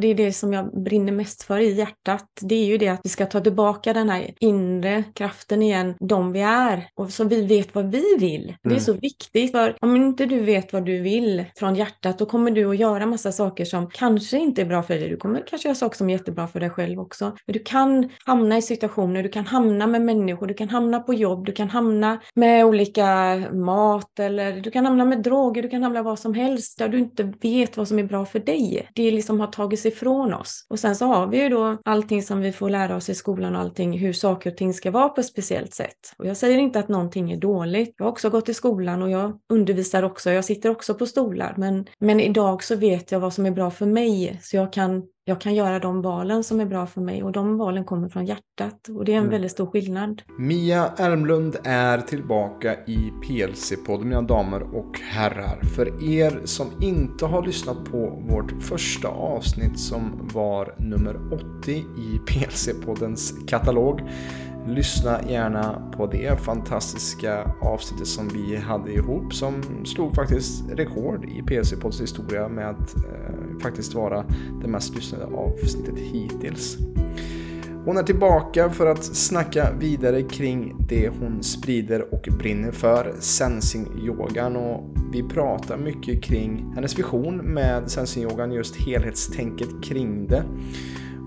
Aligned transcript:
Det 0.00 0.08
är 0.08 0.14
det 0.14 0.32
som 0.32 0.52
jag 0.52 0.82
brinner 0.82 1.12
mest 1.12 1.42
för 1.42 1.58
i 1.58 1.72
hjärtat. 1.72 2.28
Det 2.40 2.54
är 2.54 2.64
ju 2.64 2.78
det 2.78 2.88
att 2.88 3.00
vi 3.04 3.10
ska 3.10 3.26
ta 3.26 3.40
tillbaka 3.40 3.92
den 3.92 4.10
här 4.10 4.34
inre 4.40 5.04
kraften 5.14 5.62
igen, 5.62 5.94
de 6.00 6.32
vi 6.32 6.40
är. 6.40 6.88
Och 6.94 7.10
så 7.10 7.24
vi 7.24 7.46
vet 7.46 7.74
vad 7.74 7.90
vi 7.90 8.04
vill. 8.18 8.44
Mm. 8.44 8.56
Det 8.62 8.68
är 8.68 8.70
mm. 8.70 8.80
så 8.80 8.92
viktigt. 8.92 9.52
För 9.52 9.76
om 9.80 9.96
inte 9.96 10.26
du 10.26 10.40
vet 10.40 10.72
vad 10.72 10.86
du 10.86 11.00
vill 11.00 11.44
från 11.56 11.74
hjärtat, 11.74 12.18
då 12.18 12.26
kommer 12.26 12.50
du 12.50 12.70
att 12.70 12.76
göra 12.76 13.06
massa 13.06 13.32
saker 13.32 13.64
som 13.64 13.90
kanske 13.90 14.38
inte 14.38 14.62
är 14.62 14.66
bra 14.66 14.82
för 14.82 14.94
dig. 14.94 15.08
Du 15.08 15.16
kommer 15.16 15.46
kanske 15.46 15.68
göra 15.68 15.74
saker 15.74 15.96
som 15.96 16.10
är 16.10 16.14
jättebra 16.14 16.48
för 16.48 16.60
dig 16.60 16.70
själv 16.70 17.00
också. 17.00 17.24
Men 17.46 17.52
du 17.52 17.58
kan 17.58 18.08
hamna 18.24 18.56
i 18.56 18.62
situationer, 18.62 19.22
du 19.22 19.28
kan 19.28 19.46
hamna 19.46 19.86
med 19.86 20.02
människor, 20.02 20.46
du 20.46 20.54
kan 20.54 20.68
hamna 20.68 21.00
på 21.00 21.14
jobb, 21.14 21.46
du 21.46 21.52
kan 21.52 21.70
hamna 21.70 22.20
med 22.34 22.64
olika 22.64 23.36
mat 23.52 24.18
eller 24.18 24.60
du 24.60 24.70
kan 24.70 24.86
hamna 24.86 25.04
med 25.04 25.22
droger, 25.22 25.62
du 25.62 25.68
kan 25.68 25.82
hamna 25.82 26.02
vad 26.02 26.18
som 26.18 26.34
helst 26.34 26.78
där 26.78 26.88
du 26.88 26.98
inte 26.98 27.32
vet 27.40 27.76
vad 27.76 27.88
som 27.88 27.98
är 27.98 28.04
bra 28.04 28.24
för 28.24 28.38
dig. 28.38 28.88
Det 28.94 29.10
liksom 29.10 29.40
har 29.40 29.46
tagit 29.46 29.85
ifrån 29.86 30.34
oss. 30.34 30.66
Och 30.70 30.78
sen 30.78 30.96
så 30.96 31.06
har 31.06 31.26
vi 31.26 31.42
ju 31.42 31.48
då 31.48 31.78
allting 31.84 32.22
som 32.22 32.40
vi 32.40 32.52
får 32.52 32.70
lära 32.70 32.96
oss 32.96 33.08
i 33.08 33.14
skolan 33.14 33.56
och 33.56 33.60
allting, 33.60 33.98
hur 33.98 34.12
saker 34.12 34.50
och 34.50 34.56
ting 34.56 34.74
ska 34.74 34.90
vara 34.90 35.08
på 35.08 35.20
ett 35.20 35.26
speciellt 35.26 35.74
sätt. 35.74 36.14
Och 36.18 36.26
jag 36.26 36.36
säger 36.36 36.58
inte 36.58 36.78
att 36.78 36.88
någonting 36.88 37.32
är 37.32 37.36
dåligt. 37.36 37.94
Jag 37.98 38.04
har 38.04 38.10
också 38.10 38.30
gått 38.30 38.48
i 38.48 38.54
skolan 38.54 39.02
och 39.02 39.10
jag 39.10 39.38
undervisar 39.52 40.02
också. 40.02 40.30
Jag 40.30 40.44
sitter 40.44 40.70
också 40.70 40.94
på 40.94 41.06
stolar. 41.06 41.54
Men, 41.56 41.86
men 41.98 42.20
idag 42.20 42.62
så 42.62 42.76
vet 42.76 43.12
jag 43.12 43.20
vad 43.20 43.32
som 43.32 43.46
är 43.46 43.50
bra 43.50 43.70
för 43.70 43.86
mig. 43.86 44.40
Så 44.42 44.56
jag 44.56 44.72
kan 44.72 45.02
jag 45.28 45.40
kan 45.40 45.54
göra 45.54 45.78
de 45.78 46.02
valen 46.02 46.44
som 46.44 46.60
är 46.60 46.66
bra 46.66 46.86
för 46.86 47.00
mig 47.00 47.22
och 47.22 47.32
de 47.32 47.58
valen 47.58 47.84
kommer 47.84 48.08
från 48.08 48.26
hjärtat 48.26 48.88
och 48.88 49.04
det 49.04 49.12
är 49.12 49.16
en 49.16 49.22
mm. 49.22 49.30
väldigt 49.30 49.50
stor 49.50 49.66
skillnad. 49.66 50.22
Mia 50.38 50.92
Ermlund 50.96 51.56
är 51.64 52.00
tillbaka 52.00 52.74
i 52.86 53.12
PLC-podden 53.22 54.04
mina 54.04 54.22
damer 54.22 54.62
och 54.62 54.98
herrar. 55.00 55.60
För 55.76 56.10
er 56.10 56.40
som 56.44 56.66
inte 56.80 57.26
har 57.26 57.42
lyssnat 57.42 57.84
på 57.84 58.22
vårt 58.28 58.62
första 58.62 59.08
avsnitt 59.08 59.78
som 59.78 60.30
var 60.34 60.74
nummer 60.78 61.16
80 61.60 61.72
i 61.72 62.20
PLC-poddens 62.26 63.46
katalog 63.46 64.00
Lyssna 64.68 65.20
gärna 65.28 65.92
på 65.96 66.06
det 66.06 66.40
fantastiska 66.40 67.50
avsnittet 67.60 68.06
som 68.06 68.28
vi 68.28 68.56
hade 68.56 68.92
ihop 68.92 69.34
som 69.34 69.62
slog 69.84 70.14
faktiskt 70.14 70.64
rekord 70.70 71.24
i 71.24 71.42
PC-pods 71.42 72.00
historia 72.00 72.48
med 72.48 72.70
att 72.70 72.96
eh, 72.96 73.58
faktiskt 73.62 73.94
vara 73.94 74.24
det 74.62 74.68
mest 74.68 74.94
lyssnade 74.94 75.24
avsnittet 75.24 75.98
hittills. 75.98 76.78
Hon 77.84 77.96
är 77.96 78.02
tillbaka 78.02 78.70
för 78.70 78.86
att 78.86 79.04
snacka 79.04 79.72
vidare 79.78 80.22
kring 80.22 80.76
det 80.88 81.08
hon 81.08 81.42
sprider 81.42 82.14
och 82.14 82.28
brinner 82.38 82.72
för, 82.72 83.14
sensing-yogan 83.20 84.56
och 84.56 84.96
vi 85.12 85.22
pratar 85.22 85.76
mycket 85.76 86.22
kring 86.22 86.72
hennes 86.74 86.98
vision 86.98 87.36
med 87.36 87.82
sensing-yogan, 87.90 88.52
just 88.52 88.76
helhetstänket 88.76 89.68
kring 89.82 90.26
det 90.26 90.44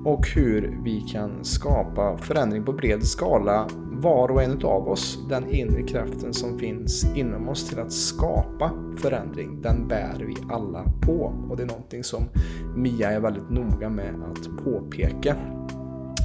och 0.05 0.27
hur 0.27 0.79
vi 0.83 1.01
kan 1.01 1.43
skapa 1.45 2.17
förändring 2.17 2.65
på 2.65 2.73
bred 2.73 3.03
skala 3.03 3.67
var 3.91 4.31
och 4.31 4.43
en 4.43 4.65
av 4.65 4.89
oss. 4.89 5.19
Den 5.29 5.49
inre 5.49 5.81
kraften 5.81 6.33
som 6.33 6.59
finns 6.59 7.05
inom 7.15 7.49
oss 7.49 7.69
till 7.69 7.79
att 7.79 7.91
skapa 7.91 8.71
förändring, 8.97 9.61
den 9.61 9.87
bär 9.87 10.23
vi 10.27 10.35
alla 10.53 10.83
på. 11.01 11.33
Och 11.49 11.57
det 11.57 11.63
är 11.63 11.67
någonting 11.67 12.03
som 12.03 12.23
Mia 12.75 13.11
är 13.11 13.19
väldigt 13.19 13.49
noga 13.49 13.89
med 13.89 14.15
att 14.31 14.63
påpeka. 14.63 15.35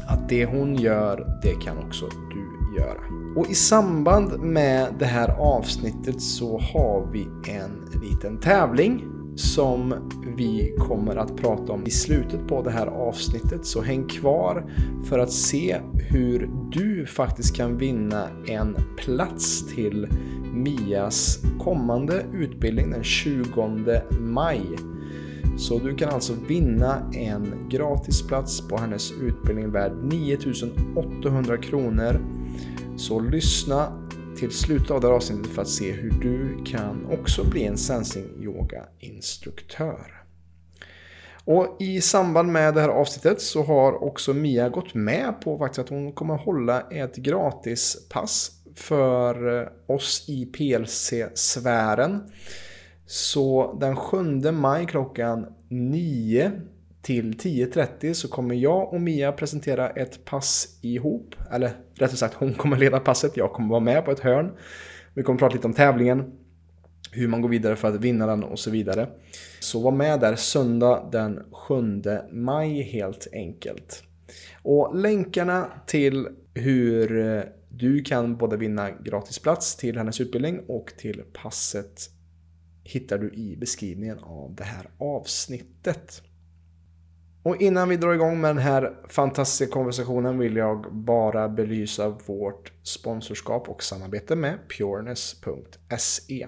Att 0.09 0.28
det 0.28 0.44
hon 0.44 0.75
gör, 0.75 1.41
det 1.42 1.55
kan 1.55 1.78
också 1.78 2.09
du 2.33 2.81
göra. 2.81 3.00
Och 3.36 3.50
i 3.50 3.55
samband 3.55 4.41
med 4.41 4.88
det 4.98 5.05
här 5.05 5.28
avsnittet 5.28 6.20
så 6.20 6.59
har 6.59 7.09
vi 7.12 7.28
en 7.53 8.00
liten 8.03 8.41
tävling 8.41 9.14
som 9.37 9.95
vi 10.37 10.75
kommer 10.79 11.17
att 11.17 11.37
prata 11.37 11.73
om 11.73 11.87
i 11.87 11.91
slutet 11.91 12.49
på 12.49 12.63
det 12.63 12.71
här 12.71 12.87
avsnittet. 12.87 13.67
Så 13.67 13.83
häng 13.83 14.09
kvar 14.09 14.65
för 15.05 15.19
att 15.19 15.33
se 15.33 15.77
hur 16.11 16.51
du 16.73 17.07
faktiskt 17.07 17.57
kan 17.57 17.79
vinna 17.79 18.29
en 18.47 18.77
plats 18.97 19.67
till 19.75 20.09
Mias 20.55 21.39
kommande 21.61 22.25
utbildning 22.33 22.91
den 22.91 23.05
20 23.05 24.03
maj. 24.21 24.62
Så 25.56 25.78
du 25.78 25.94
kan 25.94 26.09
alltså 26.09 26.34
vinna 26.49 27.11
en 27.12 27.69
gratisplats 27.69 28.69
på 28.69 28.77
hennes 28.77 29.12
utbildning 29.12 29.71
värd 29.71 29.93
9800 30.03 31.56
kronor. 31.56 32.21
Så 32.97 33.21
lyssna 33.21 34.03
till 34.49 34.59
slutet 34.59 34.91
av 34.91 35.00
det 35.00 35.06
här 35.06 35.15
avsnittet 35.15 35.53
för 35.53 35.62
att 35.62 35.69
se 35.69 35.93
hur 35.93 36.10
du 36.10 36.65
kan 36.65 37.06
också 37.10 37.44
bli 37.44 37.65
en 37.65 37.78
sensing 37.78 38.25
yoga 38.43 38.84
instruktör. 38.99 40.22
Och 41.44 41.77
i 41.81 42.00
samband 42.00 42.53
med 42.53 42.75
det 42.75 42.81
här 42.81 42.88
avsnittet 42.88 43.41
så 43.41 43.62
har 43.62 44.05
också 44.05 44.34
Mia 44.34 44.69
gått 44.69 44.94
med 44.94 45.41
på 45.41 45.59
faktiskt 45.59 45.78
att 45.78 45.88
hon 45.88 46.12
kommer 46.12 46.37
hålla 46.37 46.81
ett 46.81 47.16
gratispass 47.16 48.50
för 48.75 49.62
eh, 49.62 49.69
oss 49.87 50.25
i 50.28 50.47
PLC-sfären. 50.47 52.31
Så 53.06 53.76
den 53.81 53.97
7 53.97 54.22
maj 54.53 54.87
klockan 54.87 55.47
9 55.69 56.53
till 57.03 57.34
10.30 57.34 58.15
så 58.15 58.28
kommer 58.28 58.55
jag 58.55 58.93
och 58.93 59.00
Mia 59.00 59.32
presentera 59.32 59.91
ett 59.91 60.25
pass 60.25 60.78
ihop. 60.82 61.34
Eller 61.53 61.72
rättare 61.94 62.16
sagt, 62.16 62.34
hon 62.34 62.55
kommer 62.55 62.77
leda 62.77 63.00
passet, 63.00 63.37
jag 63.37 63.53
kommer 63.53 63.69
vara 63.69 63.81
med 63.81 64.05
på 64.05 64.10
ett 64.10 64.21
hörn. 64.21 64.53
Vi 65.15 65.22
kommer 65.22 65.38
prata 65.38 65.55
lite 65.55 65.66
om 65.66 65.75
tävlingen, 65.75 66.32
hur 67.10 67.28
man 67.28 67.41
går 67.41 67.49
vidare 67.49 67.77
för 67.77 67.88
att 67.88 68.00
vinna 68.00 68.27
den 68.27 68.44
och 68.44 68.59
så 68.59 68.71
vidare. 68.71 69.09
Så 69.60 69.81
var 69.81 69.93
med 69.93 70.21
där 70.21 70.37
söndag 70.37 71.09
den 71.12 71.43
7 71.53 71.75
maj 72.32 72.82
helt 72.82 73.27
enkelt. 73.32 74.03
Och 74.62 74.97
länkarna 74.97 75.71
till 75.87 76.28
hur 76.55 77.19
eh, 77.19 77.43
du 77.69 78.03
kan 78.03 78.37
både 78.37 78.56
vinna 78.56 78.91
gratisplats 78.91 79.76
till 79.76 79.99
hennes 79.99 80.21
utbildning 80.21 80.61
och 80.69 80.93
till 80.99 81.22
passet 81.32 82.11
hittar 82.84 83.19
du 83.19 83.31
i 83.34 83.56
beskrivningen 83.56 84.19
av 84.19 84.55
det 84.55 84.65
här 84.65 84.91
avsnittet. 84.99 86.22
Och 87.44 87.62
innan 87.62 87.88
vi 87.88 87.97
drar 87.97 88.15
igång 88.15 88.41
med 88.41 88.50
den 88.50 88.62
här 88.62 88.97
fantastiska 89.09 89.72
konversationen 89.72 90.38
vill 90.38 90.56
jag 90.56 90.94
bara 90.94 91.49
belysa 91.49 92.09
vårt 92.09 92.72
sponsorskap 92.82 93.69
och 93.69 93.82
samarbete 93.82 94.37
med 94.37 94.59
pureness.se. 94.78 96.47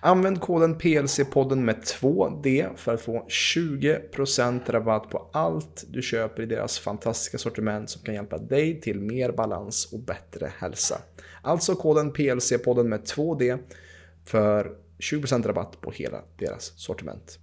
Använd 0.00 0.40
koden 0.40 0.78
PLC-podden 0.78 1.64
med 1.64 1.76
2D 1.76 2.76
för 2.76 2.94
att 2.94 3.00
få 3.00 3.26
20% 3.28 4.60
rabatt 4.70 5.10
på 5.10 5.30
allt 5.32 5.84
du 5.88 6.02
köper 6.02 6.42
i 6.42 6.46
deras 6.46 6.78
fantastiska 6.78 7.38
sortiment 7.38 7.90
som 7.90 8.02
kan 8.02 8.14
hjälpa 8.14 8.38
dig 8.38 8.80
till 8.80 9.00
mer 9.00 9.32
balans 9.32 9.92
och 9.92 10.00
bättre 10.00 10.52
hälsa. 10.58 11.00
Alltså 11.42 11.74
koden 11.74 12.12
PLC-podden 12.12 12.88
med 12.88 13.00
2D 13.00 13.58
för 14.24 14.76
20% 14.98 15.46
rabatt 15.46 15.80
på 15.80 15.90
hela 15.90 16.22
deras 16.38 16.72
sortiment. 16.76 17.38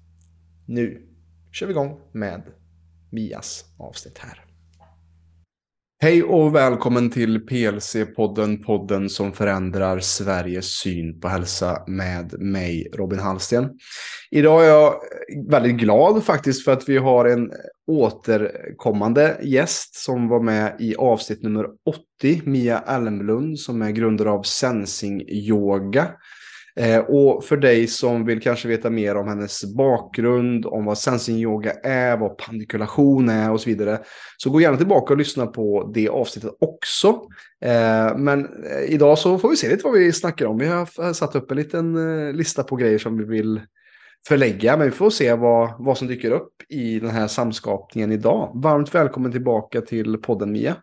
Nu 0.65 1.01
kör 1.51 1.67
vi 1.67 1.71
igång 1.71 1.99
med 2.11 2.41
Mias 3.15 3.65
avsnitt 3.79 4.17
här. 4.17 4.41
Hej 6.01 6.23
och 6.23 6.55
välkommen 6.55 7.09
till 7.09 7.45
PLC-podden, 7.45 8.63
podden 8.63 9.09
som 9.09 9.33
förändrar 9.33 9.99
Sveriges 9.99 10.65
syn 10.65 11.19
på 11.19 11.27
hälsa 11.27 11.83
med 11.87 12.41
mig, 12.41 12.87
Robin 12.93 13.19
Hallsten. 13.19 13.69
Idag 14.31 14.65
är 14.65 14.69
jag 14.69 14.93
väldigt 15.49 15.77
glad 15.77 16.23
faktiskt 16.23 16.65
för 16.65 16.71
att 16.71 16.89
vi 16.89 16.97
har 16.97 17.25
en 17.25 17.51
återkommande 17.87 19.37
gäst 19.43 19.95
som 19.95 20.27
var 20.27 20.39
med 20.39 20.75
i 20.79 20.95
avsnitt 20.95 21.43
nummer 21.43 21.65
80, 22.19 22.41
Mia 22.45 22.79
Elmlund 22.79 23.59
som 23.59 23.81
är 23.81 23.91
grundare 23.91 24.29
av 24.29 24.43
Sensing 24.43 25.21
Yoga. 25.29 26.07
Eh, 26.79 26.99
och 26.99 27.43
för 27.43 27.57
dig 27.57 27.87
som 27.87 28.25
vill 28.25 28.41
kanske 28.41 28.67
veta 28.67 28.89
mer 28.89 29.17
om 29.17 29.27
hennes 29.27 29.75
bakgrund, 29.75 30.65
om 30.65 30.85
vad 30.85 30.97
sensing 30.97 31.37
yoga 31.37 31.71
är, 31.83 32.17
vad 32.17 32.37
pandikulation 32.37 33.29
är 33.29 33.51
och 33.51 33.61
så 33.61 33.69
vidare. 33.69 33.99
Så 34.37 34.49
gå 34.49 34.61
gärna 34.61 34.77
tillbaka 34.77 35.13
och 35.13 35.17
lyssna 35.17 35.47
på 35.47 35.91
det 35.93 36.09
avsnittet 36.09 36.51
också. 36.59 37.07
Eh, 37.61 38.17
men 38.17 38.45
eh, 38.45 38.93
idag 38.93 39.17
så 39.17 39.37
får 39.37 39.49
vi 39.49 39.55
se 39.55 39.69
lite 39.69 39.83
vad 39.83 39.93
vi 39.93 40.13
snackar 40.13 40.45
om. 40.45 40.57
Vi 40.57 40.67
har 40.67 41.13
satt 41.13 41.35
upp 41.35 41.51
en 41.51 41.57
liten 41.57 41.95
eh, 42.27 42.33
lista 42.33 42.63
på 42.63 42.75
grejer 42.75 42.97
som 42.97 43.17
vi 43.17 43.23
vill 43.23 43.61
förlägga, 44.27 44.77
men 44.77 44.85
vi 44.85 44.91
får 44.91 45.09
se 45.09 45.33
vad, 45.33 45.73
vad 45.79 45.97
som 45.97 46.07
dyker 46.07 46.31
upp 46.31 46.53
i 46.69 46.99
den 46.99 47.09
här 47.09 47.27
samskapningen 47.27 48.11
idag. 48.11 48.51
Varmt 48.55 48.95
välkommen 48.95 49.31
tillbaka 49.31 49.81
till 49.81 50.17
podden 50.17 50.51
Mia. 50.51 50.75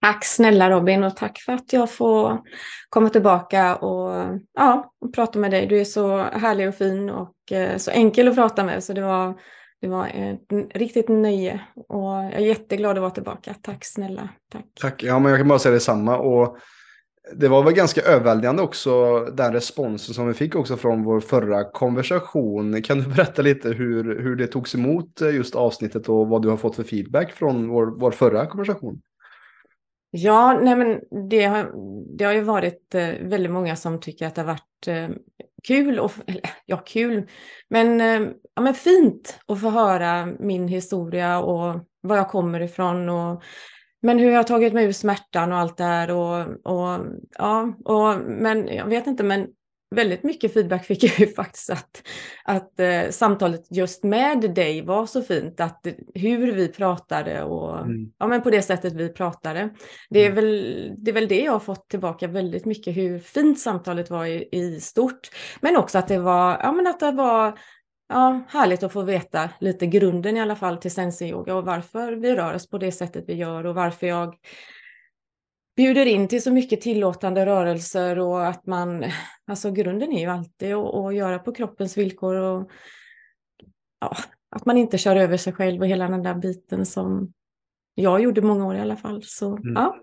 Tack 0.00 0.24
snälla 0.24 0.70
Robin 0.70 1.04
och 1.04 1.16
tack 1.16 1.38
för 1.38 1.52
att 1.52 1.72
jag 1.72 1.90
får 1.90 2.40
komma 2.88 3.08
tillbaka 3.08 3.76
och, 3.76 4.38
ja, 4.54 4.92
och 5.00 5.14
prata 5.14 5.38
med 5.38 5.50
dig. 5.50 5.66
Du 5.66 5.80
är 5.80 5.84
så 5.84 6.16
härlig 6.18 6.68
och 6.68 6.74
fin 6.74 7.10
och 7.10 7.52
eh, 7.52 7.76
så 7.76 7.90
enkel 7.90 8.28
att 8.28 8.34
prata 8.34 8.64
med 8.64 8.84
så 8.84 8.92
det 8.92 9.02
var, 9.02 9.40
det 9.80 9.88
var 9.88 10.06
ett 10.06 10.74
riktigt 10.74 11.08
nöje 11.08 11.60
och 11.88 12.04
jag 12.04 12.32
är 12.32 12.40
jätteglad 12.40 12.96
att 12.96 13.00
vara 13.00 13.10
tillbaka. 13.10 13.54
Tack 13.62 13.84
snälla. 13.84 14.28
Tack. 14.52 14.64
Tack. 14.80 15.02
Ja, 15.02 15.18
men 15.18 15.30
jag 15.30 15.40
kan 15.40 15.48
bara 15.48 15.58
säga 15.58 15.74
detsamma 15.74 16.18
och 16.18 16.58
det 17.34 17.48
var 17.48 17.62
väl 17.62 17.74
ganska 17.74 18.00
överväldigande 18.00 18.62
också 18.62 19.20
den 19.24 19.52
responsen 19.52 20.14
som 20.14 20.28
vi 20.28 20.34
fick 20.34 20.54
också 20.54 20.76
från 20.76 21.04
vår 21.04 21.20
förra 21.20 21.64
konversation. 21.64 22.82
Kan 22.82 22.98
du 22.98 23.08
berätta 23.08 23.42
lite 23.42 23.68
hur, 23.68 24.22
hur 24.22 24.36
det 24.36 24.46
togs 24.46 24.74
emot 24.74 25.20
eh, 25.20 25.34
just 25.34 25.54
avsnittet 25.54 26.08
och 26.08 26.28
vad 26.28 26.42
du 26.42 26.48
har 26.48 26.56
fått 26.56 26.76
för 26.76 26.82
feedback 26.82 27.32
från 27.32 27.68
vår, 27.68 27.86
vår 27.86 28.10
förra 28.10 28.46
konversation? 28.46 29.00
Ja, 30.10 30.60
nej 30.62 30.76
men 30.76 31.00
det 31.28 31.44
har, 31.44 31.72
det 32.16 32.24
har 32.24 32.32
ju 32.32 32.40
varit 32.40 32.94
eh, 32.94 33.08
väldigt 33.20 33.52
många 33.52 33.76
som 33.76 34.00
tycker 34.00 34.26
att 34.26 34.34
det 34.34 34.40
har 34.40 34.46
varit 34.46 34.86
eh, 34.86 35.08
kul, 35.62 35.98
och, 35.98 36.12
ja 36.66 36.76
kul, 36.76 37.28
men, 37.68 38.00
eh, 38.00 38.30
ja, 38.54 38.62
men 38.62 38.74
fint 38.74 39.38
att 39.46 39.60
få 39.60 39.70
höra 39.70 40.26
min 40.26 40.68
historia 40.68 41.40
och 41.40 41.86
var 42.00 42.16
jag 42.16 42.28
kommer 42.28 42.60
ifrån 42.60 43.08
och 43.08 43.42
men 44.02 44.18
hur 44.18 44.30
jag 44.30 44.38
har 44.38 44.44
tagit 44.44 44.72
mig 44.72 44.84
ur 44.84 44.92
smärtan 44.92 45.52
och 45.52 45.58
allt 45.58 45.76
det 45.76 45.84
här 45.84 46.10
och, 46.10 46.40
och 46.64 47.06
ja, 47.38 47.74
och, 47.84 48.20
men 48.26 48.68
jag 48.68 48.86
vet 48.86 49.06
inte, 49.06 49.24
men 49.24 49.46
väldigt 49.90 50.22
mycket 50.22 50.54
feedback 50.54 50.84
fick 50.84 51.04
jag 51.04 51.20
ju 51.20 51.26
faktiskt 51.34 51.70
att, 51.70 52.02
att 52.44 52.80
eh, 52.80 53.10
samtalet 53.10 53.66
just 53.70 54.04
med 54.04 54.54
dig 54.54 54.82
var 54.82 55.06
så 55.06 55.22
fint, 55.22 55.60
att 55.60 55.86
hur 56.14 56.52
vi 56.52 56.68
pratade 56.68 57.42
och 57.42 57.78
mm. 57.78 58.12
ja, 58.18 58.26
men 58.26 58.42
på 58.42 58.50
det 58.50 58.62
sättet 58.62 58.92
vi 58.92 59.08
pratade. 59.08 59.70
Det 60.10 60.20
är, 60.20 60.30
mm. 60.30 60.34
väl, 60.34 60.94
det 60.98 61.10
är 61.10 61.14
väl 61.14 61.28
det 61.28 61.40
jag 61.40 61.52
har 61.52 61.60
fått 61.60 61.88
tillbaka 61.88 62.26
väldigt 62.26 62.64
mycket, 62.64 62.96
hur 62.96 63.18
fint 63.18 63.60
samtalet 63.60 64.10
var 64.10 64.26
i, 64.26 64.48
i 64.52 64.80
stort, 64.80 65.30
men 65.60 65.76
också 65.76 65.98
att 65.98 66.08
det 66.08 66.18
var, 66.18 66.60
ja, 66.62 66.72
men 66.72 66.86
att 66.86 67.00
det 67.00 67.12
var 67.12 67.58
ja, 68.08 68.40
härligt 68.48 68.82
att 68.82 68.92
få 68.92 69.02
veta 69.02 69.50
lite 69.60 69.86
grunden 69.86 70.36
i 70.36 70.40
alla 70.40 70.56
fall 70.56 70.76
till 70.76 70.90
sensei-yoga 70.90 71.54
och 71.54 71.64
varför 71.64 72.12
vi 72.12 72.34
rör 72.34 72.54
oss 72.54 72.70
på 72.70 72.78
det 72.78 72.92
sättet 72.92 73.24
vi 73.26 73.34
gör 73.34 73.66
och 73.66 73.74
varför 73.74 74.06
jag 74.06 74.34
bjuder 75.76 76.06
in 76.06 76.28
till 76.28 76.42
så 76.42 76.50
mycket 76.52 76.80
tillåtande 76.80 77.46
rörelser 77.46 78.18
och 78.18 78.46
att 78.46 78.66
man, 78.66 79.04
alltså 79.46 79.70
grunden 79.70 80.12
är 80.12 80.20
ju 80.20 80.26
alltid 80.26 80.74
att, 80.74 81.14
göra 81.14 81.38
på 81.38 81.52
kroppens 81.52 81.98
villkor 81.98 82.36
och 82.36 82.70
ja, 84.00 84.16
att 84.50 84.66
man 84.66 84.76
inte 84.76 84.98
kör 84.98 85.16
över 85.16 85.36
sig 85.36 85.52
själv 85.52 85.80
och 85.80 85.86
hela 85.86 86.08
den 86.08 86.22
där 86.22 86.34
biten 86.34 86.86
som 86.86 87.32
jag 87.94 88.22
gjorde 88.22 88.42
många 88.42 88.66
år 88.66 88.76
i 88.76 88.80
alla 88.80 88.96
fall. 88.96 89.22
Så 89.24 89.56
mm. 89.56 89.72
ja, 89.74 89.96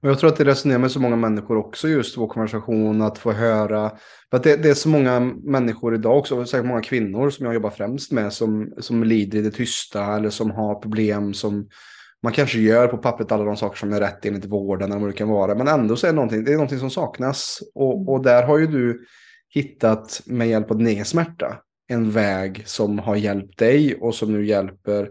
och 0.00 0.08
jag 0.08 0.18
tror 0.18 0.30
att 0.30 0.36
det 0.36 0.44
resonerar 0.44 0.78
med 0.78 0.90
så 0.90 1.00
många 1.00 1.16
människor 1.16 1.56
också 1.56 1.88
just 1.88 2.16
vår 2.16 2.28
konversation 2.28 3.02
att 3.02 3.18
få 3.18 3.32
höra. 3.32 3.90
För 4.30 4.36
att 4.36 4.42
det, 4.42 4.56
det, 4.56 4.70
är 4.70 4.74
så 4.74 4.88
många 4.88 5.20
människor 5.44 5.94
idag 5.94 6.18
också, 6.18 6.46
säkert 6.46 6.66
många 6.66 6.82
kvinnor 6.82 7.30
som 7.30 7.46
jag 7.46 7.54
jobbar 7.54 7.70
främst 7.70 8.12
med 8.12 8.32
som, 8.32 8.72
som 8.78 9.04
lider 9.04 9.38
i 9.38 9.42
det 9.42 9.50
tysta 9.50 10.16
eller 10.16 10.30
som 10.30 10.50
har 10.50 10.74
problem 10.74 11.34
som 11.34 11.68
man 12.22 12.32
kanske 12.32 12.58
gör 12.58 12.88
på 12.88 12.98
pappret 12.98 13.32
alla 13.32 13.44
de 13.44 13.56
saker 13.56 13.76
som 13.76 13.92
är 13.92 14.00
rätt 14.00 14.26
enligt 14.26 14.44
vården 14.44 14.90
eller 14.90 15.00
vad 15.00 15.08
det 15.08 15.16
kan 15.16 15.28
vara. 15.28 15.54
Men 15.54 15.68
ändå 15.68 15.96
så 15.96 16.06
är 16.06 16.10
det 16.10 16.16
någonting, 16.16 16.44
det 16.44 16.52
är 16.52 16.56
någonting 16.56 16.78
som 16.78 16.90
saknas. 16.90 17.58
Och, 17.74 18.08
och 18.08 18.22
där 18.22 18.42
har 18.42 18.58
ju 18.58 18.66
du 18.66 19.06
hittat 19.48 20.22
med 20.26 20.48
hjälp 20.48 20.70
av 20.70 20.78
din 20.78 20.86
egen 20.86 21.04
smärta 21.04 21.56
en 21.88 22.10
väg 22.10 22.62
som 22.66 22.98
har 22.98 23.16
hjälpt 23.16 23.58
dig 23.58 23.94
och 23.94 24.14
som 24.14 24.32
nu 24.32 24.46
hjälper 24.46 25.10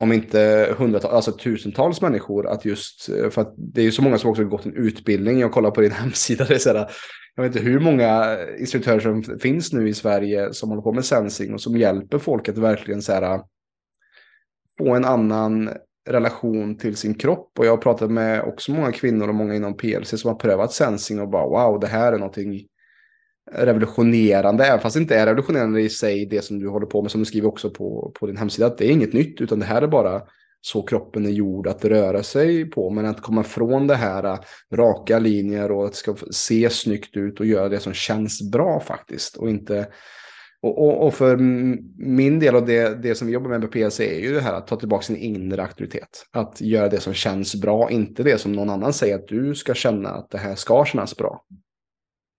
om 0.00 0.12
inte 0.12 0.74
hundratals, 0.78 1.14
alltså 1.14 1.32
tusentals 1.32 2.00
människor 2.00 2.46
att 2.46 2.64
just, 2.64 3.04
för 3.04 3.40
att 3.40 3.54
det 3.56 3.80
är 3.80 3.84
ju 3.84 3.92
så 3.92 4.02
många 4.02 4.18
som 4.18 4.30
också 4.30 4.44
gått 4.44 4.66
en 4.66 4.76
utbildning, 4.76 5.38
jag 5.38 5.52
kollar 5.52 5.70
på 5.70 5.80
din 5.80 5.90
hemsida, 5.92 6.44
det 6.44 6.54
är 6.54 6.58
så 6.58 6.72
här, 6.72 6.90
jag 7.34 7.42
vet 7.42 7.56
inte 7.56 7.68
hur 7.68 7.80
många 7.80 8.38
instruktörer 8.58 9.00
som 9.00 9.38
finns 9.38 9.72
nu 9.72 9.88
i 9.88 9.94
Sverige 9.94 10.52
som 10.52 10.68
håller 10.68 10.82
på 10.82 10.92
med 10.92 11.04
sensing 11.04 11.54
och 11.54 11.60
som 11.60 11.76
hjälper 11.76 12.18
folk 12.18 12.48
att 12.48 12.58
verkligen 12.58 13.02
så 13.02 13.12
här, 13.12 13.40
få 14.78 14.94
en 14.94 15.04
annan 15.04 15.70
relation 16.06 16.78
till 16.78 16.96
sin 16.96 17.14
kropp. 17.14 17.58
Och 17.58 17.66
jag 17.66 17.70
har 17.72 17.76
pratat 17.76 18.10
med 18.10 18.42
också 18.42 18.72
många 18.72 18.92
kvinnor 18.92 19.28
och 19.28 19.34
många 19.34 19.54
inom 19.54 19.76
PLC 19.76 20.20
som 20.20 20.28
har 20.28 20.38
prövat 20.38 20.72
sensing 20.72 21.20
och 21.20 21.28
bara 21.28 21.46
wow, 21.46 21.80
det 21.80 21.86
här 21.86 22.12
är 22.12 22.18
någonting 22.18 22.66
revolutionerande, 23.52 24.64
även 24.64 24.80
fast 24.80 24.94
det 24.94 25.00
inte 25.00 25.16
är 25.16 25.26
revolutionerande 25.26 25.80
i 25.80 25.88
sig 25.88 26.26
det 26.26 26.44
som 26.44 26.58
du 26.58 26.68
håller 26.68 26.86
på 26.86 27.02
med, 27.02 27.10
som 27.10 27.20
du 27.20 27.24
skriver 27.24 27.48
också 27.48 27.70
på, 27.70 28.12
på 28.20 28.26
din 28.26 28.36
hemsida, 28.36 28.66
att 28.66 28.78
det 28.78 28.86
är 28.86 28.90
inget 28.90 29.12
nytt, 29.12 29.40
utan 29.40 29.58
det 29.58 29.66
här 29.66 29.82
är 29.82 29.86
bara 29.86 30.22
så 30.66 30.82
kroppen 30.82 31.26
är 31.26 31.30
gjord 31.30 31.66
att 31.66 31.84
röra 31.84 32.22
sig 32.22 32.70
på. 32.70 32.90
Men 32.90 33.06
att 33.06 33.22
komma 33.22 33.42
från 33.42 33.86
det 33.86 33.94
här 33.94 34.38
raka 34.72 35.18
linjer 35.18 35.72
och 35.72 35.84
att 35.84 35.92
det 35.92 35.98
ska 35.98 36.16
se 36.30 36.70
snyggt 36.70 37.16
ut 37.16 37.40
och 37.40 37.46
göra 37.46 37.68
det 37.68 37.80
som 37.80 37.92
känns 37.92 38.50
bra 38.50 38.80
faktiskt. 38.80 39.36
Och 39.36 39.50
inte... 39.50 39.86
Och, 40.64 40.78
och, 40.78 41.06
och 41.06 41.14
för 41.14 41.36
min 41.96 42.40
del 42.40 42.54
och 42.54 42.66
det, 42.66 43.02
det 43.02 43.14
som 43.14 43.26
vi 43.26 43.32
jobbar 43.32 43.50
med 43.50 43.60
på 43.60 43.68
PLC 43.68 44.00
är 44.00 44.20
ju 44.20 44.34
det 44.34 44.40
här 44.40 44.52
att 44.54 44.66
ta 44.66 44.76
tillbaka 44.76 45.02
sin 45.02 45.16
inre 45.16 45.62
auktoritet. 45.62 46.26
Att 46.30 46.60
göra 46.60 46.88
det 46.88 47.00
som 47.00 47.14
känns 47.14 47.54
bra, 47.54 47.90
inte 47.90 48.22
det 48.22 48.38
som 48.38 48.52
någon 48.52 48.70
annan 48.70 48.92
säger 48.92 49.14
att 49.14 49.28
du 49.28 49.54
ska 49.54 49.74
känna 49.74 50.08
att 50.08 50.30
det 50.30 50.38
här 50.38 50.54
ska 50.54 50.84
kännas 50.84 51.16
bra. 51.16 51.44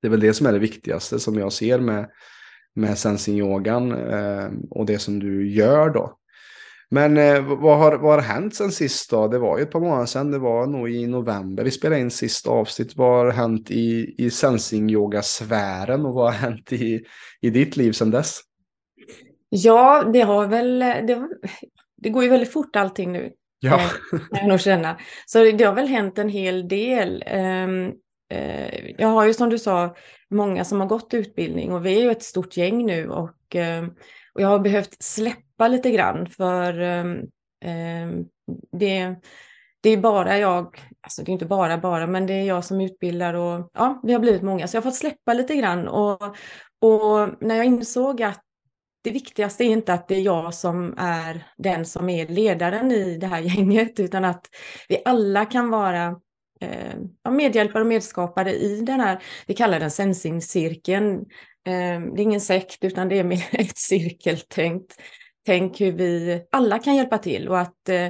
Det 0.02 0.08
är 0.08 0.10
väl 0.10 0.20
det 0.20 0.34
som 0.34 0.48
är 0.48 0.54
det 0.54 0.60
viktigaste 0.60 1.20
som 1.20 1.40
jag 1.40 1.54
ser 1.54 1.80
med, 1.80 2.10
med 2.76 2.98
sensing-yogan 2.98 3.92
eh, 3.92 4.50
och 4.70 4.86
det 4.86 5.00
som 5.00 5.20
du 5.20 5.52
gör 5.52 5.90
då. 5.90 6.18
Men 6.90 7.18
eh, 7.18 7.42
vad, 7.42 7.78
har, 7.78 7.98
vad 7.98 8.14
har 8.14 8.22
hänt 8.22 8.56
sen 8.56 8.72
sist 8.72 9.10
då? 9.10 9.28
Det 9.28 9.40
var 9.40 9.58
ju 9.58 9.64
ett 9.64 9.72
par 9.72 9.80
månader 9.80 10.06
sedan, 10.06 10.32
det 10.32 10.40
var 10.40 10.68
nog 10.68 10.90
i 10.90 11.08
november 11.08 11.64
vi 11.64 11.72
spelade 11.72 12.02
in 12.02 12.12
sista 12.12 12.50
avsnitt. 12.50 12.96
Vad 12.96 13.26
har 13.26 13.32
hänt 13.32 13.72
i, 13.72 14.16
i 14.18 14.30
sensing-yoga-sfären 14.30 16.06
och 16.06 16.14
vad 16.14 16.26
har 16.26 16.40
hänt 16.40 16.74
i, 16.74 17.06
i 17.42 17.50
ditt 17.50 17.78
liv 17.78 17.92
sedan 17.92 18.12
dess? 18.12 18.40
Ja, 19.50 20.04
det 20.14 20.22
har 20.22 20.48
väl, 20.48 20.80
det, 20.80 21.28
det 21.98 22.10
går 22.10 22.24
ju 22.24 22.30
väldigt 22.30 22.54
fort 22.54 22.76
allting 22.76 23.12
nu. 23.12 23.32
Ja. 23.60 23.76
Eh, 23.76 24.20
jag 24.32 24.48
nog 24.48 24.60
känna. 24.60 24.98
Så 25.26 25.44
det 25.52 25.64
har 25.64 25.74
väl 25.74 25.88
hänt 25.88 26.18
en 26.18 26.30
hel 26.30 26.68
del. 26.68 27.24
Um, 27.34 27.94
eh, 28.32 28.92
jag 28.98 29.08
har 29.08 29.26
ju 29.26 29.34
som 29.34 29.50
du 29.50 29.60
sa 29.60 29.96
många 30.30 30.66
som 30.66 30.80
har 30.80 30.88
gått 30.88 31.14
utbildning 31.14 31.74
och 31.74 31.86
vi 31.86 31.98
är 31.98 32.02
ju 32.02 32.12
ett 32.12 32.24
stort 32.24 32.58
gäng 32.58 32.86
nu 32.86 33.10
och, 33.10 33.56
eh, 33.56 33.86
och 34.36 34.42
jag 34.42 34.48
har 34.48 34.60
behövt 34.60 35.04
släppa 35.04 35.68
lite 35.68 35.92
grann 35.92 36.30
för 36.30 36.80
eh, 36.80 38.08
det, 38.72 39.16
det 39.82 39.90
är 39.90 39.98
bara 39.98 40.38
jag, 40.38 40.80
alltså 41.02 41.24
det 41.24 41.32
är 41.32 41.34
inte 41.34 41.46
bara 41.46 41.78
bara, 41.78 42.08
men 42.08 42.28
det 42.28 42.34
är 42.34 42.44
jag 42.44 42.66
som 42.66 42.82
utbildar 42.82 43.34
och 43.34 43.70
ja, 43.74 44.02
vi 44.04 44.14
har 44.14 44.20
blivit 44.20 44.42
många 44.42 44.68
så 44.68 44.78
jag 44.78 44.82
har 44.82 44.92
fått 44.92 45.00
släppa 45.00 45.34
lite 45.34 45.56
grann 45.56 45.88
och, 45.88 46.22
och 46.82 47.30
när 47.40 47.56
jag 47.56 47.66
insåg 47.66 48.22
att 48.22 48.42
det 49.06 49.12
viktigaste 49.12 49.64
är 49.64 49.68
inte 49.68 49.94
att 49.94 50.08
det 50.08 50.16
är 50.16 50.22
jag 50.22 50.54
som 50.54 50.94
är 50.98 51.48
den 51.58 51.86
som 51.86 52.10
är 52.10 52.28
ledaren 52.28 52.92
i 52.92 53.18
det 53.18 53.28
här 53.28 53.40
gänget, 53.56 54.00
utan 54.00 54.26
att 54.26 54.46
vi 54.90 55.02
alla 55.06 55.46
kan 55.46 55.70
vara 55.70 56.20
eh, 56.62 57.32
medhjälpare 57.32 57.82
och 57.82 57.88
medskapare 57.88 58.54
i 58.54 58.82
den 58.82 59.00
här, 59.00 59.24
vi 59.48 59.54
kallar 59.54 59.80
den 59.80 59.92
sensing-cirkeln. 59.92 61.26
Ehm, 61.66 62.16
det 62.16 62.22
är 62.22 62.24
ingen 62.24 62.42
sekt 62.42 62.84
utan 62.84 63.10
det 63.10 63.20
är 63.20 63.24
mer 63.24 63.46
ett 63.52 63.78
cirkeltänk. 63.78 64.86
Tänk 65.46 65.82
hur 65.82 65.92
vi 65.92 66.42
alla 66.52 66.80
kan 66.80 66.96
hjälpa 66.96 67.18
till 67.18 67.50
och 67.50 67.60
att 67.60 67.90
eh, 67.90 68.08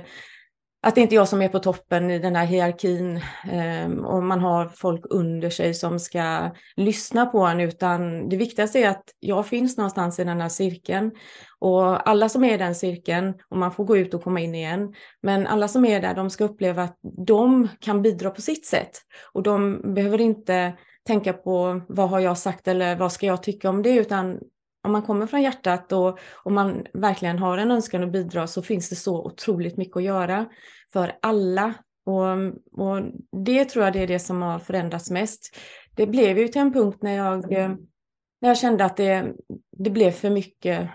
att 0.86 0.96
det 0.96 1.02
inte 1.02 1.16
är 1.16 1.18
jag 1.18 1.28
som 1.28 1.42
är 1.42 1.50
på 1.50 1.60
toppen 1.60 2.12
i 2.12 2.20
den 2.20 2.36
här 2.36 2.46
hierarkin 2.46 3.22
ehm, 3.52 4.06
och 4.06 4.24
man 4.24 4.40
har 4.40 4.68
folk 4.68 5.06
under 5.10 5.50
sig 5.50 5.74
som 5.74 6.00
ska 6.00 6.52
lyssna 6.76 7.26
på 7.26 7.40
en, 7.40 7.60
utan 7.60 8.30
det 8.30 8.38
viktigaste 8.38 8.80
är 8.80 8.90
att 8.90 9.04
jag 9.20 9.48
finns 9.48 9.78
någonstans 9.78 10.20
i 10.20 10.24
den 10.24 10.42
här 10.42 10.50
cirkeln 10.50 11.12
och 11.60 12.10
alla 12.10 12.30
som 12.30 12.44
är 12.44 12.54
i 12.54 12.58
den 12.58 12.76
cirkeln, 12.76 13.34
och 13.50 13.58
man 13.58 13.72
får 13.72 13.86
gå 13.86 13.98
ut 13.98 14.14
och 14.14 14.24
komma 14.24 14.40
in 14.40 14.56
igen, 14.56 14.94
men 15.22 15.48
alla 15.48 15.68
som 15.68 15.86
är 15.86 16.02
där, 16.02 16.16
de 16.16 16.30
ska 16.30 16.44
uppleva 16.44 16.84
att 16.84 16.98
de 17.28 17.68
kan 17.80 18.02
bidra 18.02 18.30
på 18.30 18.42
sitt 18.42 18.66
sätt 18.66 18.92
och 19.34 19.44
de 19.44 19.82
behöver 19.94 20.22
inte 20.22 20.74
tänka 21.06 21.34
på 21.34 21.82
vad 21.88 22.10
har 22.10 22.20
jag 22.20 22.38
sagt 22.38 22.68
eller 22.68 22.96
vad 22.96 23.12
ska 23.12 23.26
jag 23.26 23.44
tycka 23.44 23.70
om 23.70 23.82
det, 23.82 23.96
utan 23.96 24.40
om 24.84 24.92
man 24.92 25.02
kommer 25.02 25.28
från 25.28 25.42
hjärtat 25.42 25.92
och, 25.92 26.20
och 26.44 26.52
man 26.52 26.86
verkligen 26.94 27.40
har 27.40 27.58
en 27.58 27.72
önskan 27.72 28.04
att 28.04 28.12
bidra 28.12 28.48
så 28.48 28.62
finns 28.62 28.90
det 28.90 28.96
så 28.96 29.26
otroligt 29.26 29.78
mycket 29.78 29.98
att 29.98 30.04
göra 30.04 30.46
för 30.94 31.12
alla. 31.22 31.74
Och, 32.06 32.28
och 32.72 33.02
det 33.46 33.66
tror 33.66 33.86
jag 33.86 33.94
det 33.94 34.00
är 34.00 34.08
det 34.08 34.20
som 34.20 34.42
har 34.42 34.60
förändrats 34.60 35.12
mest. 35.12 35.56
Det 35.96 36.08
blev 36.08 36.38
ju 36.38 36.48
till 36.48 36.62
en 36.62 36.74
punkt 36.74 36.98
när 37.02 37.16
jag, 37.16 37.52
när 37.52 38.50
jag 38.50 38.58
kände 38.58 38.86
att 38.86 38.98
det, 38.98 39.34
det 39.78 39.90
blev 39.90 40.12
för 40.12 40.30
mycket, 40.30 40.90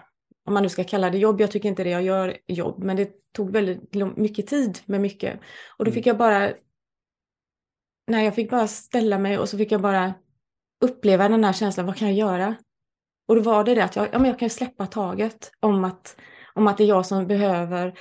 om 0.46 0.54
man 0.54 0.62
nu 0.62 0.68
ska 0.68 0.84
kalla 0.84 1.10
det 1.10 1.18
jobb, 1.18 1.40
jag 1.40 1.50
tycker 1.50 1.68
inte 1.68 1.84
det 1.84 1.90
jag 1.90 2.02
gör 2.02 2.36
jobb, 2.46 2.84
men 2.84 2.96
det 2.96 3.10
tog 3.32 3.50
väldigt 3.50 3.94
mycket 4.16 4.46
tid 4.46 4.78
med 4.84 5.00
mycket. 5.00 5.40
Och 5.78 5.84
då 5.84 5.90
mm. 5.90 5.94
fick 5.94 6.06
jag 6.06 6.18
bara, 6.18 6.50
nej 8.10 8.24
jag 8.24 8.34
fick 8.34 8.50
bara 8.50 8.66
ställa 8.66 9.18
mig 9.18 9.38
och 9.38 9.48
så 9.48 9.58
fick 9.58 9.72
jag 9.72 9.80
bara 9.80 10.14
uppleva 10.80 11.28
den 11.28 11.44
här 11.44 11.52
känslan, 11.52 11.86
vad 11.86 11.96
kan 11.96 12.08
jag 12.08 12.16
göra? 12.16 12.56
Och 13.28 13.36
då 13.36 13.42
var 13.42 13.64
det 13.64 13.74
det 13.74 13.84
att 13.84 13.96
jag, 13.96 14.08
ja, 14.12 14.18
men 14.18 14.30
jag 14.30 14.38
kan 14.38 14.50
släppa 14.50 14.86
taget 14.86 15.50
om 15.60 15.84
att, 15.84 16.16
om 16.54 16.66
att 16.66 16.78
det 16.78 16.84
är 16.84 16.88
jag 16.88 17.06
som 17.06 17.26
behöver 17.26 17.94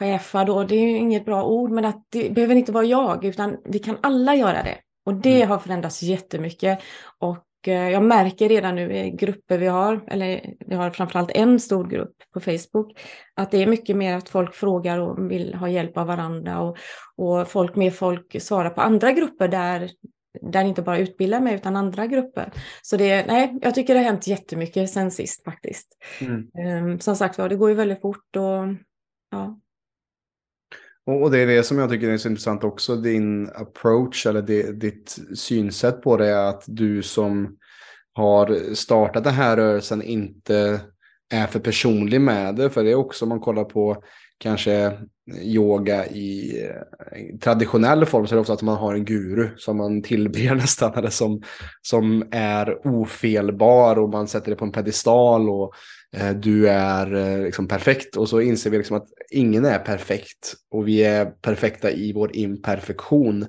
chefa 0.00 0.44
då, 0.44 0.64
det 0.64 0.74
är 0.74 0.80
ju 0.80 0.96
inget 0.96 1.24
bra 1.24 1.44
ord, 1.44 1.70
men 1.70 1.84
att 1.84 2.06
det 2.08 2.34
behöver 2.34 2.54
inte 2.54 2.72
vara 2.72 2.84
jag, 2.84 3.24
utan 3.24 3.56
vi 3.64 3.78
kan 3.78 3.98
alla 4.02 4.34
göra 4.34 4.62
det. 4.62 4.78
Och 5.06 5.14
det 5.14 5.36
mm. 5.36 5.48
har 5.48 5.58
förändrats 5.58 6.02
jättemycket. 6.02 6.82
Och 7.18 7.38
jag 7.66 8.02
märker 8.02 8.48
redan 8.48 8.74
nu 8.74 8.96
i 8.96 9.10
grupper 9.10 9.58
vi 9.58 9.66
har, 9.66 10.04
eller 10.08 10.54
vi 10.66 10.74
har 10.74 10.90
framförallt 10.90 11.30
en 11.30 11.60
stor 11.60 11.88
grupp 11.88 12.14
på 12.34 12.40
Facebook, 12.40 13.00
att 13.34 13.50
det 13.50 13.62
är 13.62 13.66
mycket 13.66 13.96
mer 13.96 14.16
att 14.16 14.28
folk 14.28 14.54
frågar 14.54 14.98
och 14.98 15.30
vill 15.30 15.54
ha 15.54 15.68
hjälp 15.68 15.96
av 15.96 16.06
varandra 16.06 16.60
och, 16.60 16.76
och 17.16 17.48
folk 17.48 17.76
med 17.76 17.94
folk 17.94 18.42
svarar 18.42 18.70
på 18.70 18.80
andra 18.80 19.12
grupper 19.12 19.48
där 19.48 19.90
där 20.40 20.64
inte 20.64 20.82
bara 20.82 20.98
utbildar 20.98 21.40
mig 21.40 21.54
utan 21.54 21.76
andra 21.76 22.06
grupper. 22.06 22.52
Så 22.82 22.96
det, 22.96 23.26
nej, 23.26 23.58
jag 23.62 23.74
tycker 23.74 23.94
det 23.94 24.00
har 24.00 24.04
hänt 24.04 24.26
jättemycket 24.26 24.90
sen 24.90 25.10
sist 25.10 25.44
faktiskt. 25.44 25.88
Mm. 26.20 26.50
Um, 26.86 27.00
som 27.00 27.16
sagt 27.16 27.38
var, 27.38 27.48
det 27.48 27.56
går 27.56 27.68
ju 27.68 27.74
väldigt 27.74 28.00
fort 28.00 28.36
och 28.36 28.66
ja. 29.30 29.60
Och 31.06 31.30
det 31.30 31.38
är 31.38 31.46
det 31.46 31.62
som 31.62 31.78
jag 31.78 31.90
tycker 31.90 32.08
är 32.08 32.16
så 32.16 32.28
intressant 32.28 32.64
också, 32.64 32.96
din 32.96 33.50
approach 33.54 34.26
eller 34.26 34.42
det, 34.42 34.80
ditt 34.80 35.18
synsätt 35.34 36.02
på 36.02 36.16
det 36.16 36.28
är 36.28 36.48
att 36.48 36.64
du 36.66 37.02
som 37.02 37.56
har 38.12 38.74
startat 38.74 39.24
den 39.24 39.34
här 39.34 39.56
rörelsen 39.56 40.02
inte 40.02 40.80
är 41.30 41.46
för 41.46 41.60
personlig 41.60 42.20
med 42.20 42.54
det. 42.56 42.70
För 42.70 42.84
det 42.84 42.90
är 42.90 42.94
också 42.94 43.24
om 43.24 43.28
man 43.28 43.40
kollar 43.40 43.64
på 43.64 44.02
kanske 44.38 44.98
yoga 45.40 46.06
i 46.06 46.60
eh, 46.64 47.38
traditionell 47.40 48.06
form 48.06 48.26
så 48.26 48.34
är 48.34 48.36
det 48.36 48.40
ofta 48.40 48.52
att 48.52 48.62
man 48.62 48.76
har 48.76 48.94
en 48.94 49.04
guru 49.04 49.48
som 49.56 49.76
man 49.76 50.02
tillber 50.02 50.54
nästan 50.54 50.94
eller 50.94 51.10
som, 51.10 51.42
som 51.82 52.28
är 52.30 52.86
ofelbar 52.86 53.98
och 53.98 54.08
man 54.08 54.28
sätter 54.28 54.50
det 54.50 54.56
på 54.56 54.64
en 54.64 54.72
pedestal 54.72 55.50
och 55.50 55.74
du 56.34 56.68
är 56.68 57.14
eh, 57.14 57.44
liksom 57.44 57.68
perfekt 57.68 58.16
och 58.16 58.28
så 58.28 58.40
inser 58.40 58.70
vi 58.70 58.78
liksom 58.78 58.96
att 58.96 59.08
ingen 59.30 59.64
är 59.64 59.78
perfekt 59.78 60.54
och 60.70 60.88
vi 60.88 61.02
är 61.02 61.24
perfekta 61.24 61.90
i 61.90 62.12
vår 62.12 62.36
imperfektion. 62.36 63.46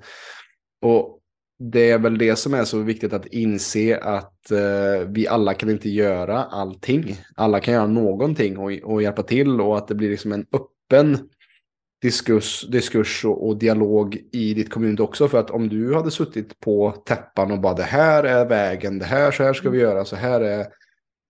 Och 0.82 1.20
det 1.60 1.92
är 1.92 2.00
väl 2.00 2.18
det 2.18 2.36
som 2.36 2.54
är 2.54 2.64
så 2.64 2.80
viktigt 2.80 3.14
att 3.14 3.26
inse 3.26 3.98
att 3.98 4.52
eh, 4.52 5.08
vi 5.08 5.28
alla 5.28 5.54
kan 5.54 5.70
inte 5.70 5.90
göra 5.90 6.44
allting. 6.44 7.18
Alla 7.36 7.60
kan 7.60 7.74
göra 7.74 7.88
någonting 7.88 8.58
och, 8.58 8.72
och 8.72 9.02
hjälpa 9.02 9.24
till 9.24 9.62
och 9.62 9.78
att 9.78 9.88
det 9.88 9.96
blir 9.96 10.10
liksom 10.10 10.32
en 10.32 10.46
öppen 10.54 11.30
diskurs, 12.02 12.68
diskurs 12.68 13.26
och, 13.26 13.48
och, 13.48 13.58
dialog 13.58 14.18
i 14.32 14.54
ditt 14.54 14.70
kommun 14.70 15.00
också. 15.00 15.28
För 15.28 15.40
att 15.40 15.52
om 15.52 15.70
du 15.70 15.96
hade 15.96 16.12
suttit 16.12 16.60
på 16.60 16.92
täppan 16.92 17.52
och 17.52 17.62
bara 17.62 17.74
det 17.74 17.84
här 17.84 18.24
är 18.24 18.46
vägen, 18.46 19.00
det 19.00 19.06
här, 19.06 19.32
så 19.32 19.44
här 19.44 19.54
ska 19.54 19.70
vi 19.70 19.80
göra, 19.80 20.06
så 20.06 20.16
här 20.16 20.42
är 20.42 20.66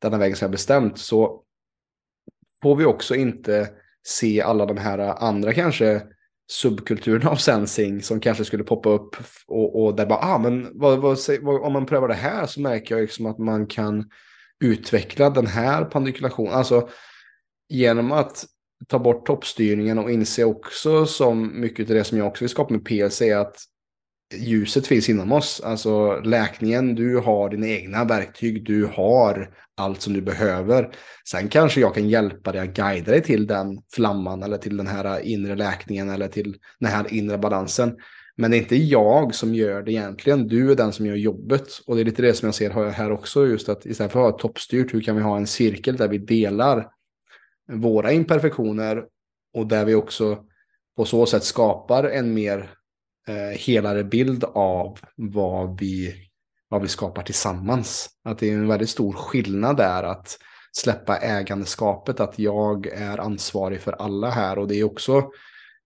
denna 0.05 0.17
vägen 0.17 0.35
som 0.35 0.45
jag 0.45 0.51
bestämt. 0.51 0.97
Så 0.97 1.43
får 2.62 2.75
vi 2.75 2.85
också 2.85 3.15
inte 3.15 3.69
se 4.07 4.41
alla 4.41 4.65
de 4.65 4.77
här 4.77 5.00
andra 5.00 5.53
kanske 5.53 6.01
subkulturerna 6.51 7.29
av 7.29 7.35
sensing 7.35 8.01
som 8.01 8.19
kanske 8.19 8.45
skulle 8.45 8.63
poppa 8.63 8.89
upp 8.89 9.15
och, 9.47 9.83
och 9.83 9.95
där 9.95 10.05
bara, 10.05 10.19
ah 10.19 10.38
men 10.38 10.79
vad, 10.79 11.00
vad, 11.00 11.17
vad, 11.41 11.62
om 11.62 11.74
man 11.74 11.85
prövar 11.85 12.07
det 12.07 12.13
här 12.13 12.45
så 12.45 12.62
märker 12.62 12.95
jag 12.95 13.01
liksom 13.01 13.25
att 13.25 13.38
man 13.38 13.67
kan 13.67 14.09
utveckla 14.63 15.29
den 15.29 15.47
här 15.47 15.85
pandikulationen. 15.85 16.53
Alltså 16.53 16.89
genom 17.69 18.12
att 18.12 18.45
ta 18.88 19.00
bort 19.00 19.25
toppstyrningen 19.25 20.00
och 20.00 20.12
inse 20.12 20.43
också 20.43 21.05
som 21.05 21.62
mycket 21.62 21.89
av 21.89 21.95
det 21.95 22.03
som 22.03 22.17
jag 22.17 22.27
också 22.27 22.43
vill 22.43 22.50
skapa 22.50 22.74
med 22.74 22.85
PLC 22.85 23.21
att 23.21 23.55
ljuset 24.38 24.88
finns 24.88 25.10
inom 25.10 25.32
oss. 25.32 25.62
Alltså 25.63 26.20
läkningen, 26.20 26.96
du 26.96 27.18
har 27.18 27.50
dina 27.50 27.68
egna 27.68 28.06
verktyg, 28.06 28.65
du 28.65 28.86
har 28.86 29.50
allt 29.77 30.01
som 30.01 30.13
du 30.13 30.22
behöver. 30.22 30.92
Sen 31.30 31.50
kanske 31.50 31.82
jag 31.82 31.94
kan 31.94 32.10
hjälpa 32.10 32.51
dig 32.51 32.62
att 32.62 32.75
guida 32.75 33.12
dig 33.12 33.22
till 33.22 33.48
den 33.48 33.82
flamman 33.94 34.44
eller 34.44 34.58
till 34.58 34.77
den 34.77 34.88
här 34.88 35.20
inre 35.20 35.56
läkningen 35.56 36.10
eller 36.10 36.27
till 36.27 36.56
den 36.80 36.92
här 36.92 37.13
inre 37.13 37.38
balansen. 37.38 37.96
Men 38.38 38.51
det 38.51 38.58
är 38.58 38.60
inte 38.60 38.75
jag 38.75 39.36
som 39.36 39.56
gör 39.56 39.82
det 39.82 39.92
egentligen. 39.92 40.48
Du 40.48 40.72
är 40.72 40.75
den 40.75 40.94
som 40.94 41.06
gör 41.06 41.15
jobbet. 41.15 41.68
Och 41.88 41.96
det 41.96 42.01
är 42.01 42.06
lite 42.06 42.22
det 42.22 42.34
som 42.34 42.46
jag 42.46 42.56
ser 42.56 42.89
här 42.89 43.12
också. 43.12 43.48
Just 43.48 43.70
att 43.70 43.86
istället 43.86 44.12
för 44.12 44.20
att 44.20 44.32
ha 44.32 44.39
toppstyrt, 44.39 44.94
hur 44.94 45.01
kan 45.01 45.15
vi 45.15 45.22
ha 45.22 45.38
en 45.38 45.48
cirkel 45.48 45.98
där 45.98 46.08
vi 46.08 46.18
delar 46.18 46.88
våra 47.72 48.12
imperfektioner 48.12 49.04
och 49.54 49.68
där 49.68 49.86
vi 49.86 49.96
också 49.96 50.38
på 50.98 51.06
så 51.06 51.25
sätt 51.25 51.44
skapar 51.44 52.04
en 52.04 52.34
mer 52.34 52.70
eh, 53.27 53.58
helare 53.60 54.03
bild 54.03 54.44
av 54.53 55.00
vad 55.15 55.79
vi, 55.79 56.15
vad 56.70 56.82
vi 56.82 56.88
skapar 56.88 57.24
tillsammans. 57.24 58.10
Att 58.24 58.39
det 58.39 58.50
är 58.50 58.53
en 58.53 58.67
väldigt 58.67 58.89
stor 58.89 59.13
skillnad 59.13 59.77
där 59.77 60.03
att 60.03 60.38
släppa 60.72 61.17
ägandeskapet, 61.17 62.20
att 62.20 62.39
jag 62.39 62.88
är 62.88 63.17
ansvarig 63.17 63.82
för 63.82 63.91
alla 63.91 64.29
här 64.29 64.60
och 64.60 64.67
det 64.67 64.75
är 64.75 64.84
också 64.84 65.32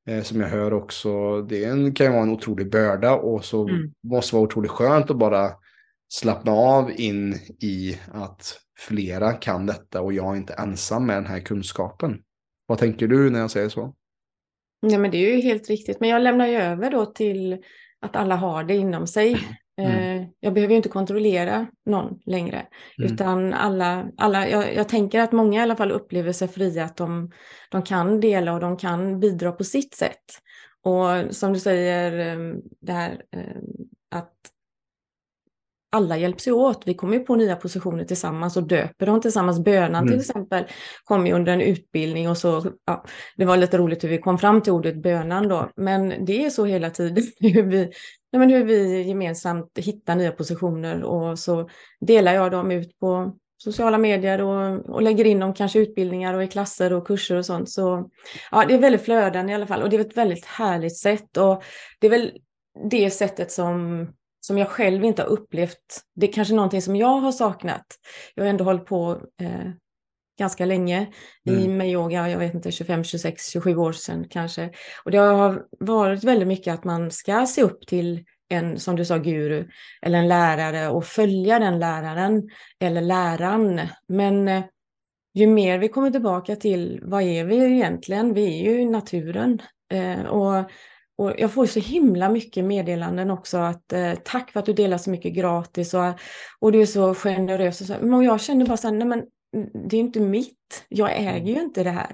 eh, 0.08 0.24
som 0.24 0.41
jag 0.41 0.48
hör 0.48 0.74
också, 0.74 1.41
det 1.41 1.63
en, 1.63 1.93
kan 1.93 2.05
ju 2.05 2.12
vara 2.12 2.24
en 2.24 2.31
otrolig 2.31 2.72
börda 2.72 3.15
och 3.15 3.46
så 3.46 3.67
mm. 3.67 3.93
måste 4.03 4.36
vara 4.36 4.46
otroligt 4.46 4.72
skönt 4.72 5.10
att 5.10 5.17
bara 5.17 5.51
slappna 6.10 6.51
av 6.51 6.91
in 6.91 7.34
i 7.60 8.00
att 8.12 8.60
flera 8.79 9.34
kan 9.34 9.65
detta 9.65 10.01
och 10.01 10.13
jag 10.13 10.34
är 10.34 10.38
inte 10.38 10.53
ensam 10.53 11.05
med 11.05 11.15
den 11.15 11.25
här 11.25 11.39
kunskapen. 11.39 12.22
Vad 12.65 12.77
tänker 12.77 13.08
du 13.08 13.29
när 13.29 13.39
jag 13.39 13.51
säger 13.51 13.69
så? 13.69 13.96
Ja, 14.81 14.98
men 14.98 15.12
det 15.12 15.17
är 15.17 15.36
ju 15.36 15.41
helt 15.41 15.69
riktigt. 15.69 16.00
Men 16.00 16.09
jag 16.09 16.21
lämnar 16.21 16.48
ju 16.48 16.55
över 16.55 16.91
då 16.91 17.05
till 17.05 17.57
att 18.01 18.15
alla 18.15 18.36
har 18.36 18.63
det 18.63 18.75
inom 18.75 19.07
sig. 19.07 19.38
Mm. 19.79 20.21
Eh, 20.21 20.27
jag 20.39 20.53
behöver 20.53 20.71
ju 20.71 20.77
inte 20.77 20.89
kontrollera 20.89 21.67
någon 21.86 22.19
längre, 22.25 22.67
mm. 22.98 23.13
utan 23.13 23.53
alla, 23.53 24.07
alla 24.17 24.50
jag, 24.50 24.75
jag, 24.75 24.89
tänker 24.89 25.19
att 25.19 25.31
många 25.31 25.59
i 25.59 25.63
alla 25.63 25.75
fall 25.75 25.91
upplever 25.91 26.31
sig 26.31 26.48
fria, 26.48 26.83
att 26.83 26.98
de, 26.98 27.31
de 27.71 27.83
kan 27.83 28.19
dela 28.19 28.53
och 28.53 28.59
de 28.59 28.77
kan 28.77 29.19
bidra 29.19 29.51
på 29.51 29.63
sitt 29.63 29.95
sätt. 29.95 30.24
Och 30.83 31.36
som 31.36 31.53
du 31.53 31.59
säger, 31.59 32.19
eh, 32.19 32.55
det 32.81 32.91
här 32.91 33.21
eh, 33.36 33.62
att 34.12 34.33
alla 35.91 36.17
hjälps 36.17 36.48
ju 36.48 36.51
åt. 36.51 36.84
Vi 36.86 36.93
kommer 36.93 37.13
ju 37.13 37.19
på 37.19 37.36
nya 37.36 37.55
positioner 37.55 38.03
tillsammans 38.05 38.58
och 38.58 38.63
döper 38.63 39.05
dem 39.05 39.22
tillsammans. 39.22 39.60
Bönan 39.60 39.96
mm. 39.96 40.08
till 40.08 40.19
exempel 40.19 40.63
kom 41.03 41.27
ju 41.27 41.34
under 41.34 41.53
en 41.53 41.62
utbildning 41.62 42.29
och 42.29 42.38
så, 42.38 42.65
ja, 42.86 43.05
det 43.38 43.46
var 43.46 43.58
lite 43.58 43.77
roligt 43.77 44.03
hur 44.03 44.10
vi 44.10 44.17
kom 44.17 44.38
fram 44.38 44.62
till 44.62 44.74
ordet 44.74 45.01
bönan 45.01 45.48
då, 45.48 45.69
men 45.75 46.25
det 46.25 46.46
är 46.46 46.50
så 46.50 46.65
hela 46.65 46.89
tiden 46.89 47.24
hur 47.39 47.63
vi, 47.63 47.77
nej 48.31 48.39
men 48.39 48.50
hur 48.50 48.63
vi 48.63 49.01
gemensamt 49.01 49.77
hittar 49.77 50.15
nya 50.15 50.31
positioner 50.31 51.03
och 51.03 51.39
så 51.39 51.69
delar 52.00 52.34
jag 52.34 52.51
dem 52.51 52.72
ut 52.72 53.00
på 53.00 53.36
sociala 53.58 53.98
medier 53.98 54.41
och, 54.41 54.89
och 54.89 55.01
lägger 55.01 55.25
in 55.25 55.39
dem 55.39 55.53
kanske 55.53 55.79
utbildningar 55.79 56.34
och 56.34 56.43
i 56.43 56.48
klasser 56.48 56.93
och 56.93 57.08
kurser 57.08 57.36
och 57.36 57.46
sånt. 57.46 57.69
Så 57.69 58.10
ja, 58.51 58.65
det 58.67 58.74
är 58.74 58.79
väldigt 58.79 59.05
flöden 59.05 59.50
i 59.50 59.55
alla 59.55 59.67
fall 59.67 59.81
och 59.81 59.89
det 59.89 59.96
är 59.96 60.00
ett 60.00 60.17
väldigt 60.17 60.46
härligt 60.46 60.98
sätt 60.98 61.38
och 61.38 61.63
det 62.00 62.08
är 62.08 62.12
väl 62.12 62.31
det 62.89 63.10
sättet 63.10 63.51
som 63.51 64.08
som 64.39 64.58
jag 64.58 64.67
själv 64.67 65.03
inte 65.03 65.22
har 65.22 65.29
upplevt. 65.29 66.01
Det 66.15 66.27
är 66.27 66.34
kanske 66.34 66.53
någonting 66.53 66.81
som 66.81 66.96
jag 66.96 67.19
har 67.19 67.31
saknat. 67.31 67.86
Jag 68.36 68.43
har 68.43 68.50
ändå 68.50 68.63
hållit 68.63 68.86
på 68.86 69.22
eh, 69.41 69.72
ganska 70.39 70.65
länge 70.65 71.08
mm. 71.50 71.60
i 71.60 71.67
med 71.67 71.89
yoga, 71.89 72.29
jag 72.29 72.39
vet 72.39 72.53
inte, 72.53 72.72
25, 72.72 73.03
26, 73.03 73.51
27 73.51 73.75
år 73.75 73.91
sedan 73.91 74.25
kanske. 74.29 74.69
Och 75.03 75.12
det 75.12 75.17
har 75.17 75.65
varit 75.79 76.24
väldigt 76.24 76.48
mycket 76.48 76.74
att 76.74 76.84
man 76.84 77.12
ska 77.12 77.46
se 77.46 77.62
upp 77.63 77.88
till 77.88 78.25
en, 78.50 78.79
som 78.79 78.96
du 78.96 79.05
sa, 79.05 79.17
guru 79.17 79.67
eller 80.01 80.19
en 80.19 80.27
lärare 80.27 80.89
och 80.89 81.05
följa 81.05 81.60
den 81.60 81.79
läraren 81.79 82.50
eller 82.79 83.01
läran. 83.01 83.81
Men 84.08 84.48
eh, 84.48 84.63
ju 85.34 85.48
mer 85.48 85.77
vi 85.77 85.89
kommer 85.89 86.12
tillbaka 86.12 86.55
till 86.55 87.00
vad 87.03 87.22
är 87.22 87.46
vi 87.46 87.74
egentligen? 87.74 88.34
Vi 88.34 88.67
är 88.67 88.72
ju 88.72 88.89
naturen. 88.89 89.62
Eh, 89.93 90.22
och 90.22 90.72
och 91.19 91.33
jag 91.38 91.53
får 91.53 91.65
så 91.65 91.79
himla 91.79 92.29
mycket 92.29 92.65
meddelanden 92.65 93.31
också 93.31 93.57
att 93.57 93.93
eh, 93.93 94.13
tack 94.23 94.51
för 94.51 94.59
att 94.59 94.65
du 94.65 94.73
delar 94.73 94.97
så 94.97 95.09
mycket 95.09 95.33
gratis 95.33 95.93
och, 95.93 96.03
och 96.59 96.71
du 96.71 96.81
är 96.81 96.85
så 96.85 97.15
generös. 97.15 97.81
Och 97.81 97.88
så. 97.88 97.95
Men 98.01 98.21
jag 98.21 98.41
känner 98.41 98.65
bara 98.65 98.77
så 98.77 98.88
här, 98.88 98.95
nej 98.95 99.07
men 99.07 99.23
det 99.89 99.97
är 99.97 99.99
inte 99.99 100.19
mitt. 100.19 100.85
Jag 100.89 101.11
äger 101.15 101.53
ju 101.53 101.61
inte 101.61 101.83
det 101.83 101.89
här. 101.89 102.11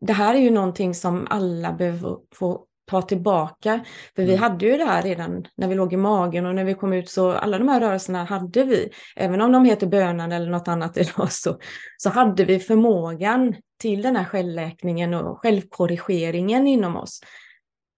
Det 0.00 0.12
här 0.12 0.34
är 0.34 0.38
ju 0.38 0.50
någonting 0.50 0.94
som 0.94 1.26
alla 1.30 1.72
behöver 1.72 2.16
få 2.34 2.64
ta 2.90 3.02
tillbaka. 3.02 3.80
För 4.16 4.22
vi 4.22 4.34
mm. 4.34 4.42
hade 4.42 4.66
ju 4.66 4.76
det 4.76 4.84
här 4.84 5.02
redan 5.02 5.44
när 5.56 5.68
vi 5.68 5.74
låg 5.74 5.92
i 5.92 5.96
magen 5.96 6.46
och 6.46 6.54
när 6.54 6.64
vi 6.64 6.74
kom 6.74 6.92
ut 6.92 7.10
så 7.10 7.32
alla 7.32 7.58
de 7.58 7.68
här 7.68 7.80
rörelserna 7.80 8.24
hade 8.24 8.64
vi. 8.64 8.90
Även 9.16 9.40
om 9.40 9.52
de 9.52 9.64
heter 9.64 9.86
bönan 9.86 10.32
eller 10.32 10.50
något 10.50 10.68
annat 10.68 10.96
idag 10.96 11.32
så, 11.32 11.58
så 11.96 12.10
hade 12.10 12.44
vi 12.44 12.58
förmågan 12.58 13.54
till 13.80 14.02
den 14.02 14.16
här 14.16 14.24
självläkningen 14.24 15.14
och 15.14 15.38
självkorrigeringen 15.38 16.66
inom 16.66 16.96
oss 16.96 17.20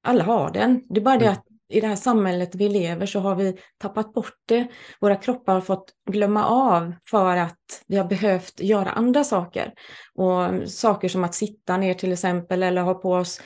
alla 0.03 0.25
har 0.25 0.51
den. 0.51 0.83
Det 0.89 1.01
är 1.01 1.05
bara 1.05 1.19
det 1.19 1.25
mm. 1.25 1.33
att 1.39 1.45
i 1.71 1.81
det 1.81 1.87
här 1.87 1.97
samhället 1.97 2.55
vi 2.55 2.69
lever 2.69 3.07
så 3.07 3.21
har 3.21 3.35
vi 3.35 3.57
tappat 3.79 4.13
bort 4.13 4.37
det. 4.49 4.67
Våra 5.01 5.17
kroppar 5.17 5.55
har 5.55 5.61
fått 5.61 5.93
glömma 6.11 6.47
av 6.47 6.93
för 7.11 7.37
att 7.37 7.83
vi 7.87 7.97
har 7.97 8.05
behövt 8.05 8.61
göra 8.61 8.91
andra 8.91 9.25
saker. 9.25 9.73
Och 10.15 10.69
saker 10.71 11.09
som 11.09 11.25
att 11.25 11.35
sitta 11.35 11.77
ner 11.77 11.95
till 11.95 12.13
exempel 12.13 12.63
eller 12.63 12.83
ha 12.83 12.95
på 12.95 13.13
oss 13.13 13.41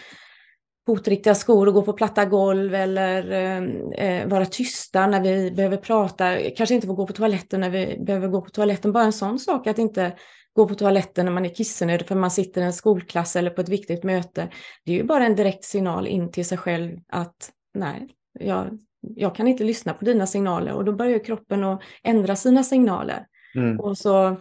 fotriktiga 0.87 1.35
skor 1.35 1.67
och 1.67 1.75
gå 1.75 1.83
på 1.83 1.93
platta 1.93 2.25
golv 2.25 2.75
eller 2.75 3.33
eh, 3.33 3.63
eh, 4.07 4.29
vara 4.29 4.47
tysta 4.47 5.07
när 5.07 5.21
vi 5.21 5.51
behöver 5.51 5.77
prata. 5.77 6.37
Kanske 6.57 6.75
inte 6.75 6.87
få 6.87 6.95
gå 6.95 7.07
på 7.07 7.13
toaletten 7.13 7.61
när 7.61 7.71
vi 7.71 7.99
behöver 8.07 8.29
gå 8.29 8.41
på 8.41 8.51
toaletten. 8.51 8.93
Bara 8.93 9.05
en 9.05 9.13
sån 9.13 9.39
sak 9.39 9.67
att 9.67 9.79
inte 9.79 10.13
gå 10.55 10.69
på 10.69 10.75
toaletten 10.75 11.25
när 11.25 11.33
man 11.33 11.45
är 11.45 11.55
kissnödig 11.55 12.09
för 12.09 12.15
man 12.15 12.31
sitter 12.31 12.61
i 12.61 12.65
en 12.65 12.73
skolklass 12.73 13.37
eller 13.37 13.51
på 13.51 13.61
ett 13.61 13.69
viktigt 13.69 14.05
möte. 14.05 14.49
Det 14.85 14.93
är 14.93 14.97
ju 14.97 15.05
bara 15.05 15.27
en 15.27 15.37
direkt 15.37 15.65
signal 15.65 16.07
in 16.07 16.31
till 16.31 16.47
sig 16.47 16.59
själv 16.59 16.99
att 17.09 17.51
nej, 17.75 18.09
jag, 18.41 18.79
jag 19.01 19.35
kan 19.35 19.49
inte 19.49 19.65
lyssna 19.65 19.95
på 19.95 20.05
dina 20.05 20.27
signaler 20.27 20.73
och 20.73 20.85
då 20.85 20.93
börjar 20.93 21.25
kroppen 21.25 21.65
att 21.65 21.83
ändra 22.03 22.37
sina 22.37 22.65
signaler. 22.65 23.27
Mm. 23.55 23.81
Och 23.81 23.99
så 23.99 24.37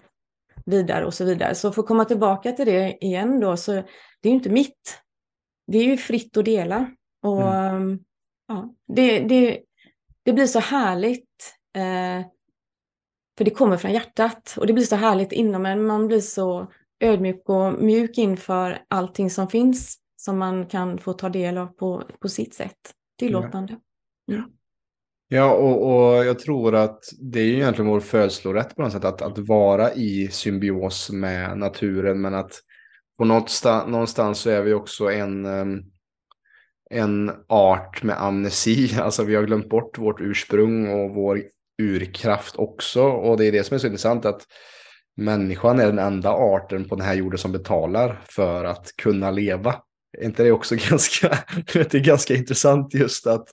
vidare 0.66 1.06
och 1.06 1.14
så 1.14 1.26
vidare. 1.26 1.56
Så 1.56 1.72
för 1.72 1.82
att 1.82 1.88
komma 1.88 2.06
tillbaka 2.06 2.52
till 2.52 2.66
det 2.66 3.06
igen 3.06 3.40
då, 3.40 3.58
så 3.58 3.72
det 3.72 4.30
är 4.30 4.30
ju 4.30 4.36
inte 4.36 4.50
mitt. 4.50 5.00
Det 5.68 5.78
är 5.78 5.84
ju 5.84 5.98
fritt 5.98 6.38
att 6.38 6.46
dela. 6.46 6.92
Och 7.24 7.54
mm. 7.54 8.00
ja, 8.48 8.74
det, 8.88 9.20
det, 9.20 9.60
det 10.24 10.34
blir 10.34 10.46
så 10.46 10.60
härligt. 10.60 11.56
Eh, 11.76 12.26
för 13.38 13.46
det 13.46 13.52
kommer 13.52 13.78
från 13.78 13.92
hjärtat 13.92 14.56
och 14.58 14.68
det 14.68 14.74
blir 14.74 14.84
så 14.84 14.96
härligt 14.96 15.32
inom 15.32 15.66
en. 15.66 15.86
Man 15.86 16.08
blir 16.08 16.20
så 16.20 16.72
ödmjuk 17.00 17.44
och 17.46 17.74
mjuk 17.84 18.18
inför 18.18 18.82
allting 18.88 19.30
som 19.30 19.48
finns 19.48 19.98
som 20.16 20.38
man 20.38 20.66
kan 20.66 20.98
få 20.98 21.14
ta 21.14 21.30
del 21.30 21.58
av 21.58 21.68
på, 21.68 22.04
på 22.20 22.30
sitt 22.30 22.54
sätt. 22.54 22.78
Tillåtande. 23.20 23.78
Mm. 24.32 24.44
Ja, 25.28 25.54
och, 25.54 25.92
och 25.92 26.26
jag 26.26 26.40
tror 26.40 26.76
att 26.76 27.00
det 27.20 27.40
är 27.40 27.44
ju 27.44 27.54
egentligen 27.54 27.92
vår 27.92 28.00
födslorätt 28.00 28.76
på 28.76 28.82
något 28.82 28.92
sätt 28.92 29.06
att, 29.06 29.22
att 29.22 29.38
vara 29.38 29.94
i 29.94 30.28
symbios 30.32 31.12
med 31.12 31.58
naturen, 31.58 32.22
men 32.22 32.34
att 32.34 32.52
på 33.18 33.26
något 33.26 33.50
sta, 33.50 33.88
någonstans 33.88 34.40
så 34.40 34.50
är 34.50 34.62
vi 34.62 34.74
också 34.74 35.12
en, 35.12 35.46
en 36.90 37.32
art 37.48 38.04
med 38.04 38.22
amnesi, 38.22 38.90
alltså 39.00 39.24
vi 39.24 39.36
har 39.36 39.44
glömt 39.44 39.70
bort 39.70 39.98
vårt 39.98 40.22
ursprung 40.22 40.88
och 40.88 41.16
vår 41.16 41.44
urkraft 41.82 42.56
också, 42.56 43.04
och 43.04 43.38
det 43.38 43.46
är 43.46 43.52
det 43.52 43.64
som 43.64 43.76
är 43.76 43.80
så 43.80 43.88
intressant 43.88 44.26
att 44.26 44.42
människan 45.18 45.80
är 45.80 45.86
den 45.86 46.00
enda 46.00 46.30
arten 46.30 46.90
på 46.90 46.96
den 46.96 47.06
här 47.06 47.14
jorden 47.14 47.38
som 47.38 47.52
betalar 47.52 48.22
för 48.30 48.66
att 48.66 48.96
kunna 48.96 49.32
leva. 49.32 49.76
Är 50.18 50.26
inte 50.26 50.44
det 50.44 50.52
också 50.52 50.76
ganska, 50.90 51.38
det 51.74 51.94
är 51.94 52.00
ganska 52.00 52.36
intressant 52.36 52.94
just 52.94 53.28
att 53.28 53.48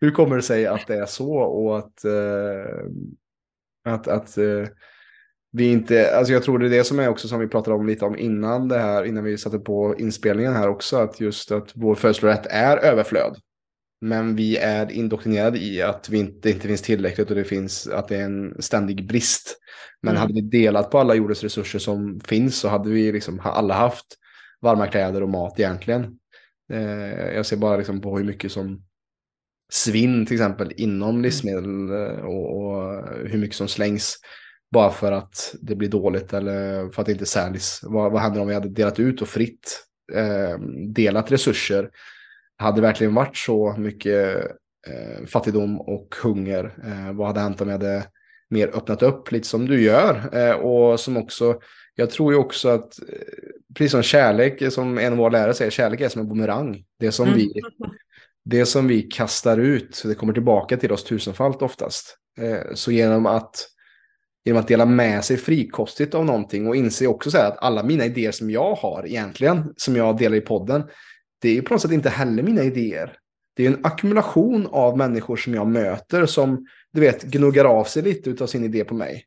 hur 0.00 0.10
kommer 0.10 0.36
det 0.36 0.42
sig 0.42 0.66
att 0.66 0.86
det 0.86 0.96
är 0.96 1.06
så 1.06 1.32
och 1.36 1.78
att, 1.78 2.04
eh, 2.04 2.84
att, 3.84 4.08
att 4.08 4.38
eh, 4.38 4.68
vi 5.52 5.72
inte, 5.72 6.16
alltså 6.16 6.32
jag 6.32 6.42
tror 6.42 6.58
det 6.58 6.66
är 6.66 6.70
det 6.70 6.84
som 6.84 6.98
är 6.98 7.08
också 7.08 7.28
som 7.28 7.40
vi 7.40 7.48
pratade 7.48 7.76
om 7.76 7.86
lite 7.86 8.04
om 8.04 8.18
innan 8.18 8.68
det 8.68 8.78
här, 8.78 9.04
innan 9.04 9.24
vi 9.24 9.38
satte 9.38 9.58
på 9.58 9.94
inspelningen 9.98 10.52
här 10.52 10.68
också, 10.68 10.96
att 10.96 11.20
just 11.20 11.52
att 11.52 11.70
vår 11.74 11.94
födslorätt 11.94 12.46
är 12.46 12.76
överflöd. 12.76 13.36
Men 14.00 14.36
vi 14.36 14.56
är 14.56 14.92
indoktrinerade 14.92 15.58
i 15.58 15.82
att 15.82 16.08
vi 16.08 16.18
inte, 16.18 16.38
det 16.42 16.50
inte 16.50 16.68
finns 16.68 16.82
tillräckligt 16.82 17.30
och 17.30 17.36
det 17.36 17.44
finns, 17.44 17.86
att 17.86 18.08
det 18.08 18.16
är 18.16 18.24
en 18.24 18.62
ständig 18.62 19.08
brist. 19.08 19.58
Men 20.02 20.10
mm. 20.10 20.20
hade 20.20 20.34
vi 20.34 20.40
delat 20.40 20.90
på 20.90 20.98
alla 20.98 21.14
jordens 21.14 21.42
resurser 21.42 21.78
som 21.78 22.20
finns 22.20 22.58
så 22.58 22.68
hade 22.68 22.90
vi 22.90 23.12
liksom 23.12 23.40
alla 23.44 23.74
haft 23.74 24.06
varma 24.60 24.86
kläder 24.86 25.22
och 25.22 25.28
mat 25.28 25.60
egentligen. 25.60 26.18
Eh, 26.72 27.34
jag 27.34 27.46
ser 27.46 27.56
bara 27.56 27.76
liksom 27.76 28.00
på 28.00 28.18
hur 28.18 28.24
mycket 28.24 28.52
som 28.52 28.82
svinn 29.72 30.26
till 30.26 30.36
exempel 30.36 30.72
inom 30.76 31.10
mm. 31.10 31.22
livsmedel 31.22 31.90
eh, 31.90 32.24
och, 32.24 32.56
och, 32.56 33.08
hur 33.26 33.38
mycket 33.38 33.56
som 33.56 33.68
slängs 33.68 34.16
bara 34.70 34.90
för 34.90 35.12
att 35.12 35.54
det 35.60 35.76
blir 35.76 35.88
dåligt 35.88 36.32
eller 36.32 36.90
för 36.90 37.02
att 37.02 37.06
det 37.06 37.12
inte 37.12 37.26
säljs. 37.26 37.80
Vad, 37.82 38.12
vad 38.12 38.22
händer 38.22 38.40
om 38.40 38.48
vi 38.48 38.54
hade 38.54 38.68
delat 38.68 39.00
ut 39.00 39.22
och 39.22 39.28
fritt 39.28 39.84
eh, 40.12 40.58
delat 40.88 41.32
resurser? 41.32 41.90
Hade 42.58 42.76
det 42.76 42.86
verkligen 42.86 43.14
varit 43.14 43.36
så 43.36 43.74
mycket 43.78 44.36
eh, 44.86 45.26
fattigdom 45.26 45.80
och 45.80 46.14
hunger? 46.22 46.64
Eh, 46.84 47.12
vad 47.12 47.26
hade 47.26 47.40
hänt 47.40 47.60
om 47.60 47.66
vi 47.66 47.72
hade 47.72 48.06
mer 48.50 48.68
öppnat 48.68 49.02
upp 49.02 49.32
lite 49.32 49.48
som 49.48 49.66
du 49.66 49.82
gör? 49.82 50.36
Eh, 50.36 50.54
och 50.54 51.00
som 51.00 51.16
också, 51.16 51.60
jag 51.94 52.10
tror 52.10 52.32
ju 52.32 52.38
också 52.38 52.68
att, 52.68 52.98
eh, 52.98 53.18
precis 53.74 53.92
som 53.92 54.02
kärlek, 54.02 54.72
som 54.72 54.98
en 54.98 55.12
av 55.12 55.18
våra 55.18 55.30
lärare 55.30 55.54
säger, 55.54 55.70
kärlek 55.70 56.00
är 56.00 56.08
som 56.08 56.20
en 56.20 56.28
bumerang. 56.28 56.84
Det 56.98 57.12
som 57.12 57.26
mm. 57.26 57.38
vi 57.38 57.52
det 58.48 58.66
som 58.66 58.88
vi 58.88 59.02
kastar 59.02 59.58
ut, 59.58 60.02
det 60.04 60.14
kommer 60.14 60.32
tillbaka 60.32 60.76
till 60.76 60.92
oss 60.92 61.04
tusenfalt 61.04 61.62
oftast. 61.62 62.16
Eh, 62.40 62.74
så 62.74 62.92
genom 62.92 63.26
att, 63.26 63.68
genom 64.44 64.60
att 64.60 64.68
dela 64.68 64.86
med 64.86 65.24
sig 65.24 65.36
frikostigt 65.36 66.14
av 66.14 66.24
någonting 66.24 66.68
och 66.68 66.76
inse 66.76 67.06
också 67.06 67.30
så 67.30 67.38
att 67.38 67.58
alla 67.58 67.82
mina 67.82 68.04
idéer 68.04 68.32
som 68.32 68.50
jag 68.50 68.74
har 68.74 69.06
egentligen, 69.06 69.74
som 69.76 69.96
jag 69.96 70.18
delar 70.18 70.36
i 70.36 70.40
podden, 70.40 70.82
det 71.46 71.50
är 71.50 71.54
ju 71.54 71.62
på 71.62 71.74
något 71.74 71.82
sätt 71.82 71.92
inte 71.92 72.10
heller 72.10 72.42
mina 72.42 72.62
idéer. 72.62 73.18
Det 73.56 73.66
är 73.66 73.70
en 73.70 73.84
ackumulation 73.84 74.68
av 74.70 74.96
människor 74.96 75.36
som 75.36 75.54
jag 75.54 75.66
möter 75.66 76.26
som, 76.26 76.66
du 76.92 77.00
vet, 77.00 77.22
gnuggar 77.22 77.64
av 77.64 77.84
sig 77.84 78.02
lite 78.02 78.44
av 78.44 78.46
sin 78.46 78.64
idé 78.64 78.84
på 78.84 78.94
mig. 78.94 79.24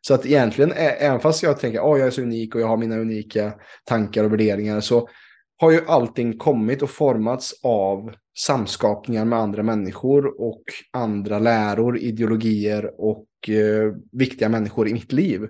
Så 0.00 0.14
att 0.14 0.26
egentligen, 0.26 0.72
även 0.76 1.20
fast 1.20 1.42
jag 1.42 1.60
tänker 1.60 1.78
att 1.78 1.84
oh, 1.84 1.98
jag 1.98 2.06
är 2.06 2.10
så 2.10 2.22
unik 2.22 2.54
och 2.54 2.60
jag 2.60 2.68
har 2.68 2.76
mina 2.76 2.96
unika 2.96 3.52
tankar 3.84 4.24
och 4.24 4.32
värderingar, 4.32 4.80
så 4.80 5.08
har 5.56 5.70
ju 5.70 5.80
allting 5.86 6.38
kommit 6.38 6.82
och 6.82 6.90
formats 6.90 7.54
av 7.62 8.12
samskapningar 8.38 9.24
med 9.24 9.38
andra 9.38 9.62
människor 9.62 10.40
och 10.40 10.62
andra 10.90 11.38
läror, 11.38 11.98
ideologier 11.98 12.90
och 12.98 13.48
eh, 13.48 13.94
viktiga 14.12 14.48
människor 14.48 14.88
i 14.88 14.92
mitt 14.92 15.12
liv. 15.12 15.48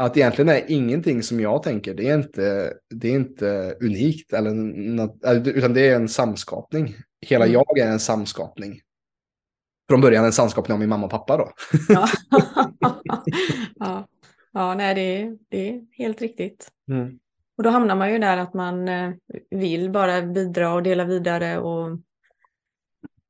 Att 0.00 0.16
egentligen 0.16 0.48
är 0.48 0.64
ingenting 0.68 1.22
som 1.22 1.40
jag 1.40 1.62
tänker, 1.62 1.94
det 1.94 2.08
är 2.08 2.14
inte, 2.14 2.74
det 2.94 3.08
är 3.08 3.12
inte 3.12 3.76
unikt, 3.80 4.32
eller, 4.32 5.48
utan 5.48 5.74
det 5.74 5.88
är 5.88 5.96
en 5.96 6.08
samskapning. 6.08 6.94
Hela 7.26 7.44
mm. 7.44 7.52
jag 7.52 7.78
är 7.78 7.86
en 7.86 8.00
samskapning. 8.00 8.80
Från 9.88 10.00
början 10.00 10.24
en 10.24 10.32
samskapning 10.32 10.72
av 10.72 10.80
min 10.80 10.88
mamma 10.88 11.04
och 11.04 11.10
pappa 11.10 11.36
då. 11.36 11.52
ja. 11.88 12.08
ja. 13.74 14.08
ja, 14.52 14.74
nej 14.74 14.94
det 14.94 15.36
det 15.48 15.68
är 15.68 15.80
helt 15.92 16.20
riktigt. 16.20 16.68
Mm. 16.90 17.18
Och 17.56 17.62
då 17.62 17.70
hamnar 17.70 17.96
man 17.96 18.12
ju 18.12 18.18
där 18.18 18.36
att 18.36 18.54
man 18.54 18.88
eh, 18.88 19.10
vill 19.50 19.90
bara 19.90 20.22
bidra 20.22 20.74
och 20.74 20.82
dela 20.82 21.04
vidare 21.04 21.58
och 21.58 21.98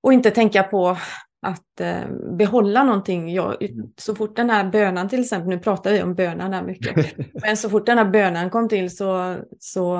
och 0.00 0.12
inte 0.12 0.30
tänka 0.30 0.62
på 0.62 0.96
att 1.42 1.81
eh, 1.81 2.09
behålla 2.38 2.85
någonting. 2.85 3.35
Jag, 3.35 3.62
mm. 3.62 3.87
så 3.96 4.14
fort 4.14 4.37
den 4.37 4.50
här 4.50 4.70
bönan 4.70 5.09
till 5.09 5.20
exempel, 5.20 5.48
nu 5.48 5.59
pratar 5.59 5.92
vi 5.92 6.03
om 6.03 6.14
bönan 6.14 6.53
här 6.53 6.62
mycket, 6.62 7.16
men 7.42 7.57
så 7.57 7.70
fort 7.70 7.87
den 7.87 7.98
här 7.98 8.11
bönan 8.11 8.50
kom 8.50 8.68
till 8.68 8.96
så, 8.96 9.37
så 9.59 9.98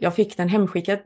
jag 0.00 0.14
fick 0.14 0.36
den 0.36 0.48
hemskickad 0.48 0.98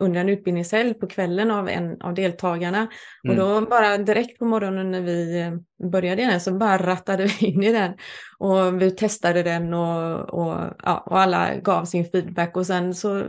under 0.00 0.20
en 0.20 0.28
utbildningshelg 0.28 0.94
på 0.94 1.06
kvällen 1.06 1.50
av 1.50 1.68
en 1.68 2.00
av 2.02 2.14
deltagarna. 2.14 2.78
Mm. 2.78 2.90
Och 3.30 3.36
då 3.36 3.66
bara 3.66 3.98
direkt 3.98 4.38
på 4.38 4.44
morgonen 4.44 4.90
när 4.90 5.00
vi 5.00 5.40
eh, 5.40 5.88
började 5.90 6.22
den 6.22 6.40
så 6.40 6.52
bara 6.52 6.78
rattade 6.78 7.24
vi 7.24 7.46
in 7.46 7.62
i 7.62 7.72
den. 7.72 7.92
Och 8.38 8.82
vi 8.82 8.90
testade 8.90 9.42
den 9.42 9.74
och, 9.74 10.20
och, 10.20 10.56
ja, 10.82 11.04
och 11.06 11.20
alla 11.20 11.56
gav 11.56 11.84
sin 11.84 12.04
feedback 12.04 12.56
och 12.56 12.66
sen 12.66 12.94
så 12.94 13.24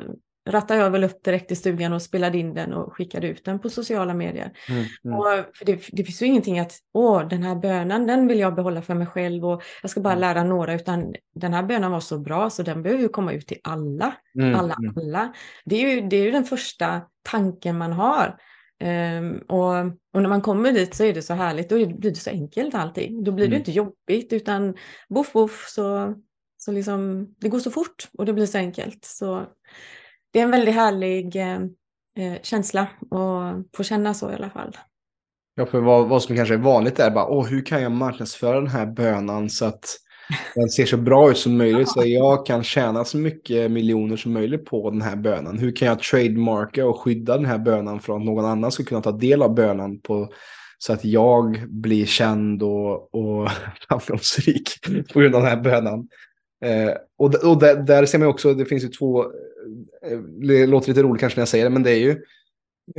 rattade 0.47 0.79
jag 0.79 0.91
väl 0.91 1.03
upp 1.03 1.23
direkt 1.23 1.51
i 1.51 1.55
stugan 1.55 1.93
och 1.93 2.01
spelade 2.01 2.37
in 2.37 2.53
den 2.53 2.73
och 2.73 2.93
skickade 2.93 3.27
ut 3.27 3.45
den 3.45 3.59
på 3.59 3.69
sociala 3.69 4.13
medier. 4.13 4.51
Mm, 4.69 4.85
mm. 5.05 5.17
Och 5.17 5.25
för 5.57 5.65
det, 5.65 5.81
det, 5.91 6.03
finns 6.03 6.21
ju 6.21 6.25
ingenting 6.25 6.59
att, 6.59 6.73
åh, 6.93 7.27
den 7.27 7.43
här 7.43 7.55
bönan, 7.55 8.07
den 8.07 8.27
vill 8.27 8.39
jag 8.39 8.55
behålla 8.55 8.81
för 8.81 8.93
mig 8.93 9.07
själv 9.07 9.45
och 9.45 9.63
jag 9.81 9.91
ska 9.91 10.01
bara 10.01 10.13
mm. 10.13 10.21
lära 10.21 10.43
några, 10.43 10.73
utan 10.73 11.13
den 11.35 11.53
här 11.53 11.63
bönan 11.63 11.91
var 11.91 11.99
så 11.99 12.19
bra 12.19 12.49
så 12.49 12.63
den 12.63 12.83
behöver 12.83 13.03
ju 13.03 13.09
komma 13.09 13.33
ut 13.33 13.47
till 13.47 13.59
alla, 13.63 14.15
mm, 14.39 14.55
alla, 14.55 14.75
mm. 14.83 14.97
alla. 14.97 15.33
Det 15.65 15.75
är, 15.75 15.89
ju, 15.89 16.01
det 16.01 16.17
är 16.17 16.23
ju 16.23 16.31
den 16.31 16.43
första 16.43 17.01
tanken 17.23 17.77
man 17.77 17.93
har. 17.93 18.37
Um, 18.83 19.37
och, 19.47 19.75
och, 20.13 20.21
när 20.21 20.29
man 20.29 20.41
kommer 20.41 20.71
dit 20.71 20.95
så 20.95 21.03
är 21.03 21.13
det 21.13 21.21
så 21.21 21.33
härligt, 21.33 21.69
då 21.69 21.75
blir 21.75 22.11
det 22.11 22.15
så 22.15 22.29
enkelt 22.29 22.75
allting. 22.75 23.23
Då 23.23 23.31
blir 23.31 23.45
det 23.45 23.55
mm. 23.55 23.59
inte 23.59 23.71
jobbigt 23.71 24.33
utan 24.33 24.75
boff 25.09 25.33
boff 25.33 25.65
så, 25.69 26.15
så 26.57 26.71
liksom, 26.71 27.27
det 27.39 27.49
går 27.49 27.59
så 27.59 27.71
fort 27.71 28.09
och 28.17 28.25
det 28.25 28.33
blir 28.33 28.45
så 28.45 28.57
enkelt. 28.57 29.05
Så 29.05 29.45
det 30.33 30.39
är 30.39 30.43
en 30.43 30.51
väldigt 30.51 30.75
härlig 30.75 31.35
eh, 31.35 31.61
eh, 32.17 32.41
känsla 32.41 32.81
att 32.81 33.77
få 33.77 33.83
känna 33.83 34.13
så 34.13 34.31
i 34.31 34.33
alla 34.33 34.49
fall. 34.49 34.77
Ja, 35.55 35.65
för 35.65 35.79
vad, 35.79 36.07
vad 36.07 36.23
som 36.23 36.35
kanske 36.35 36.53
är 36.53 36.59
vanligt 36.59 36.99
är 36.99 37.11
bara, 37.11 37.27
åh, 37.27 37.47
hur 37.47 37.65
kan 37.65 37.81
jag 37.81 37.91
marknadsföra 37.91 38.59
den 38.59 38.69
här 38.69 38.85
bönan 38.85 39.49
så 39.49 39.65
att 39.65 39.97
den 40.55 40.69
ser 40.69 40.85
så 40.85 40.97
bra 40.97 41.31
ut 41.31 41.37
som 41.37 41.57
möjligt 41.57 41.89
så 41.89 42.03
jag 42.05 42.45
kan 42.45 42.63
tjäna 42.63 43.05
så 43.05 43.17
mycket 43.17 43.71
miljoner 43.71 44.17
som 44.17 44.33
möjligt 44.33 44.65
på 44.65 44.89
den 44.89 45.01
här 45.01 45.15
bönan. 45.15 45.57
Hur 45.57 45.75
kan 45.75 45.87
jag 45.87 45.99
trademarka 45.99 46.85
och 46.85 46.99
skydda 46.99 47.37
den 47.37 47.45
här 47.45 47.57
bönan 47.57 47.99
från 47.99 48.21
att 48.21 48.25
någon 48.25 48.45
annan 48.45 48.71
ska 48.71 48.83
kunna 48.83 49.01
ta 49.01 49.11
del 49.11 49.41
av 49.41 49.55
bönan 49.55 49.99
på, 49.99 50.29
så 50.77 50.93
att 50.93 51.05
jag 51.05 51.69
blir 51.69 52.05
känd 52.05 52.63
och, 52.63 53.15
och 53.15 53.49
framgångsrik 53.89 54.69
på 55.13 55.19
grund 55.19 55.35
av 55.35 55.41
den 55.41 55.49
här 55.49 55.61
bönan. 55.61 56.07
Eh, 56.65 56.93
och 57.17 57.35
och 57.35 57.59
där, 57.59 57.75
där, 57.75 58.05
ser 58.05 58.19
man 58.19 58.27
också, 58.27 58.53
det 58.53 58.65
finns 58.65 58.83
ju 58.83 58.87
två, 58.87 59.23
eh, 59.23 60.11
eh, 60.11 60.19
det 60.19 60.67
låter 60.67 60.87
lite 60.87 61.03
roligt 61.03 61.19
kanske 61.19 61.39
när 61.39 61.41
jag 61.41 61.47
säger 61.47 61.63
det, 61.63 61.69
men 61.69 61.83
det 61.83 61.91
är 61.91 61.99
ju, 61.99 62.21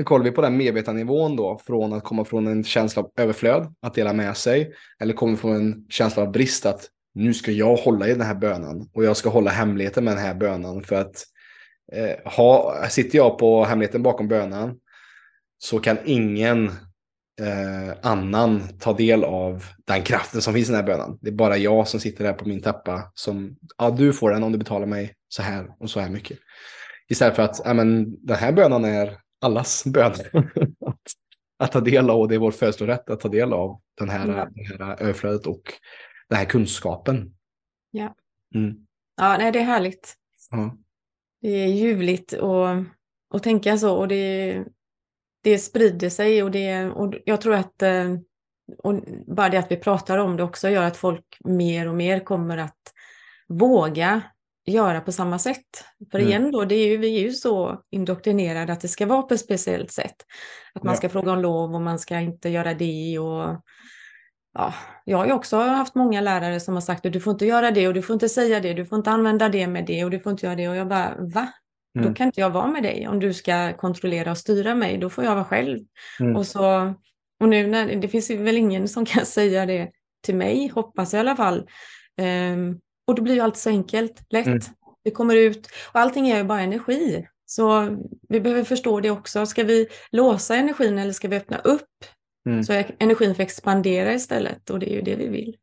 kollar 0.04 0.24
vi 0.24 0.30
på 0.30 0.42
den 0.42 0.56
medvetandenivån 0.56 1.36
då, 1.36 1.60
från 1.66 1.92
att 1.92 2.04
komma 2.04 2.24
från 2.24 2.46
en 2.46 2.64
känsla 2.64 3.02
av 3.02 3.10
överflöd, 3.16 3.74
att 3.80 3.94
dela 3.94 4.12
med 4.12 4.36
sig, 4.36 4.72
eller 5.00 5.14
kommer 5.14 5.36
från 5.36 5.56
en 5.56 5.86
känsla 5.88 6.22
av 6.22 6.32
brist, 6.32 6.66
att 6.66 6.88
nu 7.14 7.34
ska 7.34 7.52
jag 7.52 7.76
hålla 7.76 8.08
i 8.08 8.12
den 8.12 8.20
här 8.26 8.34
bönan 8.34 8.90
och 8.94 9.04
jag 9.04 9.16
ska 9.16 9.28
hålla 9.28 9.50
hemligheten 9.50 10.04
med 10.04 10.16
den 10.16 10.24
här 10.24 10.34
bönan 10.34 10.82
för 10.82 10.96
att 10.96 11.24
eh, 11.92 12.32
ha, 12.32 12.86
sitter 12.88 13.18
jag 13.18 13.38
på 13.38 13.64
hemligheten 13.64 14.02
bakom 14.02 14.28
bönan 14.28 14.78
så 15.58 15.78
kan 15.78 15.98
ingen 16.04 16.70
eh, 17.40 17.96
annan 18.02 18.62
ta 18.78 18.92
del 18.92 19.24
av 19.24 19.64
den 19.86 20.02
kraften 20.02 20.42
som 20.42 20.54
finns 20.54 20.68
i 20.68 20.72
den 20.72 20.80
här 20.80 20.86
bönan. 20.86 21.18
Det 21.20 21.28
är 21.28 21.34
bara 21.34 21.56
jag 21.56 21.88
som 21.88 22.00
sitter 22.00 22.24
där 22.24 22.32
på 22.32 22.48
min 22.48 22.62
täppa 22.62 23.10
som, 23.14 23.56
ja 23.78 23.90
du 23.90 24.12
får 24.12 24.30
den 24.30 24.42
om 24.42 24.52
du 24.52 24.58
betalar 24.58 24.86
mig 24.86 25.14
så 25.28 25.42
här 25.42 25.70
och 25.80 25.90
så 25.90 26.00
här 26.00 26.10
mycket. 26.10 26.38
Istället 27.08 27.36
för 27.36 27.42
att, 27.42 27.60
ja 27.64 27.74
men 27.74 28.16
den 28.26 28.36
här 28.36 28.52
bönan 28.52 28.84
är 28.84 29.18
allas 29.40 29.84
bön. 29.86 30.12
att 31.58 31.72
ta 31.72 31.80
del 31.80 32.10
av 32.10 32.20
och 32.20 32.28
det 32.28 32.34
är 32.34 32.38
vår 32.38 32.50
födslorätt 32.50 33.10
att 33.10 33.20
ta 33.20 33.28
del 33.28 33.52
av 33.52 33.80
den 33.98 34.08
här, 34.08 34.28
Ja. 34.28 34.48
det 34.78 34.84
här 34.84 35.02
överflödet 35.02 35.46
och 35.46 35.62
den 36.28 36.38
här 36.38 36.44
kunskapen. 36.44 37.34
Ja. 37.90 38.14
Mm. 38.54 38.74
Ja, 39.16 39.36
nej, 39.38 39.52
det 39.52 39.58
är 39.58 39.64
härligt. 39.64 40.14
Ja. 40.50 40.76
Det 41.40 41.48
är 41.48 41.66
ljuvligt 41.66 42.32
att, 42.34 42.84
att 43.34 43.42
tänka 43.42 43.78
så 43.78 43.96
och 43.96 44.08
det, 44.08 44.64
det 45.48 45.58
sprider 45.58 46.10
sig 46.10 46.42
och, 46.42 46.50
det, 46.50 46.84
och 46.84 47.14
jag 47.24 47.40
tror 47.40 47.54
att 47.54 47.82
eh, 47.82 48.14
och 48.78 48.94
bara 49.26 49.48
det 49.48 49.56
att 49.58 49.70
vi 49.72 49.76
pratar 49.76 50.18
om 50.18 50.36
det 50.36 50.42
också 50.42 50.68
gör 50.68 50.82
att 50.82 50.96
folk 50.96 51.24
mer 51.44 51.88
och 51.88 51.94
mer 51.94 52.20
kommer 52.20 52.58
att 52.58 52.92
våga 53.48 54.22
göra 54.66 55.00
på 55.00 55.12
samma 55.12 55.38
sätt. 55.38 55.64
För 56.10 56.18
Mm. 56.18 56.28
igen 56.30 56.52
då, 56.52 56.64
det 56.64 56.74
är 56.74 56.88
ju, 56.88 56.96
vi 56.96 57.16
är 57.16 57.20
ju 57.20 57.32
så 57.32 57.82
indoktrinerade 57.90 58.72
att 58.72 58.80
det 58.80 58.88
ska 58.88 59.06
vara 59.06 59.22
på 59.22 59.34
ett 59.34 59.40
speciellt 59.40 59.90
sätt. 59.92 60.16
Att 60.74 60.82
man 60.82 60.92
Ja. 60.92 60.96
ska 60.96 61.08
fråga 61.08 61.32
om 61.32 61.38
lov 61.40 61.74
och 61.74 61.80
man 61.80 61.98
ska 61.98 62.18
inte 62.20 62.48
göra 62.48 62.74
det 62.74 63.18
och 63.18 63.62
ja, 64.54 64.74
jag 65.04 65.18
har 65.18 65.26
ju 65.26 65.32
också 65.32 65.56
haft 65.56 65.94
många 65.94 66.20
lärare 66.20 66.60
som 66.60 66.74
har 66.74 66.80
sagt 66.80 67.06
att 67.06 67.12
du 67.12 67.20
får 67.20 67.30
inte 67.32 67.46
göra 67.46 67.70
det 67.70 67.88
och 67.88 67.94
du 67.94 68.02
får 68.02 68.14
inte 68.14 68.28
säga 68.28 68.60
det, 68.60 68.74
du 68.74 68.86
får 68.86 68.98
inte 68.98 69.10
använda 69.10 69.48
det 69.48 69.66
med 69.66 69.86
det 69.86 70.04
och 70.04 70.10
du 70.10 70.20
får 70.20 70.32
inte 70.32 70.46
göra 70.46 70.56
det 70.56 70.68
och 70.68 70.76
jag 70.76 70.88
bara 70.88 71.16
va? 71.18 71.48
Då 71.98 72.04
Mm. 72.04 72.14
kan 72.14 72.26
inte 72.26 72.40
jag 72.40 72.50
vara 72.50 72.66
med 72.66 72.82
dig 72.82 73.08
om 73.08 73.20
du 73.20 73.34
ska 73.34 73.72
kontrollera 73.72 74.30
och 74.30 74.38
styra 74.38 74.74
mig, 74.74 74.98
då 74.98 75.10
får 75.10 75.24
jag 75.24 75.34
vara 75.34 75.44
själv. 75.44 75.78
Mm. 76.20 76.36
Och, 76.36 76.46
så, 76.46 76.94
och 77.40 77.48
nu 77.48 77.66
när, 77.66 77.96
det 77.96 78.08
finns 78.08 78.30
väl 78.30 78.56
ingen 78.56 78.88
som 78.88 79.04
kan 79.04 79.26
säga 79.36 79.66
det 79.66 79.90
till 80.24 80.36
mig, 80.36 80.68
hoppas 80.68 81.12
jag 81.12 81.18
i 81.18 81.20
alla 81.20 81.36
fall. 81.36 81.68
Ehm, 82.20 82.78
och 83.06 83.14
det 83.14 83.22
blir 83.22 83.34
ju 83.34 83.40
allt 83.40 83.56
så 83.56 83.70
enkelt, 83.70 84.22
lätt. 84.30 84.46
Mm. 84.46 84.58
Det 85.04 85.10
kommer 85.10 85.36
ut 85.36 85.68
och 85.92 86.00
allting 86.00 86.28
är 86.28 86.36
ju 86.38 86.44
bara 86.44 86.60
energi. 86.60 87.26
Så 87.46 87.96
vi 88.28 88.40
behöver 88.40 88.64
förstå 88.64 89.00
det 89.00 89.10
också. 89.10 89.46
Ska 89.46 89.64
vi 89.64 89.86
låsa 90.10 90.56
energin 90.56 90.98
eller 90.98 91.12
ska 91.12 91.28
vi 91.28 91.36
öppna 91.36 91.58
upp? 91.58 91.88
Mm. 92.46 92.64
Så 92.64 92.82
energin 92.98 93.34
får 93.34 93.42
expandera 93.42 94.14
istället 94.14 94.70
och 94.70 94.78
det 94.78 94.92
är 94.92 94.94
ju 94.94 95.02
det 95.02 95.16
vi 95.16 95.28
vill. 95.28 95.56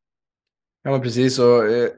Ja, 0.86 0.92
men 0.92 1.02
precis. 1.02 1.40
Och, 1.40 1.66
eh, 1.68 1.90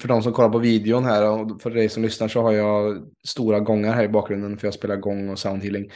för 0.00 0.08
de 0.08 0.22
som 0.22 0.32
kollar 0.32 0.48
på 0.48 0.58
videon 0.58 1.04
här 1.04 1.28
och 1.30 1.62
för 1.62 1.70
dig 1.70 1.88
som 1.88 2.02
lyssnar 2.02 2.28
så 2.28 2.42
har 2.42 2.52
jag 2.52 3.02
stora 3.26 3.60
gångar 3.60 3.92
här 3.92 4.04
i 4.04 4.08
bakgrunden 4.08 4.58
för 4.58 4.66
jag 4.66 4.74
spelar 4.74 4.96
gång 4.96 5.28
och 5.28 5.38
soundhealing. 5.38 5.90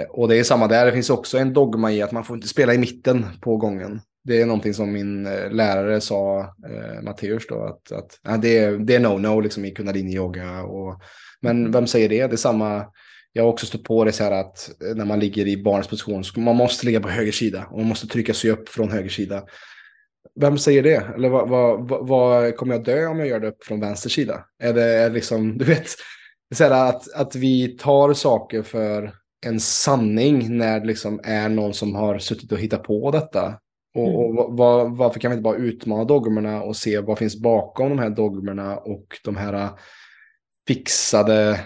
Eh, 0.00 0.06
Och 0.06 0.28
det 0.28 0.36
är 0.38 0.44
samma 0.44 0.68
där. 0.68 0.86
Det 0.86 0.92
finns 0.92 1.10
också 1.10 1.38
en 1.38 1.52
dogma 1.52 1.92
i 1.92 2.02
att 2.02 2.12
man 2.12 2.24
får 2.24 2.36
inte 2.36 2.48
spela 2.48 2.74
i 2.74 2.78
mitten 2.78 3.26
på 3.40 3.56
gången. 3.56 4.00
Det 4.24 4.40
är 4.42 4.46
någonting 4.46 4.74
som 4.74 4.92
min 4.92 5.26
eh, 5.26 5.50
lärare 5.50 6.00
sa, 6.00 6.40
eh, 6.40 7.02
Matteus, 7.02 7.46
då, 7.46 7.64
att, 7.64 7.92
att 7.92 8.18
ja, 8.22 8.36
det, 8.36 8.58
är, 8.58 8.78
det 8.78 8.94
är 8.94 9.00
no-no 9.00 9.42
liksom, 9.42 9.64
i 9.64 9.74
kundalini-yoga. 9.74 10.62
Och, 10.62 11.00
men 11.40 11.72
vem 11.72 11.86
säger 11.86 12.08
det? 12.08 12.26
Det 12.26 12.34
är 12.34 12.36
samma. 12.36 12.86
Jag 13.32 13.42
har 13.42 13.50
också 13.50 13.66
stött 13.66 13.84
på 13.84 14.04
det 14.04 14.12
så 14.12 14.24
här 14.24 14.32
att 14.32 14.70
när 14.94 15.04
man 15.04 15.20
ligger 15.20 15.46
i 15.46 15.62
barnets 15.62 15.88
position, 15.88 16.24
så 16.24 16.40
man 16.40 16.56
måste 16.56 16.86
ligga 16.86 17.00
på 17.00 17.08
höger 17.08 17.32
sida 17.32 17.66
och 17.70 17.78
man 17.78 17.88
måste 17.88 18.06
trycka 18.06 18.34
sig 18.34 18.50
upp 18.50 18.68
från 18.68 18.90
höger 18.90 19.08
sida. 19.08 19.42
Vem 20.40 20.58
säger 20.58 20.82
det? 20.82 21.02
Eller 21.14 21.28
vad, 21.28 21.48
vad, 21.48 22.08
vad, 22.08 22.56
kommer 22.56 22.74
jag 22.74 22.84
dö 22.84 23.06
om 23.06 23.18
jag 23.18 23.28
gör 23.28 23.40
det 23.40 23.48
upp 23.48 23.64
från 23.64 23.80
vänster 23.80 24.10
sida? 24.10 24.44
Är 24.62 24.72
det 24.74 25.08
liksom, 25.08 25.58
du 25.58 25.64
vet, 25.64 25.86
så 26.54 26.64
att, 26.64 27.12
att 27.14 27.34
vi 27.34 27.68
tar 27.68 28.12
saker 28.12 28.62
för 28.62 29.12
en 29.46 29.60
sanning 29.60 30.58
när 30.58 30.80
det 30.80 30.86
liksom 30.86 31.20
är 31.24 31.48
någon 31.48 31.74
som 31.74 31.94
har 31.94 32.18
suttit 32.18 32.52
och 32.52 32.58
hittat 32.58 32.82
på 32.82 33.10
detta. 33.10 33.54
Och, 33.94 34.24
och 34.24 34.34
vad- 34.34 34.56
vad, 34.56 34.96
varför 34.96 35.20
kan 35.20 35.30
vi 35.30 35.34
inte 35.34 35.42
bara 35.42 35.56
utmana 35.56 36.04
dogmerna 36.04 36.62
och 36.62 36.76
se 36.76 37.00
vad 37.00 37.18
finns 37.18 37.40
bakom 37.40 37.88
de 37.88 37.98
här 37.98 38.10
dogmerna 38.10 38.76
och 38.76 39.06
de 39.24 39.36
här 39.36 39.52
äh, 39.52 39.70
fixade 40.68 41.60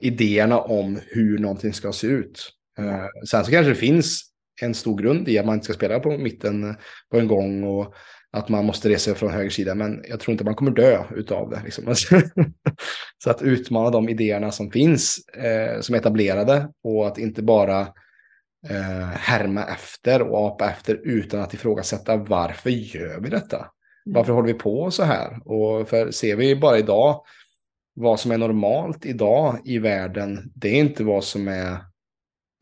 idéerna 0.00 0.60
om 0.60 0.98
hur 1.06 1.38
någonting 1.38 1.72
ska 1.72 1.92
se 1.92 2.06
ut. 2.06 2.50
Eh, 2.78 3.04
sen 3.30 3.44
så 3.44 3.50
kanske 3.50 3.70
det 3.70 3.74
finns 3.74 4.31
en 4.60 4.74
stor 4.74 4.98
grund 4.98 5.28
i 5.28 5.38
att 5.38 5.46
man 5.46 5.54
inte 5.54 5.64
ska 5.64 5.74
spela 5.74 6.00
på 6.00 6.18
mitten 6.18 6.76
på 7.10 7.18
en 7.18 7.28
gång 7.28 7.64
och 7.64 7.94
att 8.32 8.48
man 8.48 8.64
måste 8.64 8.88
resa 8.88 9.14
från 9.14 9.30
höger 9.30 9.50
sida. 9.50 9.74
Men 9.74 10.04
jag 10.08 10.20
tror 10.20 10.32
inte 10.32 10.44
man 10.44 10.54
kommer 10.54 10.70
dö 10.70 11.04
utav 11.16 11.50
det. 11.50 11.62
Liksom. 11.64 11.94
så 13.24 13.30
att 13.30 13.42
utmana 13.42 13.90
de 13.90 14.08
idéerna 14.08 14.50
som 14.50 14.70
finns, 14.70 15.28
eh, 15.28 15.80
som 15.80 15.94
är 15.94 15.98
etablerade 15.98 16.68
och 16.84 17.06
att 17.06 17.18
inte 17.18 17.42
bara 17.42 17.80
eh, 18.68 19.08
härma 19.14 19.64
efter 19.64 20.22
och 20.22 20.46
apa 20.46 20.70
efter 20.70 21.00
utan 21.04 21.40
att 21.40 21.54
ifrågasätta 21.54 22.16
varför 22.16 22.70
gör 22.70 23.20
vi 23.20 23.30
detta? 23.30 23.66
Varför 24.04 24.32
håller 24.32 24.52
vi 24.52 24.58
på 24.58 24.90
så 24.90 25.02
här? 25.02 25.48
Och 25.48 25.88
för 25.88 26.10
ser 26.10 26.36
vi 26.36 26.56
bara 26.56 26.78
idag 26.78 27.24
vad 27.94 28.20
som 28.20 28.32
är 28.32 28.38
normalt 28.38 29.06
idag 29.06 29.58
i 29.64 29.78
världen, 29.78 30.52
det 30.54 30.68
är 30.68 30.80
inte 30.80 31.04
vad 31.04 31.24
som 31.24 31.48
är 31.48 31.72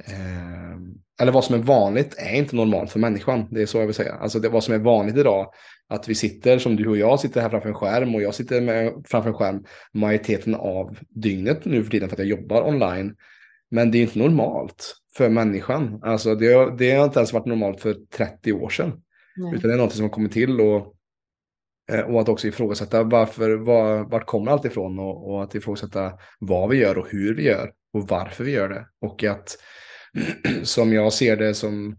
eh, 0.05 0.79
eller 1.21 1.33
vad 1.33 1.45
som 1.45 1.55
är 1.55 1.59
vanligt 1.59 2.15
är 2.19 2.35
inte 2.35 2.57
normalt 2.57 2.91
för 2.91 2.99
människan. 2.99 3.49
Det 3.51 3.63
är 3.63 3.67
så 3.67 3.79
jag 3.79 3.87
vill 3.87 3.95
säga. 3.95 4.15
Alltså 4.15 4.39
det, 4.39 4.49
vad 4.49 4.65
som 4.65 4.75
är 4.75 4.79
vanligt 4.79 5.17
idag, 5.17 5.53
att 5.89 6.09
vi 6.09 6.15
sitter 6.15 6.59
som 6.59 6.77
du 6.77 6.89
och 6.89 6.97
jag 6.97 7.21
sitter 7.21 7.41
här 7.41 7.49
framför 7.51 7.69
en 7.69 7.75
skärm 7.75 8.15
och 8.15 8.23
jag 8.23 8.35
sitter 8.35 8.61
med, 8.61 8.93
framför 9.05 9.31
en 9.31 9.37
skärm 9.37 9.65
majoriteten 9.93 10.55
av 10.55 10.99
dygnet 11.09 11.65
nu 11.65 11.85
för 11.85 11.91
tiden 11.91 12.09
för 12.09 12.17
att 12.17 12.19
jag 12.19 12.29
jobbar 12.29 12.69
online. 12.69 13.17
Men 13.71 13.91
det 13.91 13.99
är 13.99 14.03
inte 14.03 14.19
normalt 14.19 14.97
för 15.17 15.29
människan. 15.29 16.01
Alltså 16.03 16.35
det, 16.35 16.77
det 16.79 16.91
har 16.91 17.05
inte 17.05 17.19
ens 17.19 17.33
varit 17.33 17.47
normalt 17.47 17.81
för 17.81 17.97
30 18.17 18.53
år 18.53 18.69
sedan. 18.69 18.93
Nej. 19.37 19.55
Utan 19.55 19.71
det 19.71 19.77
är 19.77 19.79
något 19.79 19.93
som 19.93 20.03
har 20.03 20.11
kommit 20.11 20.33
till 20.33 20.61
och, 20.61 20.95
eh, 21.93 22.01
och 22.01 22.21
att 22.21 22.29
också 22.29 22.49
ifrågasätta 22.49 23.03
varför, 23.03 23.57
var, 23.57 24.05
vart 24.05 24.27
kommer 24.27 24.53
allt 24.53 24.65
ifrån 24.65 24.99
och, 24.99 25.31
och 25.31 25.43
att 25.43 25.55
ifrågasätta 25.55 26.13
vad 26.39 26.69
vi 26.69 26.77
gör 26.77 26.99
och 26.99 27.07
hur 27.11 27.35
vi 27.35 27.43
gör 27.43 27.73
och 27.93 28.09
varför 28.09 28.45
vi 28.45 28.51
gör 28.51 28.69
det. 28.69 28.87
Och 29.01 29.25
att 29.25 29.57
som 30.63 30.93
jag 30.93 31.13
ser 31.13 31.37
det 31.37 31.55
som 31.55 31.97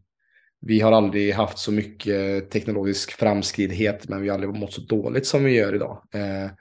vi 0.62 0.80
har 0.80 0.91
aldrig 0.91 1.34
haft 1.34 1.58
så 1.58 1.71
mycket 1.71 2.52
teknologisk 2.52 3.12
framskridhet 3.12 4.10
men 4.10 4.21
vi 4.21 4.30
har 4.30 4.34
aldrig 4.34 4.54
mått 4.54 4.74
så 4.74 4.82
dåligt 4.82 5.26
som 5.26 5.43
vi 5.43 5.52
gör 5.52 5.76
idag. 5.76 6.04
Eh, 6.13 6.52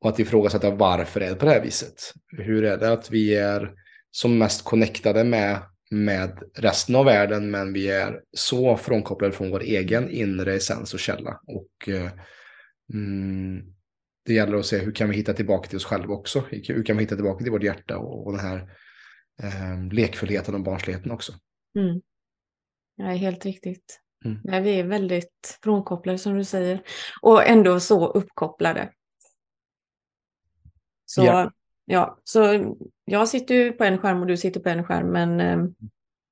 och 0.00 0.08
att 0.08 0.18
ifrågasätta 0.18 0.70
varför 0.70 1.20
är 1.20 1.30
det 1.30 1.36
på 1.36 1.44
det 1.44 1.52
här 1.52 1.62
viset? 1.62 2.12
Hur 2.38 2.64
är 2.64 2.76
det 2.76 2.92
att 2.92 3.10
vi 3.10 3.34
är 3.34 3.72
som 4.10 4.38
mest 4.38 4.64
connectade 4.64 5.24
med, 5.24 5.58
med 5.90 6.42
resten 6.54 6.96
av 6.96 7.04
världen 7.04 7.50
men 7.50 7.72
vi 7.72 7.88
är 7.88 8.20
så 8.32 8.76
frånkopplade 8.76 9.32
från 9.32 9.50
vår 9.50 9.62
egen 9.62 10.10
inre 10.10 10.54
essens 10.54 10.94
och 10.94 11.00
källa. 11.00 11.40
Och 11.46 11.88
eh, 11.88 12.10
mm, 12.94 13.62
det 14.26 14.34
gäller 14.34 14.56
att 14.56 14.66
se 14.66 14.78
hur 14.78 14.92
kan 14.92 15.10
vi 15.10 15.16
hitta 15.16 15.32
tillbaka 15.32 15.68
till 15.68 15.76
oss 15.76 15.84
själva 15.84 16.14
också? 16.14 16.44
Hur 16.50 16.84
kan 16.84 16.96
vi 16.96 17.02
hitta 17.02 17.14
tillbaka 17.14 17.42
till 17.42 17.52
vårt 17.52 17.62
hjärta 17.62 17.98
och, 17.98 18.26
och 18.26 18.32
den 18.32 18.46
här 18.46 18.68
eh, 19.42 19.92
lekfullheten 19.92 20.54
och 20.54 20.60
barnsligheten 20.60 21.10
också? 21.10 21.32
Mm. 21.78 22.00
Ja, 22.96 23.04
helt 23.04 23.44
riktigt. 23.44 24.00
Mm. 24.24 24.38
Nej, 24.44 24.62
vi 24.62 24.80
är 24.80 24.84
väldigt 24.84 25.58
frånkopplade 25.62 26.18
som 26.18 26.38
du 26.38 26.44
säger. 26.44 26.82
Och 27.22 27.46
ändå 27.46 27.80
så 27.80 28.06
uppkopplade. 28.06 28.90
Så, 31.06 31.24
Ja. 31.24 31.50
ja. 31.84 32.18
så 32.24 32.72
jag 33.04 33.28
sitter 33.28 33.54
ju 33.54 33.72
på 33.72 33.84
en 33.84 33.98
skärm 33.98 34.20
och 34.20 34.26
du 34.26 34.36
sitter 34.36 34.60
på 34.60 34.68
en 34.68 34.84
skärm. 34.84 35.06
Men 35.06 35.40
eh, 35.40 35.64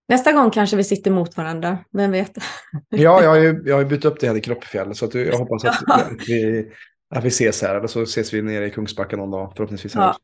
nästa 0.09 0.33
gång 0.33 0.51
kanske 0.51 0.77
vi 0.77 0.85
sitter 0.85 1.11
mot 1.11 1.37
varandra. 1.37 1.79
Vem 1.93 2.11
vet? 2.13 2.33
Ja, 2.89 3.23
jag 3.23 3.31
har 3.31 3.37
ju, 3.37 3.63
jag 3.67 3.75
har 3.75 3.83
ju 3.83 3.89
bytt 3.89 4.05
upp 4.05 4.21
det 4.21 4.29
här 4.29 4.37
i 4.37 4.41
Kroppefjäll 4.41 4.95
så 4.95 5.05
att 5.05 5.15
jag 5.15 5.39
hoppas 5.39 5.65
att, 5.65 5.83
Ja. 5.87 6.01
vi, 6.27 6.73
att 7.15 7.25
vi 7.25 7.29
ses 7.29 7.63
här 7.63 7.75
eller 7.77 7.87
så 7.89 8.03
ses 8.03 8.35
vi 8.35 8.43
nere 8.43 8.67
i 8.67 8.71
Kungsbacka 8.71 9.17
någon 9.17 9.31
dag 9.31 9.53
förhoppningsvis. 9.57 9.95
Ja. 9.95 10.17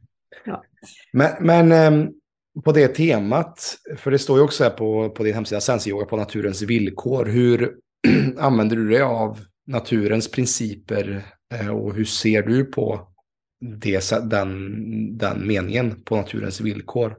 Ja. 0.45 0.65
Men, 1.13 1.47
men 1.47 1.73
ehm, 1.73 2.13
på 2.65 2.73
det 2.73 2.89
temat, 2.89 3.77
för 3.97 4.11
det 4.11 4.19
står 4.19 4.39
ju 4.39 4.45
också 4.45 4.65
här 4.65 4.71
på, 4.71 5.11
på 5.11 5.23
din 5.25 5.35
hemsida 5.35 5.61
Senseyoga 5.61 6.07
på 6.07 6.17
naturens 6.17 6.63
villkor. 6.63 7.27
Hur 7.27 7.77
använder 8.39 8.77
du 8.77 8.89
dig 8.89 9.03
av 9.03 9.41
naturens 9.67 10.31
principer 10.31 11.23
eh, 11.55 11.69
och 11.69 11.95
hur 11.95 12.05
ser 12.05 12.43
du 12.43 12.65
på 12.65 13.09
det, 13.61 14.11
den, 14.31 15.19
den 15.19 15.47
meningen 15.47 16.03
på 16.05 16.17
naturens 16.17 16.61
villkor? 16.61 17.17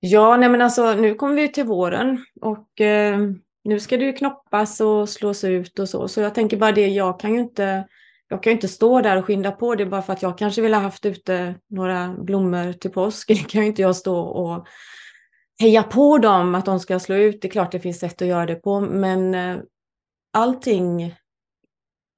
Ja, 0.00 0.36
nej 0.36 0.48
men 0.48 0.62
alltså 0.62 0.94
nu 0.94 1.14
kommer 1.14 1.34
vi 1.34 1.52
till 1.52 1.64
våren 1.64 2.24
och 2.40 2.80
eh, 2.80 3.18
nu 3.64 3.80
ska 3.80 3.96
det 3.96 4.04
ju 4.04 4.12
knoppas 4.12 4.80
och 4.80 5.08
slås 5.08 5.44
ut 5.44 5.78
och 5.78 5.88
så. 5.88 6.08
Så 6.08 6.20
jag 6.20 6.34
tänker 6.34 6.56
bara 6.56 6.72
det, 6.72 6.86
jag 6.86 7.20
kan 7.20 7.34
ju 7.34 7.40
inte, 7.40 7.88
jag 8.28 8.42
kan 8.42 8.50
ju 8.50 8.54
inte 8.54 8.68
stå 8.68 9.00
där 9.00 9.16
och 9.16 9.24
skynda 9.24 9.52
på 9.52 9.74
det 9.74 9.86
bara 9.86 10.02
för 10.02 10.12
att 10.12 10.22
jag 10.22 10.38
kanske 10.38 10.62
vill 10.62 10.74
ha 10.74 10.80
haft 10.80 11.06
ute 11.06 11.54
några 11.70 12.14
blommor 12.18 12.72
till 12.72 12.90
påsk. 12.90 13.28
Det 13.28 13.48
kan 13.48 13.60
ju 13.60 13.66
inte 13.66 13.82
jag 13.82 13.96
stå 13.96 14.18
och 14.18 14.66
heja 15.60 15.82
på 15.82 16.18
dem 16.18 16.54
att 16.54 16.64
de 16.64 16.80
ska 16.80 16.98
slå 16.98 17.16
ut. 17.16 17.42
Det 17.42 17.48
är 17.48 17.50
klart 17.50 17.72
det 17.72 17.80
finns 17.80 17.98
sätt 17.98 18.22
att 18.22 18.28
göra 18.28 18.46
det 18.46 18.54
på, 18.54 18.80
men 18.80 19.34
eh, 19.34 19.58
allting, 20.32 21.14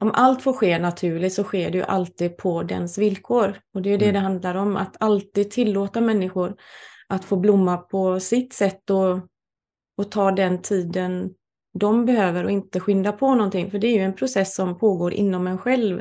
om 0.00 0.10
allt 0.14 0.42
får 0.42 0.52
ske 0.52 0.78
naturligt 0.78 1.32
så 1.32 1.44
sker 1.44 1.70
det 1.70 1.78
ju 1.78 1.84
alltid 1.84 2.36
på 2.36 2.62
dens 2.62 2.98
villkor. 2.98 3.60
Och 3.74 3.82
det 3.82 3.88
är 3.88 3.90
ju 3.90 3.98
det 3.98 4.04
Mm. 4.04 4.14
det 4.14 4.20
handlar 4.20 4.54
om, 4.54 4.76
att 4.76 4.96
alltid 5.00 5.50
tillåta 5.50 6.00
människor 6.00 6.56
att 7.08 7.24
få 7.24 7.36
blomma 7.36 7.76
på 7.76 8.20
sitt 8.20 8.52
sätt 8.52 8.90
och, 8.90 9.18
och 9.98 10.10
ta 10.10 10.30
den 10.30 10.62
tiden 10.62 11.34
de 11.78 12.06
behöver 12.06 12.44
och 12.44 12.50
inte 12.50 12.80
skynda 12.80 13.12
på 13.12 13.34
någonting. 13.34 13.70
För 13.70 13.78
det 13.78 13.86
är 13.86 13.94
ju 13.94 14.02
en 14.02 14.16
process 14.16 14.54
som 14.54 14.78
pågår 14.78 15.12
inom 15.12 15.46
en 15.46 15.58
själv. 15.58 16.00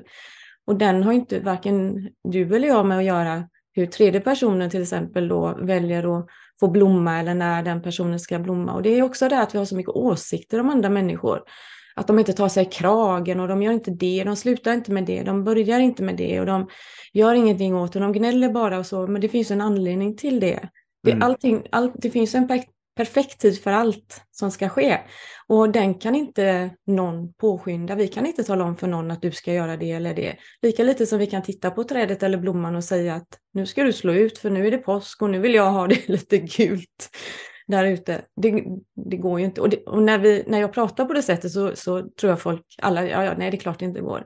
Och 0.67 0.75
den 0.75 1.03
har 1.03 1.13
inte 1.13 1.39
varken 1.39 2.09
du 2.23 2.55
eller 2.55 2.67
jag 2.67 2.85
med 2.85 2.97
att 2.97 3.03
göra 3.03 3.43
hur 3.73 3.85
tredje 3.85 4.21
personen 4.21 4.69
till 4.69 4.81
exempel 4.81 5.27
då 5.27 5.57
väljer 5.61 6.19
att 6.19 6.27
få 6.59 6.67
blomma 6.67 7.19
eller 7.19 7.33
när 7.33 7.63
den 7.63 7.81
personen 7.81 8.19
ska 8.19 8.39
blomma. 8.39 8.73
Och 8.73 8.83
det 8.83 8.89
är 8.89 9.01
också 9.01 9.29
det 9.29 9.41
att 9.41 9.53
vi 9.53 9.57
har 9.57 9.65
så 9.65 9.75
mycket 9.75 9.95
åsikter 9.95 10.59
om 10.59 10.69
andra 10.69 10.89
människor. 10.89 11.41
Att 11.95 12.07
de 12.07 12.19
inte 12.19 12.33
tar 12.33 12.49
sig 12.49 12.65
kragen 12.65 13.39
och 13.39 13.47
de 13.47 13.63
gör 13.63 13.71
inte 13.71 13.91
det, 13.91 14.23
de 14.23 14.35
slutar 14.35 14.73
inte 14.73 14.91
med 14.91 15.05
det, 15.05 15.23
de 15.23 15.43
börjar 15.43 15.79
inte 15.79 16.03
med 16.03 16.17
det 16.17 16.39
och 16.39 16.45
de 16.45 16.67
gör 17.13 17.33
ingenting 17.33 17.75
åt 17.75 17.93
det, 17.93 17.99
de 17.99 18.13
gnäller 18.13 18.49
bara 18.49 18.79
och 18.79 18.85
så, 18.85 19.07
men 19.07 19.21
det 19.21 19.29
finns 19.29 19.51
en 19.51 19.61
anledning 19.61 20.17
till 20.17 20.39
det. 20.39 20.69
Det, 21.03 21.11
mm. 21.11 21.23
allting, 21.23 21.67
all, 21.71 21.91
det 21.95 22.09
finns 22.09 22.35
en 22.35 22.47
perfekt 22.95 23.39
tid 23.39 23.61
för 23.61 23.71
allt 23.71 24.21
som 24.31 24.51
ska 24.51 24.69
ske. 24.69 24.99
Och 25.47 25.69
den 25.69 25.93
kan 25.93 26.15
inte 26.15 26.69
någon 26.87 27.33
påskynda. 27.33 27.95
Vi 27.95 28.07
kan 28.07 28.25
inte 28.25 28.43
tala 28.43 28.63
om 28.63 28.77
för 28.77 28.87
någon 28.87 29.11
att 29.11 29.21
du 29.21 29.31
ska 29.31 29.53
göra 29.53 29.77
det 29.77 29.91
eller 29.91 30.13
det. 30.13 30.35
Lika 30.61 30.83
lite 30.83 31.05
som 31.05 31.19
vi 31.19 31.27
kan 31.27 31.41
titta 31.41 31.71
på 31.71 31.83
trädet 31.83 32.23
eller 32.23 32.37
blomman 32.37 32.75
och 32.75 32.83
säga 32.83 33.15
att 33.15 33.27
nu 33.53 33.65
ska 33.65 33.83
du 33.83 33.93
slå 33.93 34.13
ut 34.13 34.37
för 34.37 34.49
nu 34.49 34.67
är 34.67 34.71
det 34.71 34.77
påsk 34.77 35.21
och 35.21 35.29
nu 35.29 35.39
vill 35.39 35.53
jag 35.53 35.71
ha 35.71 35.87
det 35.87 36.07
lite 36.07 36.37
gult 36.37 37.09
där 37.67 37.85
ute. 37.85 38.21
Det, 38.41 38.63
det, 39.09 39.17
går 39.17 39.39
ju 39.39 39.45
inte. 39.45 39.61
Och, 39.61 39.69
det, 39.69 39.83
och, 39.83 40.01
när, 40.01 40.19
vi, 40.19 40.43
när 40.47 40.59
jag 40.59 40.73
pratar 40.73 41.05
på 41.05 41.13
det 41.13 41.21
sättet 41.21 41.51
så, 41.51 41.75
så 41.75 42.09
tror 42.09 42.29
jag 42.29 42.41
folk, 42.41 42.61
alla, 42.81 43.07
ja, 43.07 43.23
ja, 43.23 43.33
nej 43.37 43.51
det 43.51 43.57
är 43.57 43.59
klart 43.59 43.79
det 43.79 43.85
inte 43.85 44.01
går. 44.01 44.25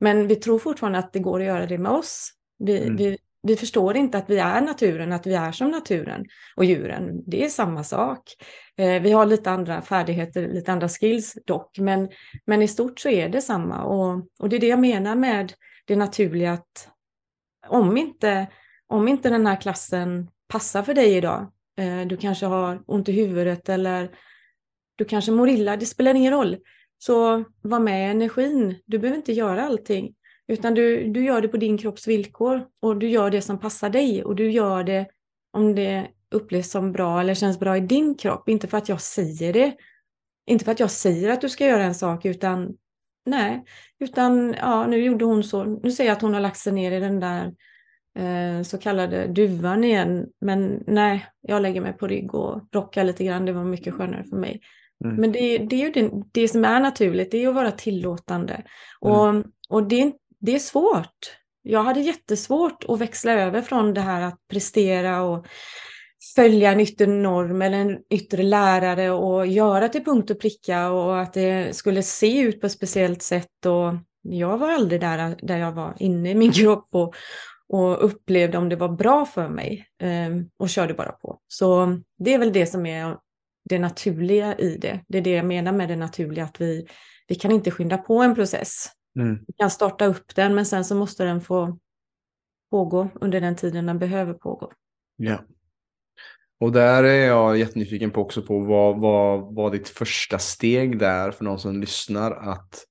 Men 0.00 0.26
vi 0.26 0.36
tror 0.36 0.58
fortfarande 0.58 0.98
att 0.98 1.12
det 1.12 1.18
går 1.18 1.40
att 1.40 1.46
göra 1.46 1.66
det 1.66 1.78
med 1.78 1.92
oss. 1.92 2.30
Vi, 2.58 2.82
mm. 2.82 2.96
vi, 2.96 3.18
vi 3.42 3.56
förstår 3.56 3.96
inte 3.96 4.18
att 4.18 4.30
vi 4.30 4.38
är 4.38 4.60
naturen, 4.60 5.12
att 5.12 5.26
vi 5.26 5.34
är 5.34 5.52
som 5.52 5.70
naturen 5.70 6.24
och 6.56 6.64
djuren. 6.64 7.22
Det 7.26 7.44
är 7.44 7.48
samma 7.48 7.84
sak. 7.84 8.22
Eh, 8.76 9.02
vi 9.02 9.12
har 9.12 9.26
lite 9.26 9.50
andra 9.50 9.82
färdigheter, 9.82 10.48
lite 10.48 10.72
andra 10.72 10.88
skills 10.88 11.38
dock, 11.46 11.78
men, 11.78 12.08
men 12.46 12.62
i 12.62 12.68
stort 12.68 13.00
så 13.00 13.08
är 13.08 13.28
det 13.28 13.40
samma. 13.40 13.84
Och, 13.84 14.26
och 14.38 14.48
det 14.48 14.56
är 14.56 14.60
det 14.60 14.66
jag 14.68 14.80
menar 14.80 15.14
med 15.14 15.52
det 15.84 15.96
naturliga 15.96 16.52
att 16.52 16.88
om 17.68 17.96
inte, 17.96 18.46
om 18.86 19.08
inte 19.08 19.28
den 19.28 19.46
här 19.46 19.60
klassen 19.60 20.30
passar 20.48 20.82
för 20.82 20.94
dig 20.94 21.16
idag, 21.16 21.52
eh, 21.78 22.00
du 22.00 22.16
kanske 22.16 22.46
har 22.46 22.82
ont 22.86 23.08
i 23.08 23.12
huvudet 23.12 23.68
eller 23.68 24.10
du 24.96 25.04
kanske 25.04 25.32
mår 25.32 25.48
illa, 25.48 25.76
det 25.76 25.86
spelar 25.86 26.14
ingen 26.14 26.32
roll. 26.32 26.56
Så 26.98 27.44
var 27.62 27.80
med 27.80 28.06
i 28.06 28.10
energin, 28.10 28.76
du 28.86 28.98
behöver 28.98 29.16
inte 29.16 29.32
göra 29.32 29.66
allting. 29.66 30.14
Utan 30.50 30.74
du, 30.74 31.12
du 31.12 31.24
gör 31.24 31.40
det 31.40 31.48
på 31.48 31.56
din 31.56 31.78
kropps 31.78 32.06
villkor 32.06 32.66
och 32.82 32.96
du 32.96 33.08
gör 33.08 33.30
det 33.30 33.42
som 33.42 33.58
passar 33.60 33.90
dig 33.90 34.24
och 34.24 34.36
du 34.36 34.50
gör 34.50 34.84
det 34.84 35.06
om 35.52 35.74
det 35.74 36.08
upplevs 36.30 36.70
som 36.70 36.92
bra 36.92 37.20
eller 37.20 37.34
känns 37.34 37.58
bra 37.58 37.76
i 37.76 37.80
din 37.80 38.14
kropp. 38.14 38.48
Inte 38.48 38.68
för 38.68 38.78
att 38.78 38.88
jag 38.88 39.00
säger 39.00 39.52
det. 39.52 39.74
Inte 40.46 40.64
för 40.64 40.72
att 40.72 40.80
jag 40.80 40.90
säger 40.90 41.30
att 41.30 41.40
du 41.40 41.48
ska 41.48 41.66
göra 41.66 41.82
en 41.82 41.94
sak 41.94 42.24
utan 42.24 42.74
nej, 43.26 43.64
utan 44.00 44.54
ja, 44.58 44.86
nu 44.86 45.04
gjorde 45.04 45.24
hon 45.24 45.44
så. 45.44 45.64
Nu 45.64 45.90
säger 45.90 46.10
jag 46.10 46.16
att 46.16 46.22
hon 46.22 46.34
har 46.34 46.40
lagt 46.40 46.58
sig 46.58 46.72
ner 46.72 46.92
i 46.92 47.00
den 47.00 47.20
där 47.20 47.52
eh, 48.18 48.62
så 48.62 48.78
kallade 48.78 49.26
duvan 49.26 49.84
igen. 49.84 50.26
Men 50.40 50.84
nej, 50.86 51.26
jag 51.40 51.62
lägger 51.62 51.80
mig 51.80 51.92
på 51.92 52.06
rygg 52.06 52.34
och 52.34 52.62
rockar 52.72 53.04
lite 53.04 53.24
grann. 53.24 53.44
Det 53.44 53.52
var 53.52 53.64
mycket 53.64 53.94
skönare 53.94 54.24
för 54.24 54.36
mig. 54.36 54.60
Mm. 55.04 55.16
Men 55.16 55.32
det, 55.32 55.58
det, 55.58 55.76
är 55.76 55.86
ju 55.86 55.90
det, 55.90 56.10
det, 56.32 56.48
som 56.48 56.64
är 56.64 56.80
naturligt, 56.80 57.30
det 57.30 57.44
är 57.44 57.48
att 57.48 57.54
vara 57.54 57.70
tillåtande. 57.70 58.54
Mm. 58.54 58.64
Och, 59.16 59.44
och 59.68 59.88
det, 59.88 60.12
det 60.40 60.54
är 60.54 60.58
svårt. 60.58 61.36
Jag 61.62 61.82
hade 61.82 62.00
jättesvårt 62.00 62.84
att 62.88 62.98
växla 62.98 63.32
över 63.32 63.62
från 63.62 63.94
det 63.94 64.00
här 64.00 64.22
att 64.22 64.38
prestera 64.48 65.22
och 65.22 65.46
följa 66.34 66.72
en 66.72 66.80
yttre 66.80 67.06
norm 67.06 67.62
eller 67.62 67.78
en 67.78 67.98
yttre 68.10 68.42
lärare 68.42 69.10
och 69.10 69.46
göra 69.46 69.88
till 69.88 70.04
punkt 70.04 70.30
och 70.30 70.40
pricka 70.40 70.90
och 70.90 71.20
att 71.20 71.32
det 71.32 71.76
skulle 71.76 72.02
se 72.02 72.40
ut 72.40 72.60
på 72.60 72.66
ett 72.66 72.72
speciellt 72.72 73.22
sätt. 73.22 73.66
Och 73.66 73.94
jag 74.22 74.58
var 74.58 74.68
aldrig 74.70 75.00
där, 75.00 75.36
där 75.42 75.58
jag 75.58 75.72
var 75.72 75.96
inne 75.98 76.30
i 76.30 76.34
min 76.34 76.52
kropp 76.52 76.88
och, 76.92 77.14
och 77.68 78.04
upplevde 78.04 78.58
om 78.58 78.68
det 78.68 78.76
var 78.76 78.88
bra 78.88 79.26
för 79.26 79.48
mig 79.48 79.86
ehm, 80.02 80.48
och 80.58 80.68
körde 80.68 80.94
bara 80.94 81.12
på. 81.12 81.38
Så 81.48 81.98
det 82.18 82.34
är 82.34 82.38
väl 82.38 82.52
det 82.52 82.66
som 82.66 82.86
är 82.86 83.16
det 83.68 83.78
naturliga 83.78 84.54
i 84.58 84.76
det. 84.76 85.00
Det 85.08 85.18
är 85.18 85.22
det 85.22 85.30
jag 85.30 85.46
menar 85.46 85.72
med 85.72 85.88
det 85.88 85.96
naturliga, 85.96 86.44
att 86.44 86.60
vi, 86.60 86.86
vi 87.28 87.34
kan 87.34 87.50
inte 87.50 87.70
skynda 87.70 87.98
på 87.98 88.22
en 88.22 88.34
process. 88.34 88.90
Mm. 89.16 89.38
Vi 89.46 89.52
kan 89.52 89.70
starta 89.70 90.06
upp 90.06 90.34
den 90.34 90.54
men 90.54 90.66
sen 90.66 90.84
så 90.84 90.94
måste 90.94 91.24
den 91.24 91.40
få 91.40 91.78
pågå 92.70 93.08
under 93.14 93.40
den 93.40 93.56
tiden 93.56 93.86
den 93.86 93.98
behöver 93.98 94.34
pågå. 94.34 94.72
Ja. 95.16 95.38
Och 96.60 96.72
där 96.72 97.04
är 97.04 97.26
jag 97.26 97.58
jättenyfiken 97.58 98.10
på 98.10 98.20
också 98.20 98.42
på 98.42 98.60
vad 98.60 99.00
var 99.00 99.54
vad 99.54 99.72
ditt 99.72 99.88
första 99.88 100.38
steg 100.38 100.98
där 100.98 101.30
för 101.30 101.44
någon 101.44 101.58
som 101.58 101.80
lyssnar 101.80 102.32
att 102.32 102.84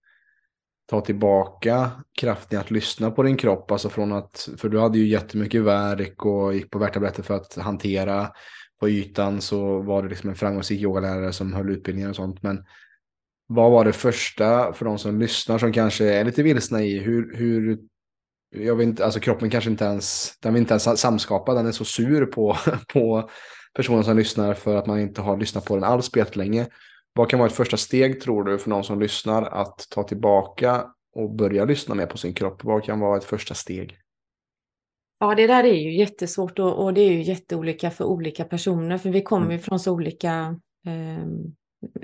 ta 0.90 1.02
tillbaka 1.02 1.92
kraften 2.20 2.60
att 2.60 2.72
lyssna 2.72 3.12
på 3.12 3.24
din 3.24 3.38
kropp. 3.38 3.72
Alltså 3.72 3.90
från 3.90 4.12
att, 4.12 4.50
för 4.58 4.70
du 4.70 4.80
hade 4.80 4.98
ju 4.98 5.08
jättemycket 5.08 5.62
verk 5.62 6.26
och 6.26 6.54
gick 6.54 6.72
på 6.72 6.80
värtabletter 6.80 7.24
för 7.24 7.34
att 7.34 7.56
hantera. 7.56 8.32
På 8.80 8.90
ytan 8.90 9.42
så 9.42 9.82
var 9.82 10.04
det 10.04 10.10
liksom 10.10 10.30
en 10.30 10.36
framgångsrik 10.36 10.82
yogalärare 10.82 11.34
som 11.34 11.54
höll 11.54 11.70
utbildningar 11.70 12.10
och 12.10 12.16
sånt. 12.16 12.44
Men 12.44 12.64
vad 13.52 13.72
var 13.72 13.86
det 13.86 13.94
första 13.94 14.74
för 14.74 14.86
de 14.86 14.98
som 14.98 15.20
lyssnar 15.20 15.58
som 15.58 15.74
kanske 15.74 16.14
är 16.14 16.24
lite 16.24 16.44
vilsna 16.44 16.84
i 16.84 17.00
hur, 17.00 17.38
hur 17.38 17.80
jag 18.56 18.76
vet 18.76 18.88
inte, 18.88 19.06
alltså 19.06 19.20
kroppen 19.20 19.50
kanske 19.50 19.70
inte 19.70 19.86
ens, 19.86 20.34
den 20.40 20.54
vill 20.54 20.62
inte 20.62 20.74
ens 20.74 21.00
samskapa, 21.00 21.54
den 21.54 21.68
är 21.68 21.72
så 21.72 21.86
sur 21.86 22.26
på, 22.26 22.58
på 22.94 23.30
personen 23.74 24.04
som 24.04 24.18
lyssnar 24.18 24.54
för 24.54 24.76
att 24.76 24.88
man 24.88 25.00
inte 25.00 25.22
har 25.22 25.38
lyssnat 25.38 25.66
på 25.66 25.76
den 25.76 25.84
alls 25.84 26.12
på 26.12 26.26
länge. 26.34 26.68
Vad 27.14 27.30
kan 27.30 27.40
vara 27.40 27.50
ett 27.50 27.56
första 27.56 27.78
steg 27.78 28.22
tror 28.22 28.44
du 28.44 28.58
för 28.58 28.70
någon 28.70 28.84
som 28.84 29.00
lyssnar 29.00 29.44
att 29.44 29.86
ta 29.90 30.04
tillbaka 30.04 30.86
och 31.16 31.36
börja 31.36 31.66
lyssna 31.66 31.96
mer 31.96 32.06
på 32.06 32.18
sin 32.18 32.34
kropp? 32.34 32.64
Vad 32.64 32.84
kan 32.84 33.00
vara 33.00 33.18
ett 33.18 33.24
första 33.24 33.54
steg? 33.54 33.98
Ja, 35.20 35.36
det 35.36 35.48
där 35.48 35.64
är 35.64 35.74
ju 35.74 35.98
jättesvårt 35.98 36.60
och, 36.60 36.84
och 36.84 36.94
det 36.94 37.02
är 37.02 37.12
ju 37.12 37.22
jätteolika 37.22 37.92
för 37.92 38.06
olika 38.06 38.46
personer, 38.46 38.98
för 38.98 39.10
vi 39.10 39.22
kommer 39.22 39.46
ju 39.46 39.54
mm. 39.54 39.64
från 39.64 39.80
så 39.80 39.94
olika 39.94 40.60
eh, 40.86 41.26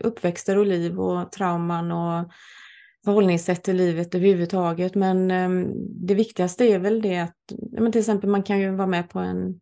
uppväxter 0.04 0.58
och 0.58 0.66
liv 0.66 1.00
och 1.00 1.32
trauman 1.32 1.92
och 1.92 2.32
förhållningssätt 3.06 3.64
till 3.64 3.76
livet 3.76 4.16
överhuvudtaget. 4.16 4.96
Men 4.96 5.32
ehm, 5.32 5.74
det 6.08 6.16
viktigaste 6.16 6.66
är 6.66 6.80
väl 6.80 7.02
det 7.02 7.18
att, 7.18 7.36
men 7.72 7.92
till 7.92 8.00
exempel 8.00 8.30
man 8.30 8.44
kan 8.44 8.60
ju 8.60 8.76
vara 8.76 8.88
med 8.88 9.10
på 9.10 9.20
en 9.20 9.60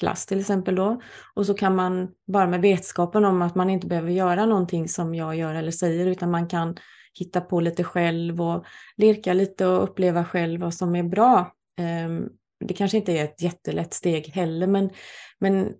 klass 0.00 0.26
till 0.26 0.40
exempel 0.40 0.74
då. 0.74 1.00
Och 1.34 1.46
så 1.46 1.54
kan 1.54 1.76
man 1.76 2.08
bara 2.26 2.46
med 2.46 2.60
vetskapen 2.60 3.24
om 3.24 3.42
att 3.42 3.54
man 3.54 3.70
inte 3.70 3.86
behöver 3.86 4.10
göra 4.10 4.46
någonting 4.46 4.88
som 4.88 5.14
jag 5.14 5.36
gör 5.36 5.54
eller 5.54 5.70
säger 5.70 6.06
utan 6.06 6.30
man 6.30 6.48
kan 6.48 6.76
hitta 7.14 7.40
på 7.40 7.60
lite 7.60 7.84
själv 7.84 8.42
och 8.42 8.64
lirka 8.96 9.32
lite 9.32 9.66
och 9.66 9.84
uppleva 9.84 10.24
själv 10.24 10.60
vad 10.60 10.74
som 10.74 10.96
är 10.96 11.02
bra. 11.02 11.52
Ehm, 11.78 12.28
det 12.64 12.74
kanske 12.74 12.96
inte 12.96 13.12
är 13.12 13.24
ett 13.24 13.42
jättelätt 13.42 13.94
steg 13.94 14.28
heller 14.28 14.66
men, 14.66 14.90
men 15.38 15.74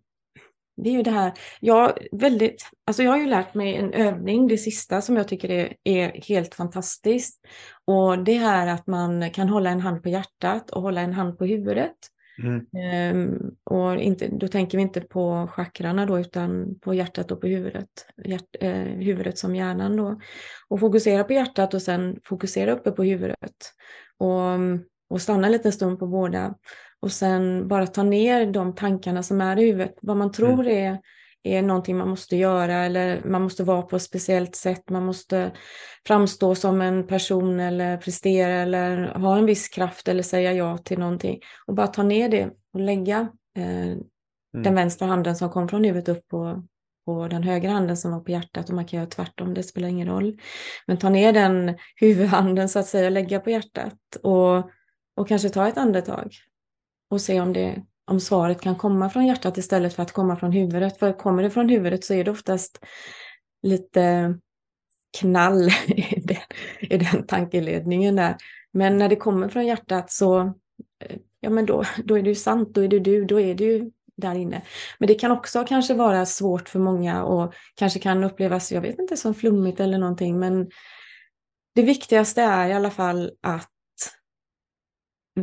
det 0.83 0.90
är 0.90 0.93
ju 0.93 1.03
det 1.03 1.11
här, 1.11 1.33
jag, 1.61 1.99
väldigt, 2.12 2.71
alltså 2.87 3.03
jag 3.03 3.11
har 3.11 3.19
ju 3.19 3.27
lärt 3.27 3.55
mig 3.55 3.77
en 3.77 3.93
övning, 3.93 4.49
det 4.49 4.59
sista 4.59 5.03
som 5.03 5.16
jag 5.16 5.29
tycker 5.29 5.51
är, 5.51 5.75
är 5.85 6.21
helt 6.29 6.55
fantastiskt. 6.55 7.40
Och 7.85 8.25
det 8.25 8.37
är 8.37 8.66
att 8.66 8.87
man 8.87 9.31
kan 9.31 9.49
hålla 9.49 9.71
en 9.71 9.81
hand 9.81 10.03
på 10.03 10.09
hjärtat 10.09 10.71
och 10.71 10.83
hålla 10.83 11.01
en 11.01 11.12
hand 11.12 11.38
på 11.38 11.45
huvudet. 11.45 11.97
Mm. 12.43 12.66
Um, 13.16 13.57
och 13.64 13.97
inte, 13.97 14.29
då 14.29 14.49
tänker 14.49 14.79
vi 14.79 14.83
inte 14.83 15.01
på 15.01 15.49
chakrarna 15.53 16.07
då, 16.07 16.19
utan 16.19 16.79
på 16.81 16.95
hjärtat 16.95 17.31
och 17.31 17.40
på 17.40 17.47
huvudet. 17.47 17.88
Hjärt, 18.25 18.57
eh, 18.61 18.83
huvudet 18.83 19.38
som 19.38 19.57
hjärnan 19.57 19.97
då. 19.97 20.21
Och 20.69 20.81
fokusera 20.81 21.25
på 21.25 21.33
hjärtat 21.33 21.75
och 21.75 21.83
sen 21.83 22.19
fokusera 22.25 22.73
uppe 22.73 22.90
på 22.90 23.05
huvudet. 23.05 23.57
Och, 24.19 24.59
och 25.11 25.23
stanna 25.23 25.47
en 25.47 25.53
liten 25.53 25.73
stund 25.73 25.99
på 25.99 26.07
båda. 26.07 26.55
Och 27.03 27.13
sen 27.13 27.69
bara 27.69 27.87
ta 27.87 28.03
ner 28.03 28.47
de 28.47 28.75
tankarna 28.75 29.23
som 29.23 29.41
är 29.41 29.59
i 29.59 29.67
huvudet. 29.67 29.95
Vad 30.03 30.17
man 30.17 30.33
tror 30.33 30.61
mm. 30.61 30.67
är, 30.67 30.99
är 31.43 31.63
någonting 31.63 31.97
man 31.97 32.09
måste 32.09 32.37
göra 32.37 32.75
eller 32.75 33.23
man 33.25 33.43
måste 33.43 33.65
vara 33.65 33.83
på 33.83 33.97
ett 33.97 34.03
speciellt 34.03 34.57
sätt. 34.57 34.91
Man 34.91 35.05
måste 35.05 35.53
framstå 36.07 36.55
som 36.55 36.81
en 36.81 37.07
person 37.07 37.61
eller 37.61 37.97
prestera 37.97 38.53
eller 38.53 39.07
ha 39.07 39.39
en 39.39 39.47
viss 39.47 39.69
kraft 39.69 40.09
eller 40.09 40.23
säga 40.23 40.53
ja 40.53 40.79
till 40.79 40.99
någonting. 40.99 41.41
Och 41.67 41.75
bara 41.75 41.87
ta 41.87 42.03
ner 42.03 42.29
det 42.29 42.51
och 42.75 42.81
lägga 42.81 43.29
eh, 43.57 43.87
mm. 43.87 44.03
den 44.53 44.75
vänstra 44.75 45.09
handen 45.09 45.37
som 45.37 45.51
kom 45.51 45.69
från 45.69 45.85
huvudet 45.85 46.09
upp 46.09 46.29
på, 46.29 46.65
på 47.05 47.29
den 47.29 47.43
högra 47.43 47.71
handen 47.71 47.97
som 47.97 48.13
var 48.13 48.21
på 48.21 48.31
hjärtat 48.31 48.69
och 48.69 48.75
man 48.75 48.85
kan 48.85 48.97
göra 48.97 49.11
tvärtom, 49.11 49.55
det 49.55 49.63
spelar 49.63 49.89
ingen 49.89 50.09
roll. 50.09 50.41
Men 50.87 50.97
ta 50.97 51.09
ner 51.09 51.33
den 51.33 51.77
huvudhanden 51.97 52.69
så 52.69 52.79
att 52.79 52.87
säga 52.87 53.07
och 53.07 53.13
lägga 53.13 53.41
på 53.41 53.51
hjärtat 53.51 54.17
och, 54.23 54.71
och 55.17 55.29
kanske 55.29 55.49
ta 55.49 55.69
ett 55.69 55.79
andetag 55.79 56.33
och 57.11 57.20
se 57.20 57.40
om, 57.40 57.53
det, 57.53 57.83
om 58.07 58.20
svaret 58.20 58.61
kan 58.61 58.77
komma 58.77 59.11
från 59.11 59.27
hjärtat 59.27 59.59
istället 59.59 59.94
för 59.94 60.03
att 60.03 60.12
komma 60.12 60.37
från 60.37 60.53
huvudet. 60.53 60.99
För 60.99 61.12
kommer 61.12 61.42
det 61.42 61.51
från 61.51 61.68
huvudet 61.68 62.05
så 62.05 62.14
är 62.14 62.25
det 62.25 62.31
oftast 62.31 62.85
lite 63.62 64.35
knall 65.18 65.68
i 65.87 66.20
den, 66.25 66.37
i 66.81 66.96
den 66.96 67.27
tankeledningen 67.27 68.16
där. 68.16 68.37
Men 68.73 68.99
när 68.99 69.09
det 69.09 69.16
kommer 69.16 69.49
från 69.49 69.66
hjärtat 69.66 70.11
så, 70.11 70.40
eh, 71.05 71.16
ja 71.40 71.51
men 71.51 71.66
då, 71.66 71.85
då 72.05 72.18
är 72.18 72.23
det 72.23 72.29
ju 72.29 72.35
sant, 72.35 72.68
då 72.75 72.81
är 72.81 72.88
det 72.88 72.99
du, 72.99 73.25
då 73.25 73.40
är 73.40 73.55
det 73.55 73.64
ju 73.64 73.90
där 74.16 74.35
inne. 74.35 74.62
Men 74.99 75.07
det 75.07 75.14
kan 75.14 75.31
också 75.31 75.64
kanske 75.64 75.94
vara 75.94 76.27
svårt 76.27 76.68
för 76.68 76.79
många 76.79 77.25
och 77.25 77.55
kanske 77.75 77.99
kan 77.99 78.25
upplevas, 78.25 78.73
jag 78.73 78.81
vet 78.81 78.99
inte, 78.99 79.16
som 79.16 79.35
flummigt 79.35 79.81
eller 79.81 79.99
någonting, 79.99 80.38
men 80.38 80.70
det 81.75 81.83
viktigaste 81.83 82.42
är 82.42 82.68
i 82.68 82.73
alla 82.73 82.90
fall 82.90 83.31
att 83.42 83.68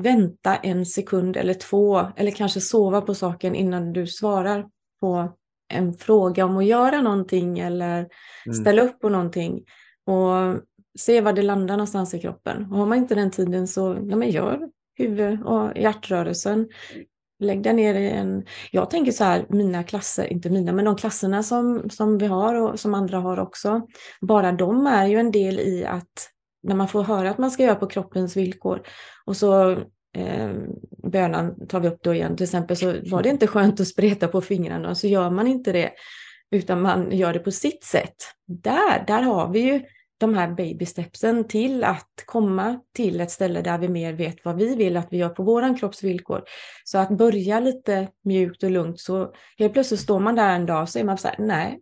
vänta 0.01 0.55
en 0.55 0.85
sekund 0.85 1.37
eller 1.37 1.53
två 1.53 2.01
eller 2.15 2.31
kanske 2.31 2.61
sova 2.61 3.01
på 3.01 3.15
saken 3.15 3.55
innan 3.55 3.93
du 3.93 4.07
svarar 4.07 4.65
på 4.99 5.37
en 5.73 5.93
fråga 5.93 6.45
om 6.45 6.57
att 6.57 6.65
göra 6.65 7.01
någonting 7.01 7.59
eller 7.59 7.97
mm. 8.45 8.55
ställa 8.61 8.81
upp 8.81 8.99
på 8.99 9.09
någonting. 9.09 9.63
Och 10.05 10.61
se 10.99 11.21
var 11.21 11.33
det 11.33 11.41
landar 11.41 11.77
någonstans 11.77 12.13
i 12.13 12.19
kroppen. 12.19 12.71
Och 12.71 12.77
har 12.77 12.85
man 12.85 12.97
inte 12.97 13.15
den 13.15 13.31
tiden 13.31 13.67
så 13.67 13.97
ja, 14.09 14.15
men 14.15 14.29
gör 14.29 14.69
huvud 14.95 15.43
och 15.43 15.77
hjärtrörelsen. 15.77 16.69
Lägg 17.39 17.63
dig 17.63 17.73
ner 17.73 17.95
i 17.95 18.09
en... 18.09 18.45
Jag 18.71 18.89
tänker 18.89 19.11
så 19.11 19.23
här, 19.23 19.45
mina 19.49 19.83
klasser, 19.83 20.33
inte 20.33 20.49
mina, 20.49 20.71
men 20.71 20.85
de 20.85 20.95
klasserna 20.95 21.43
som, 21.43 21.89
som 21.89 22.17
vi 22.17 22.25
har 22.25 22.55
och 22.55 22.79
som 22.79 22.93
andra 22.93 23.19
har 23.19 23.39
också. 23.39 23.87
Bara 24.21 24.51
de 24.51 24.87
är 24.87 25.07
ju 25.07 25.17
en 25.17 25.31
del 25.31 25.59
i 25.59 25.85
att 25.85 26.29
när 26.63 26.75
man 26.75 26.87
får 26.87 27.03
höra 27.03 27.29
att 27.29 27.37
man 27.37 27.51
ska 27.51 27.63
göra 27.63 27.75
på 27.75 27.87
kroppens 27.87 28.37
villkor 28.37 28.81
och 29.25 29.37
så 29.37 29.71
eh, 30.15 30.53
bönan 31.03 31.67
tar 31.67 31.79
vi 31.79 31.87
upp 31.87 32.03
då 32.03 32.13
igen, 32.13 32.35
till 32.35 32.43
exempel 32.43 32.77
så 32.77 32.95
var 33.05 33.23
det 33.23 33.29
inte 33.29 33.47
skönt 33.47 33.79
att 33.79 33.87
spreta 33.87 34.27
på 34.27 34.41
fingrarna 34.41 34.95
så 34.95 35.07
gör 35.07 35.29
man 35.29 35.47
inte 35.47 35.71
det 35.71 35.91
utan 36.51 36.81
man 36.81 37.11
gör 37.11 37.33
det 37.33 37.39
på 37.39 37.51
sitt 37.51 37.83
sätt. 37.83 38.15
Där, 38.45 39.03
där 39.07 39.21
har 39.21 39.49
vi 39.49 39.59
ju 39.59 39.81
de 40.17 40.33
här 40.33 40.47
baby 40.47 40.85
stepsen 40.85 41.47
till 41.47 41.83
att 41.83 42.23
komma 42.25 42.79
till 42.95 43.21
ett 43.21 43.31
ställe 43.31 43.61
där 43.61 43.77
vi 43.77 43.87
mer 43.87 44.13
vet 44.13 44.45
vad 44.45 44.57
vi 44.57 44.75
vill 44.75 44.97
att 44.97 45.07
vi 45.11 45.17
gör 45.17 45.29
på 45.29 45.43
våran 45.43 45.77
kropps 45.77 46.03
villkor. 46.03 46.43
Så 46.83 46.97
att 46.97 47.09
börja 47.09 47.59
lite 47.59 48.07
mjukt 48.23 48.63
och 48.63 48.71
lugnt 48.71 48.99
så 48.99 49.33
helt 49.57 49.73
plötsligt 49.73 49.99
står 49.99 50.19
man 50.19 50.35
där 50.35 50.55
en 50.55 50.65
dag 50.65 50.81
och 50.81 50.89
så 50.89 50.99
är 50.99 51.03
man 51.03 51.17
så 51.17 51.27
här, 51.27 51.35
nej, 51.39 51.79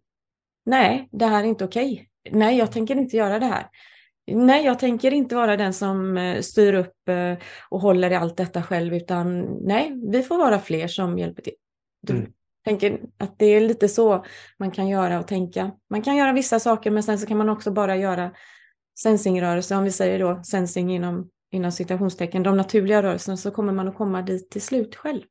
nej, 0.65 1.09
det 1.11 1.25
här 1.25 1.43
är 1.43 1.47
inte 1.47 1.65
okej. 1.65 2.09
Nej, 2.31 2.57
jag 2.57 2.71
tänker 2.71 2.95
inte 2.95 3.17
göra 3.17 3.39
det 3.39 3.45
här. 3.45 3.67
Nej, 4.27 4.65
jag 4.65 4.79
tänker 4.79 5.13
inte 5.13 5.35
vara 5.35 5.57
den 5.57 5.73
som 5.73 6.17
eh, 6.17 6.41
styr 6.41 6.73
upp 6.73 7.09
eh, 7.09 7.33
och 7.69 7.79
håller 7.79 8.11
i 8.11 8.15
allt 8.15 8.37
detta 8.37 8.63
själv, 8.63 8.93
utan 8.93 9.41
nej, 9.61 10.01
vi 10.11 10.23
får 10.23 10.37
vara 10.37 10.59
fler 10.59 10.87
som 10.87 11.17
hjälper 11.19 11.41
till. 11.41 11.53
Du 12.01 12.13
mm. 12.13 12.31
tänker 12.65 12.99
att 13.17 13.39
det 13.39 13.45
är 13.45 13.61
lite 13.61 13.89
så 13.89 14.25
man 14.59 14.71
kan 14.71 14.87
göra 14.87 15.19
och 15.19 15.27
tänka. 15.27 15.71
Man 15.89 16.01
kan 16.01 16.15
göra 16.15 16.33
vissa 16.33 16.59
saker, 16.59 16.91
men 16.91 17.03
sen 17.03 17.19
så 17.19 17.27
kan 17.27 17.37
man 17.37 17.49
också 17.49 17.71
bara 17.71 17.97
göra 17.97 18.31
sensingrörelser, 18.99 19.77
om 19.77 19.83
vi 19.83 19.91
säger 19.91 20.19
då 20.19 20.43
sensing 20.43 20.95
inom, 20.95 21.29
inom 21.51 21.71
citationstecken, 21.71 22.43
de 22.43 22.57
naturliga 22.57 23.03
rörelserna, 23.03 23.37
så 23.37 23.51
kommer 23.51 23.73
man 23.73 23.87
att 23.87 23.97
komma 23.97 24.21
dit 24.21 24.49
till 24.51 24.61
slut 24.61 24.95
själv. 24.95 25.21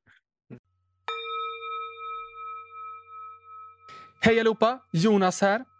Hej 4.20 4.40
allihopa! 4.40 4.80
Jonas 4.92 5.40
här. 5.40 5.64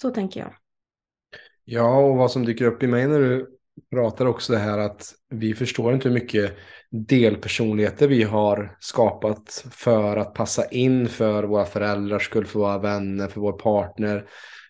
Så 0.00 0.10
tänker 0.10 0.40
jag. 0.40 0.54
Ja, 1.64 1.98
och 1.98 2.16
vad 2.16 2.30
som 2.30 2.44
dyker 2.44 2.64
upp 2.64 2.82
i 2.82 2.86
mig 2.86 3.08
när 3.08 3.18
du 3.18 3.46
pratar 3.90 4.26
också 4.26 4.52
det 4.52 4.58
här 4.58 4.78
att 4.78 5.14
vi 5.28 5.54
förstår 5.54 5.94
inte 5.94 6.08
hur 6.08 6.14
mycket 6.14 6.56
delpersonligheter 6.90 8.08
vi 8.08 8.22
har 8.22 8.76
skapat 8.80 9.64
för 9.70 10.16
att 10.16 10.34
passa 10.34 10.68
in 10.68 11.08
för 11.08 11.44
våra 11.44 11.64
föräldrars 11.64 12.24
skull, 12.24 12.46
för 12.46 12.58
våra 12.58 12.78
vänner, 12.78 13.28
för 13.28 13.40
vår 13.40 13.52
partner 13.52 14.28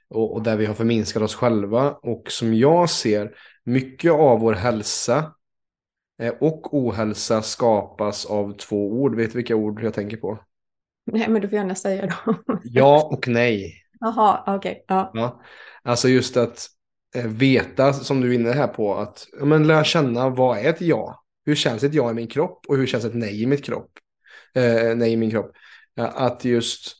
och, 0.08 0.34
och 0.34 0.42
där 0.42 0.56
vi 0.56 0.66
har 0.66 0.74
förminskat 0.74 1.22
oss 1.22 1.34
själva. 1.34 1.90
Och 1.92 2.22
som 2.28 2.54
jag 2.54 2.90
ser, 2.90 3.34
mycket 3.64 4.12
av 4.12 4.40
vår 4.40 4.52
hälsa 4.52 5.34
eh, 6.22 6.34
och 6.40 6.74
ohälsa 6.74 7.42
skapas 7.42 8.26
av 8.26 8.56
två 8.56 8.92
ord. 8.92 9.16
Vet 9.16 9.32
du 9.32 9.36
vilka 9.36 9.56
ord 9.56 9.82
jag 9.82 9.94
tänker 9.94 10.16
på? 10.16 10.38
Nej, 11.12 11.28
men 11.28 11.42
du 11.42 11.48
får 11.48 11.56
gärna 11.56 11.74
säga 11.74 12.06
dem. 12.06 12.34
ja 12.62 13.08
och 13.12 13.28
nej. 13.28 13.79
Jaha, 14.00 14.42
okej. 14.46 14.56
Okay. 14.56 14.82
Ja. 14.86 15.10
ja. 15.14 15.40
Alltså 15.82 16.08
just 16.08 16.36
att 16.36 16.66
eh, 17.14 17.26
veta, 17.26 17.92
som 17.92 18.20
du 18.20 18.30
är 18.30 18.34
inne 18.34 18.52
här 18.52 18.66
på, 18.66 18.94
att 18.94 19.26
ja, 19.38 19.44
men 19.44 19.66
lära 19.66 19.84
känna 19.84 20.28
vad 20.28 20.58
är 20.58 20.70
ett 20.70 20.80
ja? 20.80 21.24
Hur 21.44 21.54
känns 21.54 21.84
ett 21.84 21.94
ja 21.94 22.10
i 22.10 22.14
min 22.14 22.26
kropp 22.26 22.66
och 22.68 22.76
hur 22.76 22.86
känns 22.86 23.04
ett 23.04 23.14
nej 23.14 23.42
i 23.42 23.46
mitt 23.46 23.64
kropp? 23.64 23.90
Eh, 24.54 24.96
nej 24.96 25.12
i 25.12 25.16
min 25.16 25.30
kropp. 25.30 25.50
Att 25.96 26.44
just 26.44 26.96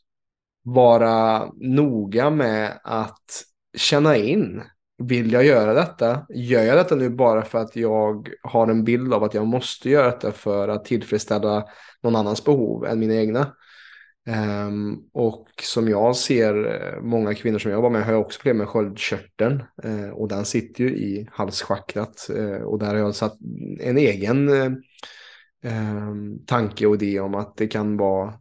vara 0.62 1.48
noga 1.54 2.30
med 2.30 2.80
att 2.84 3.44
känna 3.76 4.16
in. 4.16 4.62
Vill 5.02 5.32
jag 5.32 5.44
göra 5.44 5.74
detta? 5.74 6.26
Gör 6.28 6.62
jag 6.62 6.76
detta 6.76 6.94
nu 6.94 7.10
bara 7.10 7.42
för 7.42 7.58
att 7.58 7.76
jag 7.76 8.28
har 8.42 8.68
en 8.68 8.84
bild 8.84 9.14
av 9.14 9.24
att 9.24 9.34
jag 9.34 9.46
måste 9.46 9.90
göra 9.90 10.06
detta 10.06 10.32
för 10.32 10.68
att 10.68 10.84
tillfredsställa 10.84 11.64
någon 12.02 12.16
annans 12.16 12.44
behov 12.44 12.86
än 12.86 12.98
mina 12.98 13.14
egna? 13.14 13.56
Um, 14.28 15.08
och 15.12 15.48
som 15.62 15.88
jag 15.88 16.16
ser 16.16 16.66
eh, 16.66 17.02
många 17.02 17.34
kvinnor 17.34 17.58
som 17.58 17.70
jag 17.70 17.78
jobbar 17.78 17.90
med 17.90 18.04
har 18.04 18.12
jag 18.12 18.20
också 18.20 18.38
problem 18.40 18.58
med 18.58 18.68
sköldkörteln. 18.68 19.62
Uh, 19.84 20.10
och 20.10 20.28
den 20.28 20.44
sitter 20.44 20.84
ju 20.84 20.96
i 20.96 21.28
halschakrat. 21.32 22.30
Uh, 22.36 22.62
och 22.62 22.78
där 22.78 22.86
har 22.86 22.96
jag 22.96 23.14
satt 23.14 23.38
en 23.80 23.98
egen 23.98 24.48
uh, 24.48 24.72
tanke 26.46 26.86
och 26.86 26.94
idé 26.94 27.20
om 27.20 27.34
att 27.34 27.56
det 27.56 27.66
kan 27.66 27.96
vara 27.96 28.34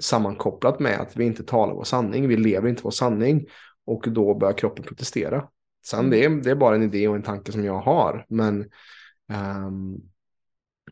sammankopplat 0.00 0.80
med 0.80 1.00
att 1.00 1.16
vi 1.16 1.24
inte 1.24 1.44
talar 1.44 1.74
vår 1.74 1.84
sanning. 1.84 2.28
Vi 2.28 2.36
lever 2.36 2.68
inte 2.68 2.82
vår 2.82 2.90
sanning. 2.90 3.46
Och 3.86 4.04
då 4.08 4.34
börjar 4.34 4.58
kroppen 4.58 4.84
protestera. 4.84 5.48
Sen 5.86 5.98
mm. 5.98 6.10
det, 6.10 6.24
är, 6.24 6.30
det 6.30 6.50
är 6.50 6.54
bara 6.54 6.74
en 6.74 6.82
idé 6.82 7.08
och 7.08 7.16
en 7.16 7.22
tanke 7.22 7.52
som 7.52 7.64
jag 7.64 7.78
har. 7.78 8.26
Men 8.28 8.60
um, 9.66 10.00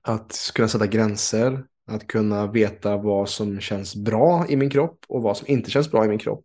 att 0.03 0.51
kunna 0.55 0.69
sätta 0.69 0.87
gränser, 0.87 1.65
att 1.87 2.07
kunna 2.07 2.47
veta 2.47 2.97
vad 2.97 3.29
som 3.29 3.61
känns 3.61 3.97
bra 3.97 4.47
i 4.49 4.57
min 4.57 4.71
kropp 4.71 4.99
och 5.09 5.23
vad 5.23 5.37
som 5.37 5.49
inte 5.49 5.71
känns 5.71 5.91
bra 5.91 6.05
i 6.05 6.09
min 6.09 6.19
kropp. 6.19 6.45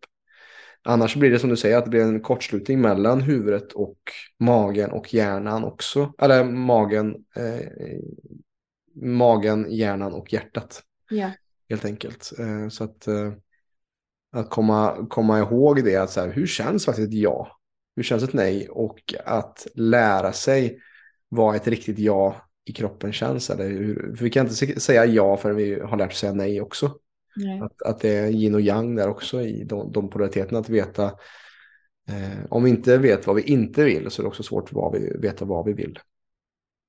Annars 0.84 1.16
blir 1.16 1.32
det 1.32 1.40
som 1.40 1.50
du 1.50 1.58
säger 1.58 1.78
att 1.78 1.84
det 1.84 1.90
blir 1.90 2.02
en 2.02 2.22
kortslutning 2.22 2.82
mellan 2.82 3.22
huvudet 3.22 3.74
och 3.74 3.98
magen 4.40 4.92
och 4.92 5.14
hjärnan 5.14 5.64
också. 5.64 6.14
Eller 6.20 6.44
magen, 6.44 7.16
eh, 7.36 7.68
magen 9.02 9.68
hjärnan 9.70 10.14
och 10.14 10.34
hjärtat. 10.34 10.84
Ja. 11.10 11.32
Helt 11.70 11.86
enkelt. 11.86 12.32
Eh, 12.40 12.70
så 12.70 12.84
att, 12.84 13.08
eh, 13.08 13.34
att 14.32 14.50
komma, 14.50 15.08
komma 15.10 15.40
ihåg 15.40 15.84
det, 15.84 15.96
att 15.96 16.12
så 16.12 16.22
här, 16.22 16.32
hur 16.32 16.48
känns 16.48 16.86
faktiskt 16.86 17.08
ett 17.08 17.14
ja? 17.14 17.60
Hur 17.96 18.04
känns 18.04 18.24
ett 18.24 18.34
nej? 18.34 18.70
Och 18.70 19.14
att 19.26 19.68
lära 19.74 20.34
sig 20.34 20.80
vad 21.30 21.56
ett 21.56 21.68
riktigt 21.68 22.00
ja 22.00 22.49
i 22.70 22.74
kroppen 22.74 23.14
känns. 23.14 23.50
Eller 23.50 23.70
hur, 23.70 24.16
för 24.16 24.24
vi 24.24 24.30
kan 24.30 24.48
inte 24.48 24.80
säga 24.80 25.06
ja 25.06 25.38
förrän 25.38 25.56
vi 25.56 25.80
har 25.80 25.98
lärt 25.98 26.12
oss 26.12 26.18
säga 26.18 26.34
nej 26.34 26.62
också. 26.62 26.92
Nej. 27.36 27.60
Att, 27.60 27.82
att 27.82 28.00
det 28.00 28.10
är 28.10 28.28
yin 28.28 28.56
och 28.56 28.62
yang 28.62 28.96
där 28.96 29.10
också 29.10 29.42
i 29.42 29.64
de, 29.64 29.92
de 29.92 30.10
polariteterna. 30.10 30.60
Att 30.60 30.70
veta, 30.70 31.06
eh, 32.10 32.46
om 32.50 32.64
vi 32.64 32.70
inte 32.70 32.98
vet 32.98 33.28
vad 33.28 33.36
vi 33.36 33.42
inte 33.42 33.84
vill 33.84 34.12
så 34.12 34.22
är 34.22 34.24
det 34.24 34.28
också 34.28 34.44
svårt 34.44 34.70
att 34.76 34.94
vi, 34.94 35.18
veta 35.20 35.46
vad 35.46 35.66
vi 35.66 35.74
vill. 35.74 36.00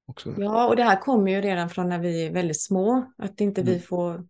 Också. 0.06 0.34
Ja, 0.36 0.68
och 0.68 0.76
det 0.76 0.82
här 0.82 1.00
kommer 1.00 1.32
ju 1.32 1.40
redan 1.40 1.70
från 1.70 1.88
när 1.88 1.98
vi 1.98 2.26
är 2.26 2.32
väldigt 2.32 2.60
små. 2.60 3.12
Att 3.18 3.40
inte 3.40 3.60
mm. 3.60 3.74
vi 3.74 3.80
får 3.80 4.24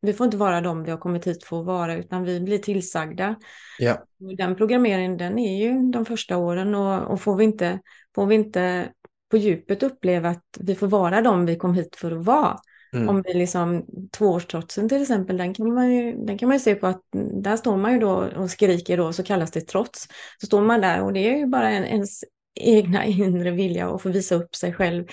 vi 0.00 0.12
får 0.12 0.24
inte 0.24 0.36
vara 0.36 0.60
de 0.60 0.84
vi 0.84 0.90
har 0.90 0.98
kommit 0.98 1.26
hit 1.26 1.44
för 1.44 1.60
att 1.60 1.66
vara, 1.66 1.94
utan 1.94 2.24
vi 2.24 2.40
blir 2.40 2.58
tillsagda. 2.58 3.36
Ja. 3.78 4.04
Den 4.18 4.56
programmeringen, 4.56 5.16
den 5.16 5.38
är 5.38 5.58
ju 5.58 5.90
de 5.90 6.04
första 6.04 6.36
åren 6.36 6.74
och, 6.74 7.12
och 7.12 7.20
får, 7.20 7.36
vi 7.36 7.44
inte, 7.44 7.80
får 8.14 8.26
vi 8.26 8.34
inte 8.34 8.88
på 9.34 9.38
djupet 9.38 9.82
uppleva 9.82 10.28
att 10.28 10.58
vi 10.60 10.74
får 10.74 10.86
vara 10.86 11.20
de 11.20 11.46
vi 11.46 11.56
kom 11.56 11.74
hit 11.74 11.96
för 11.96 12.12
att 12.12 12.24
vara. 12.24 12.58
Mm. 12.92 13.08
Om 13.08 13.22
vi 13.22 13.34
liksom, 13.34 13.86
tvåårstrotsen 14.12 14.88
till 14.88 15.02
exempel, 15.02 15.36
den 15.36 15.54
kan, 15.54 15.74
man 15.74 15.94
ju, 15.94 16.16
den 16.26 16.38
kan 16.38 16.48
man 16.48 16.56
ju 16.56 16.60
se 16.60 16.74
på 16.74 16.86
att 16.86 17.00
där 17.42 17.56
står 17.56 17.76
man 17.76 17.92
ju 17.92 17.98
då 17.98 18.10
och 18.10 18.50
skriker 18.50 18.96
då, 18.96 19.12
så 19.12 19.22
kallas 19.22 19.50
det 19.50 19.60
trots. 19.60 20.08
Så 20.40 20.46
står 20.46 20.60
man 20.62 20.80
där 20.80 21.02
och 21.02 21.12
det 21.12 21.20
är 21.20 21.38
ju 21.38 21.46
bara 21.46 21.70
en, 21.70 21.84
ens 21.84 22.24
egna 22.60 23.04
inre 23.06 23.50
vilja 23.50 23.88
att 23.88 24.02
få 24.02 24.08
visa 24.08 24.34
upp 24.34 24.54
sig 24.54 24.72
själv. 24.72 25.04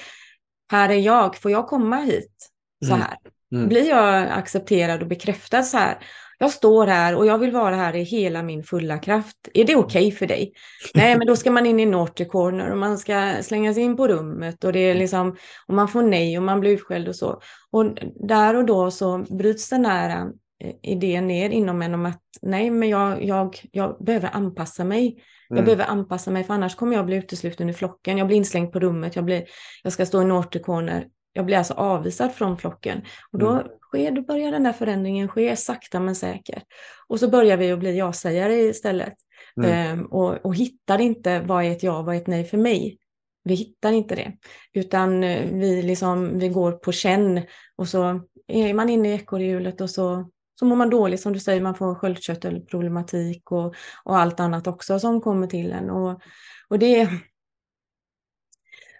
Här 0.72 0.90
är 0.90 1.00
jag, 1.00 1.36
får 1.36 1.52
jag 1.52 1.68
komma 1.68 1.98
hit 1.98 2.50
så 2.86 2.94
mm. 2.94 3.02
här? 3.02 3.18
Mm. 3.52 3.68
Blir 3.68 3.90
jag 3.90 4.30
accepterad 4.32 5.02
och 5.02 5.08
bekräftad 5.08 5.64
så 5.64 5.78
här? 5.78 5.98
Jag 6.42 6.52
står 6.52 6.88
här 6.88 7.16
och 7.16 7.26
jag 7.26 7.38
vill 7.38 7.52
vara 7.52 7.76
här 7.76 7.96
i 7.96 8.04
hela 8.04 8.44
min 8.44 8.64
fulla 8.64 8.98
kraft. 8.98 9.38
Är 9.54 9.66
det 9.66 9.76
okej 9.76 10.08
okay 10.08 10.12
för 10.18 10.28
dig? 10.28 10.54
Nej, 10.94 11.18
men 11.18 11.28
då 11.28 11.36
ska 11.36 11.52
man 11.52 11.66
in 11.66 11.80
i 11.80 11.86
Norte 11.86 12.26
Corner 12.26 12.72
och 12.72 12.78
man 12.78 12.98
ska 12.98 13.34
slänga 13.42 13.74
sig 13.74 13.84
in 13.84 13.98
på 13.98 14.08
rummet 14.08 14.64
och 14.64 14.74
det 14.74 14.80
är 14.80 14.96
liksom, 14.96 15.36
och 15.68 15.74
man 15.74 15.88
får 15.88 16.02
nej 16.04 16.38
och 16.38 16.44
man 16.44 16.60
blir 16.60 16.72
utskälld 16.72 17.08
och 17.08 17.16
så. 17.16 17.42
Och 17.72 17.86
där 18.28 18.56
och 18.56 18.66
då 18.66 18.92
så 18.92 19.18
bryts 19.18 19.70
den 19.70 19.86
här 19.86 20.28
eh, 20.64 20.74
idén 20.84 21.28
ner 21.28 21.50
inom 21.50 21.82
en 21.82 21.94
om 21.94 22.06
att 22.06 22.22
nej, 22.42 22.70
men 22.70 22.90
jag, 22.90 23.24
jag, 23.24 23.58
jag 23.72 23.98
behöver 24.00 24.30
anpassa 24.34 24.84
mig. 24.84 25.24
Jag 25.50 25.58
mm. 25.58 25.66
behöver 25.66 25.86
anpassa 25.86 26.32
mig 26.32 26.44
för 26.44 26.54
annars 26.54 26.76
kommer 26.76 26.96
jag 26.96 27.06
bli 27.06 27.16
utesluten 27.16 27.70
i 27.70 27.74
flocken. 27.74 28.18
Jag 28.18 28.28
blir 28.28 28.38
inslängd 28.38 28.72
på 28.72 28.80
rummet. 28.80 29.16
Jag, 29.16 29.26
blir, 29.26 29.44
jag 29.84 29.94
ska 29.94 30.06
stå 30.06 30.22
i 30.22 30.26
Norte 30.26 30.60
Corner 30.60 31.06
jag 31.34 31.46
blir 31.46 31.58
alltså 31.58 31.74
avvisad 31.74 32.34
från 32.34 32.58
flocken. 32.58 33.02
Och 33.32 33.40
då, 33.40 33.50
mm. 33.50 33.68
sker, 33.82 34.12
då 34.12 34.22
börjar 34.22 34.52
den 34.52 34.66
här 34.66 34.74
förändringen 34.74 35.28
ske 35.28 35.56
sakta 35.56 36.00
men 36.00 36.16
säkert. 36.16 36.64
Och 37.08 37.20
så 37.20 37.30
börjar 37.30 37.58
vi 37.58 37.72
att 37.72 37.80
bli 37.80 37.98
ja-sägare 37.98 38.54
istället. 38.54 39.14
Mm. 39.58 39.72
Ehm, 39.72 40.06
och, 40.06 40.46
och 40.46 40.56
hittar 40.56 41.02
inte 41.02 41.40
vad 41.40 41.64
är 41.64 41.72
ett 41.72 41.84
ja, 41.84 42.02
vad 42.02 42.16
är 42.16 42.20
ett 42.20 42.28
nej 42.28 42.46
för 42.46 42.58
mig. 42.58 42.98
Vi 43.44 43.56
hittar 43.56 43.92
inte 43.92 44.16
det, 44.16 44.38
utan 44.74 45.24
eh, 45.24 45.52
vi, 45.52 45.82
liksom, 45.82 46.40
vi 46.40 46.50
går 46.50 46.72
på 46.72 46.92
känn 46.92 47.42
och 47.76 47.88
så 47.88 48.22
är 48.48 48.74
man 48.74 48.90
inne 48.90 49.10
i 49.10 49.16
ekorrhjulet 49.16 49.82
och 49.82 49.90
så, 49.90 50.30
så 50.60 50.66
mår 50.66 50.76
man 50.76 50.90
dåligt, 50.90 51.22
som 51.22 51.34
du 51.34 51.40
säger, 51.40 51.62
man 51.62 51.76
får 51.76 51.96
sköldkörtelproblematik 51.96 53.52
och, 53.52 53.76
och 54.04 54.18
allt 54.18 54.40
annat 54.40 54.68
också 54.68 55.00
som 55.00 55.22
kommer 55.22 55.48
till 55.48 55.72
en. 55.72 55.90
Och, 55.90 56.22
och 56.68 56.80
det, 56.80 57.10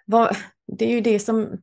vad, 0.06 0.36
det 0.68 0.86
är 0.86 0.92
ju 0.92 1.02
det 1.02 1.20
som, 1.20 1.58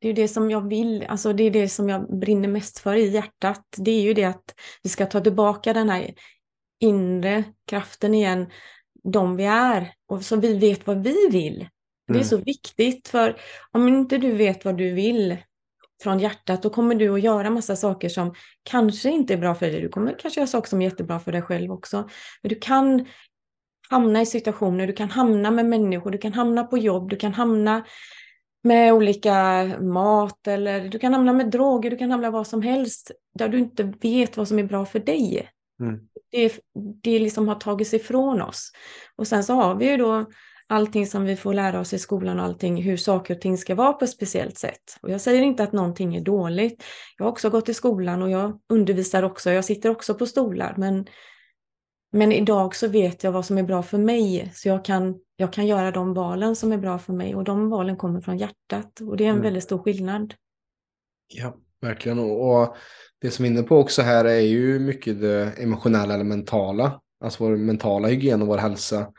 det 0.00 0.08
är 0.08 0.14
det 0.14 0.28
som 0.28 0.50
jag 0.50 0.68
vill, 0.68 1.04
alltså 1.08 1.32
det 1.32 1.44
är 1.44 1.50
det 1.50 1.68
som 1.68 1.88
jag 1.88 2.18
brinner 2.20 2.48
mest 2.48 2.78
för 2.78 2.94
i 2.94 3.08
hjärtat. 3.08 3.64
Det 3.76 3.90
är 3.90 4.02
ju 4.02 4.14
det 4.14 4.24
att 4.24 4.54
vi 4.82 4.90
ska 4.90 5.06
ta 5.06 5.20
tillbaka 5.20 5.72
den 5.72 5.88
här 5.90 6.14
inre 6.80 7.44
kraften 7.66 8.14
igen, 8.14 8.46
de 9.04 9.36
vi 9.36 9.44
är, 9.44 9.92
och 10.06 10.22
så 10.22 10.36
vi 10.36 10.58
vet 10.58 10.86
vad 10.86 11.02
vi 11.02 11.28
vill. 11.30 11.68
Det 12.06 12.12
är 12.12 12.16
mm. 12.16 12.28
så 12.28 12.36
viktigt, 12.36 13.08
för 13.08 13.40
om 13.72 13.88
inte 13.88 14.18
du 14.18 14.32
vet 14.32 14.64
vad 14.64 14.78
du 14.78 14.92
vill 14.92 15.36
från 16.02 16.18
hjärtat, 16.18 16.62
då 16.62 16.70
kommer 16.70 16.94
du 16.94 17.14
att 17.14 17.22
göra 17.22 17.50
massa 17.50 17.76
saker 17.76 18.08
som 18.08 18.34
kanske 18.62 19.10
inte 19.10 19.34
är 19.34 19.38
bra 19.38 19.54
för 19.54 19.66
dig. 19.66 19.80
Du 19.80 19.88
kommer 19.88 20.18
kanske 20.18 20.40
göra 20.40 20.46
saker 20.46 20.68
som 20.68 20.82
är 20.82 20.86
jättebra 20.86 21.20
för 21.20 21.32
dig 21.32 21.42
själv 21.42 21.72
också. 21.72 22.08
Men 22.42 22.48
du 22.48 22.54
kan 22.54 23.06
hamna 23.90 24.20
i 24.20 24.26
situationer, 24.26 24.86
du 24.86 24.92
kan 24.92 25.10
hamna 25.10 25.50
med 25.50 25.66
människor, 25.66 26.10
du 26.10 26.18
kan 26.18 26.32
hamna 26.32 26.64
på 26.64 26.78
jobb, 26.78 27.10
du 27.10 27.16
kan 27.16 27.34
hamna 27.34 27.84
med 28.62 28.92
olika 28.92 29.64
mat 29.80 30.46
eller 30.46 30.88
du 30.88 30.98
kan 30.98 31.14
hamna 31.14 31.32
med 31.32 31.50
droger, 31.50 31.90
du 31.90 31.96
kan 31.96 32.10
hamna 32.10 32.30
vad 32.30 32.46
som 32.46 32.62
helst 32.62 33.10
där 33.34 33.48
du 33.48 33.58
inte 33.58 33.92
vet 34.00 34.36
vad 34.36 34.48
som 34.48 34.58
är 34.58 34.64
bra 34.64 34.86
för 34.86 34.98
dig. 34.98 35.48
Mm. 35.80 36.00
Det, 36.30 36.60
det 37.02 37.18
liksom 37.18 37.48
har 37.48 37.54
tagits 37.54 37.94
ifrån 37.94 38.42
oss. 38.42 38.72
Och 39.16 39.26
sen 39.26 39.44
så 39.44 39.54
har 39.54 39.74
vi 39.74 39.90
ju 39.90 39.96
då 39.96 40.26
allting 40.68 41.06
som 41.06 41.24
vi 41.24 41.36
får 41.36 41.54
lära 41.54 41.80
oss 41.80 41.92
i 41.92 41.98
skolan 41.98 42.38
och 42.38 42.44
allting, 42.44 42.82
hur 42.82 42.96
saker 42.96 43.34
och 43.34 43.40
ting 43.40 43.58
ska 43.58 43.74
vara 43.74 43.92
på 43.92 44.04
ett 44.04 44.10
speciellt 44.10 44.58
sätt. 44.58 44.98
Och 45.02 45.10
jag 45.10 45.20
säger 45.20 45.42
inte 45.42 45.62
att 45.62 45.72
någonting 45.72 46.16
är 46.16 46.20
dåligt. 46.20 46.84
Jag 47.18 47.24
har 47.24 47.30
också 47.30 47.50
gått 47.50 47.68
i 47.68 47.74
skolan 47.74 48.22
och 48.22 48.30
jag 48.30 48.58
undervisar 48.68 49.22
också, 49.22 49.50
jag 49.50 49.64
sitter 49.64 49.90
också 49.90 50.14
på 50.14 50.26
stolar, 50.26 50.74
men, 50.76 51.06
men 52.12 52.32
idag 52.32 52.74
så 52.74 52.88
vet 52.88 53.24
jag 53.24 53.32
vad 53.32 53.44
som 53.44 53.58
är 53.58 53.62
bra 53.62 53.82
för 53.82 53.98
mig, 53.98 54.52
så 54.54 54.68
jag 54.68 54.84
kan, 54.84 55.18
jag 55.36 55.52
kan 55.52 55.66
göra 55.66 55.90
de 55.90 56.14
valen 56.14 56.56
som 56.56 56.72
är 56.72 56.78
bra 56.78 56.98
för 56.98 57.12
mig 57.12 57.34
och 57.34 57.44
de 57.44 57.70
valen 57.70 57.96
kommer 57.96 58.20
från 58.20 58.38
hjärtat 58.38 59.00
och 59.00 59.16
det 59.16 59.24
är 59.24 59.28
en 59.28 59.34
mm. 59.34 59.42
väldigt 59.42 59.64
stor 59.64 59.78
skillnad. 59.78 60.34
Ja, 61.34 61.56
verkligen. 61.80 62.18
Och 62.18 62.76
det 63.20 63.30
som 63.30 63.42
vi 63.42 63.48
är 63.48 63.52
inne 63.52 63.62
på 63.62 63.76
också 63.76 64.02
här 64.02 64.24
är 64.24 64.40
ju 64.40 64.78
mycket 64.78 65.20
det 65.20 65.52
emotionella 65.58 66.14
eller 66.14 66.24
mentala, 66.24 67.00
alltså 67.24 67.44
vår 67.44 67.56
mentala 67.56 68.08
hygien 68.08 68.42
och 68.42 68.48
vår 68.48 68.58
hälsa. 68.58 69.12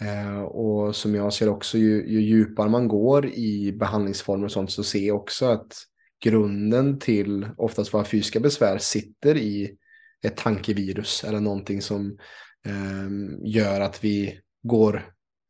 Eh, 0.00 0.40
och 0.40 0.96
som 0.96 1.14
jag 1.14 1.32
ser 1.32 1.48
också, 1.48 1.78
ju, 1.78 2.08
ju 2.08 2.20
djupare 2.20 2.68
man 2.68 2.88
går 2.88 3.26
i 3.26 3.72
behandlingsformer 3.72 4.44
och 4.44 4.52
sånt 4.52 4.72
så 4.72 4.84
ser 4.84 5.06
jag 5.06 5.16
också 5.16 5.46
att 5.46 5.74
grunden 6.24 6.98
till 6.98 7.48
oftast 7.56 7.94
våra 7.94 8.04
fysiska 8.04 8.40
besvär 8.40 8.78
sitter 8.78 9.36
i 9.36 9.76
ett 10.26 10.36
tankevirus 10.36 11.24
eller 11.24 11.40
någonting 11.40 11.82
som 11.82 12.18
eh, 12.66 13.08
gör 13.44 13.80
att 13.80 14.04
vi 14.04 14.40
går, 14.62 14.96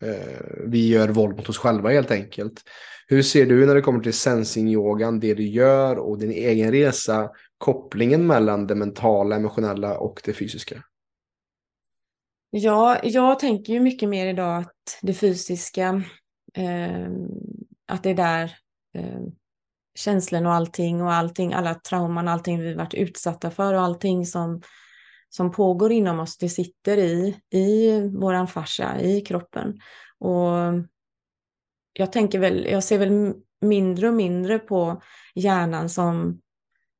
eh, 0.05 0.47
vi 0.67 0.89
gör 0.89 1.09
våld 1.09 1.37
mot 1.37 1.49
oss 1.49 1.59
själva 1.59 1.91
helt 1.91 2.11
enkelt. 2.11 2.63
Hur 3.09 3.23
ser 3.23 3.47
du 3.47 3.67
när 3.67 3.75
det 3.75 3.81
kommer 3.81 4.01
till 4.01 4.13
sensing-yogan, 4.13 5.21
det 5.21 5.35
du 5.35 5.47
gör 5.47 5.97
och 5.97 6.19
din 6.19 6.33
egen 6.33 6.73
resa, 6.73 7.31
kopplingen 7.59 8.27
mellan 8.27 8.67
det 8.67 8.75
mentala, 8.75 9.37
emotionella 9.37 9.99
och 9.99 10.21
det 10.25 10.33
fysiska? 10.33 10.83
Ja, 12.51 13.01
jag 13.03 13.39
tänker 13.39 13.73
ju 13.73 13.81
mycket 13.81 14.09
mer 14.09 14.27
idag 14.27 14.59
att 14.59 14.99
det 15.03 15.15
fysiska, 15.15 16.03
eh, 16.55 17.11
att 17.87 18.03
det 18.03 18.11
är 18.11 18.15
där 18.15 18.57
eh, 18.95 19.21
känslorna 19.97 20.49
och 20.49 20.55
allting 20.55 21.03
och 21.03 21.13
allting, 21.13 21.53
alla 21.53 21.75
trauman, 21.75 22.29
allting 22.29 22.61
vi 22.61 22.75
varit 22.75 22.95
utsatta 22.95 23.51
för 23.51 23.75
och 23.75 23.81
allting 23.81 24.27
som, 24.27 24.63
som 25.29 25.53
pågår 25.53 25.93
inom 25.93 26.21
oss, 26.21 26.39
det 26.39 26.49
sitter 26.49 26.99
i, 26.99 27.37
i 27.51 28.01
våran 28.09 28.49
fascia, 28.49 29.01
i 29.01 29.21
kroppen. 29.21 29.81
Och 30.19 30.53
jag 31.93 32.13
tänker 32.13 32.39
väl, 32.39 32.67
jag 32.71 32.85
ser 32.85 32.99
väl 32.99 33.35
mindre 33.61 34.09
och 34.09 34.15
mindre 34.15 34.59
på 34.59 35.03
hjärnan 35.35 35.89
som 35.89 36.41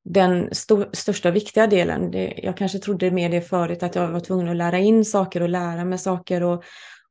den 0.05 0.49
st 0.51 0.75
största 0.93 1.31
viktiga 1.31 1.67
delen. 1.67 2.11
Det, 2.11 2.35
jag 2.37 2.57
kanske 2.57 2.79
trodde 2.79 3.11
mer 3.11 3.31
det 3.31 3.41
förut, 3.41 3.83
att 3.83 3.95
jag 3.95 4.09
var 4.09 4.21
tvungen 4.21 4.49
att 4.49 4.57
lära 4.57 4.79
in 4.79 5.05
saker 5.05 5.41
och 5.43 5.49
lära 5.49 5.85
mig 5.85 5.99
saker 5.99 6.43
och, 6.43 6.65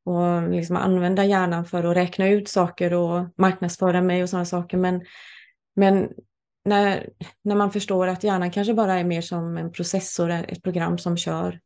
och 0.05 0.49
liksom 0.49 0.75
använda 0.75 1.25
hjärnan 1.25 1.65
för 1.65 1.83
att 1.83 1.95
räkna 1.95 2.29
ut 2.29 2.49
saker 2.49 2.93
och 2.93 3.27
marknadsföra 3.37 4.01
mig 4.01 4.23
och 4.23 4.29
sådana 4.29 4.45
saker. 4.45 4.77
Men, 4.77 5.01
men 5.75 6.09
när, 6.65 7.09
när 7.43 7.55
man 7.55 7.71
förstår 7.71 8.07
att 8.07 8.23
hjärnan 8.23 8.51
kanske 8.51 8.73
bara 8.73 8.99
är 8.99 9.03
mer 9.03 9.21
som 9.21 9.57
en 9.57 9.71
processor, 9.71 10.31
ett 10.31 10.63
program 10.63 10.97
som 10.97 11.17
kör, 11.17 11.59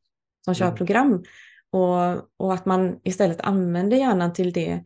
som 0.46 0.54
kör 0.54 0.66
mm. 0.66 0.78
program, 0.78 1.24
och, 1.72 2.12
och, 2.38 2.54
att 2.54 2.66
man 2.66 3.00
istället 3.04 3.42
använder 3.42 3.98
hjärnan 3.98 4.34
till 4.34 4.54
det. 4.54 4.84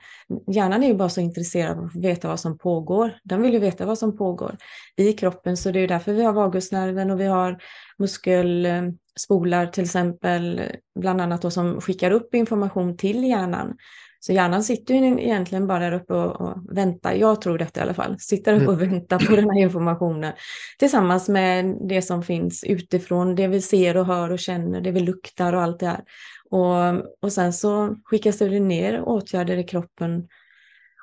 Hjärnan 0.47 0.83
är 0.83 0.87
ju 0.87 0.93
bara 0.93 1.09
så 1.09 1.21
intresserad 1.21 1.77
av 1.77 1.85
att 1.85 1.95
veta 1.95 2.27
vad 2.27 2.39
som 2.39 2.57
pågår. 2.57 3.11
Den 3.23 3.41
vill 3.41 3.53
ju 3.53 3.59
veta 3.59 3.85
vad 3.85 3.97
som 3.97 4.17
pågår 4.17 4.57
i 4.95 5.13
kroppen, 5.13 5.57
så 5.57 5.71
det 5.71 5.79
är 5.79 5.87
därför 5.87 6.13
vi 6.13 6.23
har 6.23 6.33
vagusnerven 6.33 7.11
och 7.11 7.19
vi 7.19 7.25
har 7.25 7.57
muskelspolar 7.97 9.67
till 9.67 9.83
exempel, 9.83 10.61
bland 10.99 11.21
annat 11.21 11.41
då, 11.41 11.51
som 11.51 11.81
skickar 11.81 12.11
upp 12.11 12.35
information 12.35 12.97
till 12.97 13.23
hjärnan. 13.23 13.77
Så 14.25 14.33
hjärnan 14.33 14.63
sitter 14.63 14.93
ju 14.93 15.21
egentligen 15.21 15.67
bara 15.67 15.79
där 15.79 15.91
uppe 15.91 16.13
och, 16.13 16.41
och 16.41 16.77
väntar, 16.77 17.13
jag 17.13 17.41
tror 17.41 17.57
detta 17.57 17.79
i 17.79 17.83
alla 17.83 17.93
fall, 17.93 18.19
sitter 18.19 18.53
uppe 18.53 18.67
och 18.67 18.73
mm. 18.73 18.89
väntar 18.89 19.19
på 19.19 19.35
den 19.35 19.49
här 19.49 19.59
informationen 19.59 20.33
tillsammans 20.79 21.29
med 21.29 21.77
det 21.89 22.01
som 22.01 22.23
finns 22.23 22.63
utifrån, 22.63 23.35
det 23.35 23.47
vi 23.47 23.61
ser 23.61 23.97
och 23.97 24.05
hör 24.05 24.31
och 24.31 24.39
känner, 24.39 24.81
det 24.81 24.91
vi 24.91 24.99
luktar 24.99 25.53
och 25.53 25.61
allt 25.61 25.79
det 25.79 25.87
här. 25.87 26.03
Och, 26.49 27.05
och 27.21 27.33
sen 27.33 27.53
så 27.53 27.95
skickas 28.03 28.37
det 28.37 28.59
ner 28.59 29.01
åtgärder 29.01 29.57
i 29.57 29.63
kroppen 29.63 30.27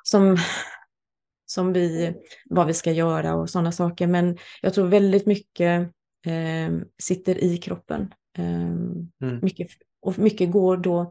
som, 0.03 0.37
som 1.47 1.73
vi, 1.73 2.15
vad 2.51 2.67
vi 2.67 2.75
ska 2.75 2.93
göra 2.93 3.35
och 3.35 3.51
sådana 3.51 3.73
saker. 3.73 4.07
Men 4.07 4.39
jag 4.63 4.75
tror 4.75 4.89
väldigt 4.89 5.27
mycket 5.27 5.81
eh, 6.27 6.77
sitter 7.03 7.45
i 7.45 7.57
kroppen. 7.57 8.15
Eh, 8.39 8.73
mm. 9.23 9.41
mycket, 9.43 9.69
och 10.03 10.19
mycket 10.19 10.51
går 10.51 10.77
då 10.77 11.11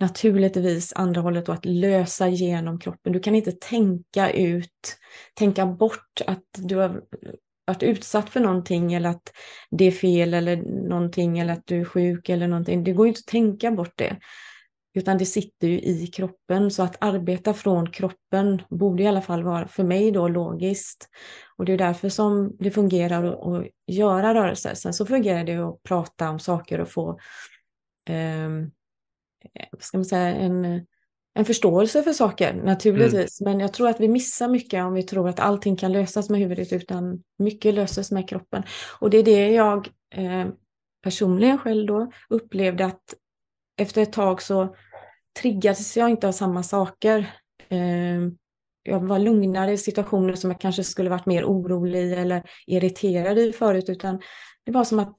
naturligtvis 0.00 0.92
andra 0.96 1.20
hållet 1.20 1.46
då 1.46 1.52
att 1.52 1.64
lösa 1.64 2.28
genom 2.28 2.78
kroppen. 2.78 3.12
Du 3.12 3.20
kan 3.20 3.34
inte 3.34 3.52
tänka 3.52 4.30
ut, 4.30 4.98
tänka 5.34 5.66
bort 5.66 6.20
att 6.26 6.44
du 6.58 6.76
har 6.76 7.02
varit 7.66 7.82
utsatt 7.82 8.30
för 8.30 8.40
någonting 8.40 8.94
eller 8.94 9.10
att 9.10 9.32
det 9.70 9.84
är 9.84 9.90
fel 9.90 10.34
eller 10.34 10.56
någonting 10.88 11.38
eller 11.38 11.52
att 11.52 11.66
du 11.66 11.80
är 11.80 11.84
sjuk 11.84 12.28
eller 12.28 12.48
någonting. 12.48 12.84
Det 12.84 12.92
går 12.92 13.06
inte 13.06 13.18
att 13.18 13.26
tänka 13.26 13.70
bort 13.70 13.92
det. 13.96 14.16
Utan 14.94 15.18
det 15.18 15.26
sitter 15.26 15.68
ju 15.68 15.80
i 15.80 16.06
kroppen 16.06 16.70
så 16.70 16.82
att 16.82 16.96
arbeta 17.00 17.54
från 17.54 17.90
kroppen 17.90 18.62
borde 18.70 19.02
i 19.02 19.06
alla 19.06 19.22
fall 19.22 19.42
vara 19.42 19.68
för 19.68 19.84
mig 19.84 20.10
då 20.10 20.28
logiskt. 20.28 21.08
Och 21.56 21.64
det 21.64 21.72
är 21.72 21.78
därför 21.78 22.08
som 22.08 22.56
det 22.58 22.70
fungerar 22.70 23.56
att 23.56 23.66
göra 23.86 24.34
rörelser. 24.34 24.74
Sen 24.74 24.94
så 24.94 25.06
fungerar 25.06 25.44
det 25.44 25.56
att 25.56 25.82
prata 25.82 26.30
om 26.30 26.38
saker 26.38 26.80
och 26.80 26.88
få 26.88 27.18
eh, 28.08 28.50
vad 29.72 29.82
ska 29.82 29.98
man 29.98 30.04
säga, 30.04 30.34
en 30.34 30.86
en 31.36 31.44
förståelse 31.44 32.02
för 32.02 32.12
saker 32.12 32.54
naturligtvis. 32.54 33.40
Mm. 33.40 33.52
Men 33.52 33.60
jag 33.60 33.72
tror 33.72 33.88
att 33.88 34.00
vi 34.00 34.08
missar 34.08 34.48
mycket 34.48 34.84
om 34.84 34.94
vi 34.94 35.02
tror 35.02 35.28
att 35.28 35.40
allting 35.40 35.76
kan 35.76 35.92
lösas 35.92 36.30
med 36.30 36.40
huvudet 36.40 36.72
utan 36.72 37.22
mycket 37.38 37.74
löses 37.74 38.12
med 38.12 38.28
kroppen. 38.28 38.62
Och 39.00 39.10
det 39.10 39.18
är 39.18 39.22
det 39.22 39.50
jag 39.50 39.88
eh, 40.14 40.46
personligen 41.02 41.58
själv 41.58 41.86
då 41.86 42.12
upplevde 42.28 42.86
att 42.86 43.14
efter 43.78 44.02
ett 44.02 44.12
tag 44.12 44.42
så 44.42 44.76
triggades 45.40 45.96
jag 45.96 46.10
inte 46.10 46.28
av 46.28 46.32
samma 46.32 46.62
saker. 46.62 47.18
Eh, 47.68 48.20
jag 48.82 49.06
var 49.06 49.18
lugnare 49.18 49.72
i 49.72 49.78
situationer 49.78 50.34
som 50.34 50.50
jag 50.50 50.60
kanske 50.60 50.84
skulle 50.84 51.10
varit 51.10 51.26
mer 51.26 51.44
orolig 51.44 52.12
eller 52.12 52.42
irriterad 52.66 53.38
i 53.38 53.52
förut 53.52 53.88
utan 53.88 54.20
det 54.66 54.72
var 54.72 54.84
som 54.84 54.98
att 54.98 55.16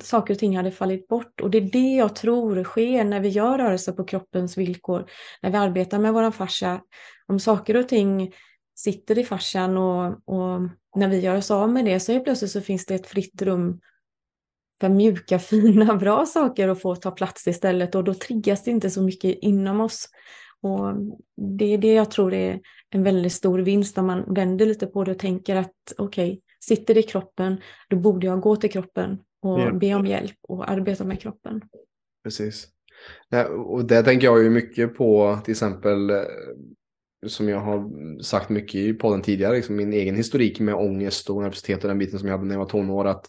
saker 0.00 0.34
och 0.34 0.38
ting 0.38 0.56
hade 0.56 0.70
fallit 0.70 1.08
bort 1.08 1.40
och 1.40 1.50
det 1.50 1.58
är 1.58 1.72
det 1.72 1.94
jag 1.94 2.16
tror 2.16 2.64
sker 2.64 3.04
när 3.04 3.20
vi 3.20 3.28
gör 3.28 3.58
rörelser 3.58 3.92
på 3.92 4.04
kroppens 4.04 4.58
villkor, 4.58 5.10
när 5.42 5.50
vi 5.50 5.56
arbetar 5.56 5.98
med 5.98 6.12
våran 6.12 6.32
fascia. 6.32 6.80
Om 7.26 7.40
saker 7.40 7.76
och 7.76 7.88
ting 7.88 8.34
sitter 8.74 9.18
i 9.18 9.24
fascian 9.24 9.76
och, 9.76 10.06
och 10.06 10.60
när 10.96 11.08
vi 11.08 11.20
gör 11.20 11.36
oss 11.36 11.50
av 11.50 11.70
med 11.70 11.84
det 11.84 12.00
så 12.00 12.12
är 12.12 12.20
plötsligt 12.20 12.50
så 12.50 12.60
finns 12.60 12.86
det 12.86 12.94
ett 12.94 13.06
fritt 13.06 13.42
rum 13.42 13.80
för 14.80 14.88
mjuka, 14.88 15.38
fina, 15.38 15.96
bra 15.96 16.26
saker 16.26 16.68
att 16.68 16.82
få 16.82 16.96
ta 16.96 17.10
plats 17.10 17.46
istället 17.46 17.94
och 17.94 18.04
då 18.04 18.14
triggas 18.14 18.64
det 18.64 18.70
inte 18.70 18.90
så 18.90 19.02
mycket 19.02 19.38
inom 19.40 19.80
oss. 19.80 20.08
Och 20.60 20.94
det 21.58 21.64
är 21.64 21.78
det 21.78 21.92
jag 21.92 22.10
tror 22.10 22.34
är 22.34 22.60
en 22.90 23.02
väldigt 23.02 23.32
stor 23.32 23.58
vinst 23.58 23.96
när 23.96 24.04
man 24.04 24.34
vänder 24.34 24.66
lite 24.66 24.86
på 24.86 25.04
det 25.04 25.12
och 25.12 25.18
tänker 25.18 25.56
att 25.56 25.92
okej, 25.98 26.32
okay, 26.32 26.40
sitter 26.68 26.98
i 26.98 27.02
kroppen, 27.02 27.60
då 27.88 27.96
borde 27.96 28.26
jag 28.26 28.40
gå 28.40 28.56
till 28.56 28.70
kroppen 28.70 29.18
och 29.42 29.58
yeah. 29.58 29.78
be 29.78 29.94
om 29.94 30.06
hjälp 30.06 30.36
och 30.48 30.70
arbeta 30.70 31.04
med 31.04 31.20
kroppen. 31.20 31.62
Precis. 32.24 32.68
Och 33.66 33.84
det 33.84 34.02
tänker 34.02 34.26
jag 34.26 34.42
ju 34.42 34.50
mycket 34.50 34.96
på 34.96 35.38
till 35.44 35.52
exempel 35.52 36.10
eh, 36.10 36.22
som 37.26 37.48
jag 37.48 37.60
har 37.60 37.90
sagt 38.22 38.48
mycket 38.48 38.74
i 38.74 38.94
podden 38.94 39.22
tidigare, 39.22 39.56
liksom 39.56 39.76
min 39.76 39.92
egen 39.92 40.16
historik 40.16 40.60
med 40.60 40.74
ångest 40.74 41.30
och 41.30 41.42
nervositet 41.42 41.84
och 41.84 41.88
den 41.88 41.98
biten 41.98 42.18
som 42.18 42.28
jag 42.28 42.36
hade 42.36 42.48
när 42.48 42.54
jag 42.54 42.60
var 42.60 42.68
tonår. 42.68 43.04
Att, 43.04 43.26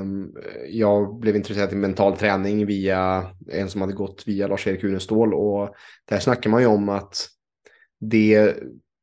um, 0.00 0.34
jag 0.68 1.18
blev 1.18 1.36
intresserad 1.36 1.72
i 1.72 1.76
mental 1.76 2.16
träning 2.16 2.66
via 2.66 3.30
en 3.48 3.70
som 3.70 3.80
hade 3.80 3.92
gått 3.92 4.22
via 4.26 4.46
Lars-Erik 4.46 4.84
Unestål 4.84 5.34
och 5.34 5.74
där 6.04 6.18
snackar 6.18 6.50
man 6.50 6.60
ju 6.60 6.66
om 6.66 6.88
att 6.88 7.28
det 8.00 8.56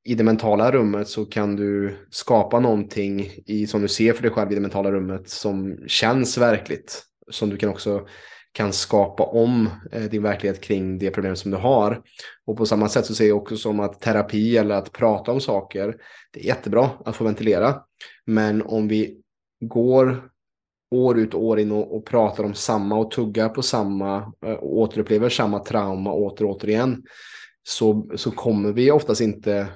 i 0.08 0.16
det 0.16 0.24
mentala 0.24 0.72
rummet 0.72 1.08
så 1.08 1.26
kan 1.26 1.55
du 1.55 1.97
skapa 2.10 2.60
någonting 2.60 3.32
i, 3.45 3.68
som 3.68 3.82
du 3.82 3.88
ser 3.88 4.14
för 4.14 4.22
dig 4.22 4.32
själv 4.32 4.51
i 4.51 4.55
det 4.55 4.62
mentala 4.62 4.91
rummet 4.91 5.30
som 5.30 5.78
känns 5.88 6.38
verkligt. 6.38 7.03
Som 7.32 7.49
du 7.49 7.58
kan 7.58 7.70
också 7.70 8.08
kan 8.51 8.74
skapa 8.74 9.24
om 9.24 9.70
eh, 9.91 10.03
din 10.03 10.24
verklighet 10.24 10.62
kring 10.62 10.99
det 10.99 11.12
problem 11.12 11.36
som 11.36 11.51
du 11.51 11.58
har. 11.58 12.01
Och 12.45 12.58
på 12.58 12.66
samma 12.66 12.89
sätt 12.89 13.05
så 13.05 13.16
ser 13.16 13.28
jag 13.28 13.38
också 13.38 13.58
som 13.58 13.80
att 13.80 14.01
terapi 14.01 14.58
eller 14.58 14.76
att 14.76 14.91
prata 14.91 15.32
om 15.32 15.41
saker, 15.41 15.95
det 16.32 16.39
är 16.39 16.45
jättebra 16.45 16.89
att 17.05 17.16
få 17.16 17.24
ventilera. 17.24 17.82
Men 18.26 18.62
om 18.62 18.88
vi 18.88 19.18
går 19.60 20.30
år 20.95 21.20
ut 21.20 21.34
och 21.34 21.43
år 21.43 21.60
in 21.60 21.72
och, 21.72 21.95
och 21.95 22.05
pratar 22.05 22.43
om 22.43 22.53
samma 22.53 22.95
och 22.95 23.12
tuggar 23.12 23.49
på 23.49 23.62
samma 23.62 24.34
eh, 24.45 24.53
och 24.53 24.78
återupplever 24.78 25.30
samma 25.30 25.60
trauma 25.60 26.14
åter 26.14 26.45
och 26.45 26.55
åter 26.55 26.70
igen 26.70 27.03
så, 27.64 28.10
så 28.16 28.32
kommer 28.32 28.72
vi 28.72 28.91
oftast 28.91 29.22
inte 29.22 29.68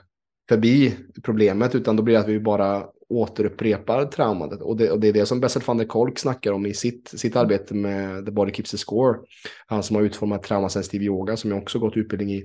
förbi 0.52 0.96
problemet 1.24 1.76
utan 1.76 1.96
då 1.96 2.04
blir 2.04 2.16
det 2.16 2.22
att 2.22 2.28
vi 2.28 2.40
bara 2.40 2.86
återupprepar 3.10 4.06
traumat. 4.06 4.62
Och 4.62 4.78
det, 4.78 4.92
och 4.92 5.00
det 5.00 5.08
är 5.08 5.14
det 5.14 5.26
som 5.26 5.40
Bessel 5.40 5.62
van 5.66 5.78
der 5.78 5.86
Kolk 5.86 6.20
snackar 6.20 6.52
om 6.52 6.66
i 6.66 6.74
sitt, 6.74 7.08
sitt 7.08 7.36
arbete 7.36 7.74
med 7.74 8.26
The 8.26 8.32
Body 8.32 8.54
Keeps 8.54 8.72
the 8.72 8.78
Score. 8.78 9.18
Han 9.68 9.84
som 9.84 9.96
har 9.96 10.04
utformat 10.04 10.44
traumasensitiv 10.44 11.04
yoga 11.04 11.38
som 11.38 11.52
jag 11.52 11.62
också 11.62 11.80
gått 11.80 11.98
utbildning 11.98 12.34
i. 12.34 12.44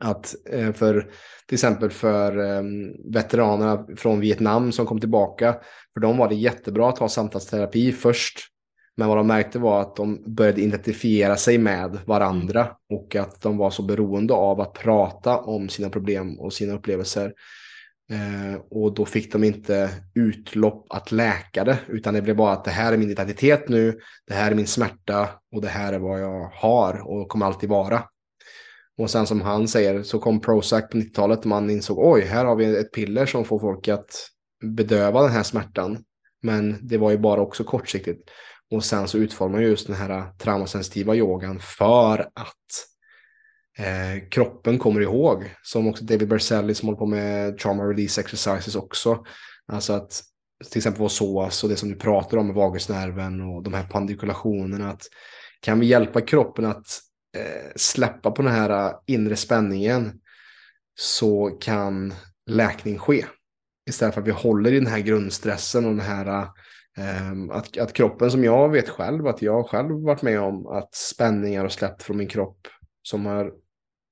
Att 0.00 0.34
eh, 0.50 0.72
för 0.72 1.10
till 1.46 1.54
exempel 1.54 1.90
för 1.90 2.38
ehm, 2.38 3.12
veteranerna 3.12 3.86
från 3.96 4.20
Vietnam 4.20 4.72
som 4.72 4.86
kom 4.86 5.00
tillbaka, 5.00 5.56
för 5.94 6.00
dem 6.00 6.16
var 6.16 6.28
det 6.28 6.34
jättebra 6.34 6.88
att 6.88 6.98
ha 6.98 7.08
samtalsterapi 7.08 7.92
först. 7.92 8.38
Men 9.02 9.08
vad 9.08 9.18
de 9.18 9.26
märkte 9.26 9.58
var 9.58 9.80
att 9.80 9.96
de 9.96 10.34
började 10.34 10.60
identifiera 10.60 11.36
sig 11.36 11.58
med 11.58 11.98
varandra 12.06 12.68
och 12.90 13.16
att 13.16 13.40
de 13.40 13.56
var 13.56 13.70
så 13.70 13.82
beroende 13.82 14.34
av 14.34 14.60
att 14.60 14.72
prata 14.72 15.38
om 15.38 15.68
sina 15.68 15.90
problem 15.90 16.40
och 16.40 16.52
sina 16.52 16.74
upplevelser 16.74 17.32
Eh, 18.12 18.60
och 18.70 18.94
då 18.94 19.04
fick 19.04 19.32
de 19.32 19.44
inte 19.44 19.90
utlopp 20.14 20.86
att 20.90 21.12
läka 21.12 21.64
det, 21.64 21.78
utan 21.88 22.14
det 22.14 22.22
blev 22.22 22.36
bara 22.36 22.52
att 22.52 22.64
det 22.64 22.70
här 22.70 22.92
är 22.92 22.96
min 22.96 23.10
identitet 23.10 23.68
nu, 23.68 23.98
det 24.26 24.34
här 24.34 24.50
är 24.50 24.54
min 24.54 24.66
smärta 24.66 25.28
och 25.54 25.62
det 25.62 25.68
här 25.68 25.92
är 25.92 25.98
vad 25.98 26.20
jag 26.20 26.50
har 26.54 27.08
och 27.08 27.28
kommer 27.28 27.46
alltid 27.46 27.68
vara. 27.68 28.02
Och 28.98 29.10
sen 29.10 29.26
som 29.26 29.40
han 29.40 29.68
säger 29.68 30.02
så 30.02 30.18
kom 30.18 30.40
Prozac 30.40 30.88
på 30.90 30.96
90-talet 30.96 31.38
och 31.38 31.46
man 31.46 31.70
insåg 31.70 31.98
oj, 31.98 32.20
här 32.20 32.44
har 32.44 32.56
vi 32.56 32.76
ett 32.76 32.92
piller 32.92 33.26
som 33.26 33.44
får 33.44 33.58
folk 33.58 33.88
att 33.88 34.28
bedöva 34.76 35.22
den 35.22 35.32
här 35.32 35.42
smärtan. 35.42 36.04
Men 36.42 36.78
det 36.82 36.98
var 36.98 37.10
ju 37.10 37.18
bara 37.18 37.40
också 37.40 37.64
kortsiktigt. 37.64 38.30
Och 38.72 38.84
sen 38.84 39.08
så 39.08 39.18
utformar 39.18 39.60
just 39.60 39.86
den 39.86 39.96
här 39.96 40.32
traumasensitiva 40.38 41.14
yogan 41.14 41.60
för 41.60 42.18
att 42.20 42.88
eh, 43.78 44.28
kroppen 44.30 44.78
kommer 44.78 45.00
ihåg. 45.00 45.54
Som 45.62 45.88
också 45.88 46.04
David 46.04 46.28
Berzelli 46.28 46.74
som 46.74 46.88
håller 46.88 46.98
på 46.98 47.06
med 47.06 47.58
trauma 47.58 47.84
release 47.84 48.20
exercises 48.20 48.74
också. 48.74 49.24
Alltså 49.66 49.92
att 49.92 50.22
till 50.70 50.78
exempel 50.78 51.00
vår 51.00 51.08
sås 51.08 51.64
och 51.64 51.70
det 51.70 51.76
som 51.76 51.88
du 51.88 51.94
pratar 51.94 52.36
om 52.36 52.46
med 52.46 52.54
vagusnerven 52.56 53.40
och 53.40 53.62
de 53.62 53.74
här 53.74 53.84
pandikulationerna. 53.84 54.90
Att 54.90 55.02
kan 55.60 55.80
vi 55.80 55.86
hjälpa 55.86 56.20
kroppen 56.20 56.64
att 56.64 57.00
eh, 57.36 57.72
släppa 57.76 58.30
på 58.30 58.42
den 58.42 58.52
här 58.52 58.70
eh, 58.70 58.94
inre 59.06 59.36
spänningen 59.36 60.20
så 60.98 61.58
kan 61.60 62.14
läkning 62.46 62.98
ske. 62.98 63.24
Istället 63.88 64.14
för 64.14 64.20
att 64.20 64.28
vi 64.28 64.32
håller 64.32 64.72
i 64.72 64.78
den 64.78 64.86
här 64.86 65.00
grundstressen 65.00 65.84
och 65.84 65.90
den 65.90 66.06
här 66.06 66.26
eh, 66.26 66.48
Ehm, 66.96 67.50
att, 67.50 67.78
att 67.78 67.92
kroppen 67.92 68.30
som 68.30 68.44
jag 68.44 68.68
vet 68.68 68.88
själv, 68.88 69.26
att 69.26 69.42
jag 69.42 69.68
själv 69.68 70.02
varit 70.02 70.22
med 70.22 70.40
om 70.40 70.66
att 70.66 70.94
spänningar 70.94 71.62
har 71.62 71.68
släppt 71.68 72.02
från 72.02 72.16
min 72.16 72.28
kropp 72.28 72.68
som 73.02 73.26
har 73.26 73.52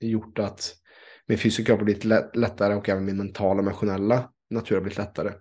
gjort 0.01 0.39
att 0.39 0.75
min 1.27 1.39
fysiska 1.39 1.73
har 1.73 1.85
blivit 1.85 2.05
lättare 2.35 2.75
och 2.75 2.89
även 2.89 3.05
min 3.05 3.17
mentala 3.17 3.61
och 3.61 3.67
emotionella 3.67 4.31
natur 4.51 4.75
har 4.75 4.83
blivit 4.83 4.99
lättare. 4.99 5.33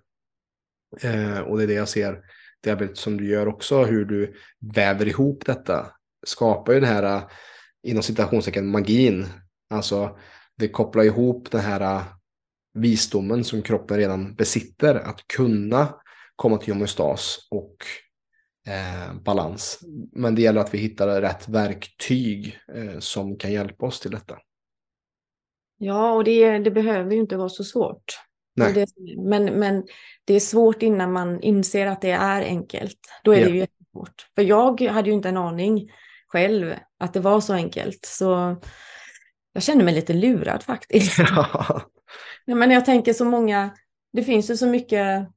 Ehm, 1.02 1.44
och 1.44 1.56
det 1.56 1.62
är 1.62 1.66
det 1.66 1.74
jag 1.74 1.88
ser, 1.88 2.20
det 2.60 2.70
arbetet 2.70 2.96
som 2.96 3.16
du 3.16 3.28
gör 3.28 3.48
också, 3.48 3.84
hur 3.84 4.04
du 4.04 4.34
väver 4.74 5.08
ihop 5.08 5.46
detta, 5.46 5.86
skapar 6.26 6.72
ju 6.72 6.80
den 6.80 6.88
här, 6.88 7.22
inom 7.82 8.02
citationstecken, 8.02 8.70
magin. 8.70 9.26
Alltså, 9.70 10.18
det 10.56 10.68
kopplar 10.68 11.04
ihop 11.04 11.50
den 11.50 11.60
här 11.60 12.04
visdomen 12.74 13.44
som 13.44 13.62
kroppen 13.62 13.96
redan 13.96 14.34
besitter, 14.34 14.94
att 14.94 15.26
kunna 15.26 15.99
komma 16.40 16.58
till 16.58 16.72
homeostas 16.72 17.48
och 17.50 17.76
eh, 18.66 19.14
balans. 19.14 19.80
Men 20.12 20.34
det 20.34 20.42
gäller 20.42 20.60
att 20.60 20.74
vi 20.74 20.78
hittar 20.78 21.20
rätt 21.20 21.48
verktyg 21.48 22.58
eh, 22.74 22.98
som 22.98 23.36
kan 23.36 23.52
hjälpa 23.52 23.86
oss 23.86 24.00
till 24.00 24.10
detta. 24.10 24.38
Ja, 25.78 26.12
och 26.12 26.24
det, 26.24 26.58
det 26.58 26.70
behöver 26.70 27.12
ju 27.12 27.20
inte 27.20 27.36
vara 27.36 27.48
så 27.48 27.64
svårt. 27.64 28.04
Det, 28.74 28.86
men, 29.18 29.44
men 29.44 29.84
det 30.24 30.34
är 30.34 30.40
svårt 30.40 30.82
innan 30.82 31.12
man 31.12 31.40
inser 31.40 31.86
att 31.86 32.00
det 32.00 32.10
är 32.10 32.42
enkelt. 32.42 32.98
Då 33.24 33.32
är 33.32 33.36
yeah. 33.36 33.48
det 33.48 33.54
ju 33.54 33.60
jättesvårt. 33.60 34.26
För 34.34 34.42
jag 34.42 34.80
hade 34.80 35.08
ju 35.08 35.14
inte 35.14 35.28
en 35.28 35.36
aning 35.36 35.92
själv 36.28 36.74
att 36.98 37.14
det 37.14 37.20
var 37.20 37.40
så 37.40 37.52
enkelt. 37.52 38.04
Så 38.04 38.60
jag 39.52 39.62
känner 39.62 39.84
mig 39.84 39.94
lite 39.94 40.12
lurad 40.12 40.62
faktiskt. 40.62 41.18
Ja. 42.46 42.56
men 42.56 42.70
jag 42.70 42.84
tänker 42.84 43.12
så 43.12 43.24
många, 43.24 43.70
det 44.12 44.24
finns 44.24 44.50
ju 44.50 44.56
så 44.56 44.66
mycket 44.66 45.28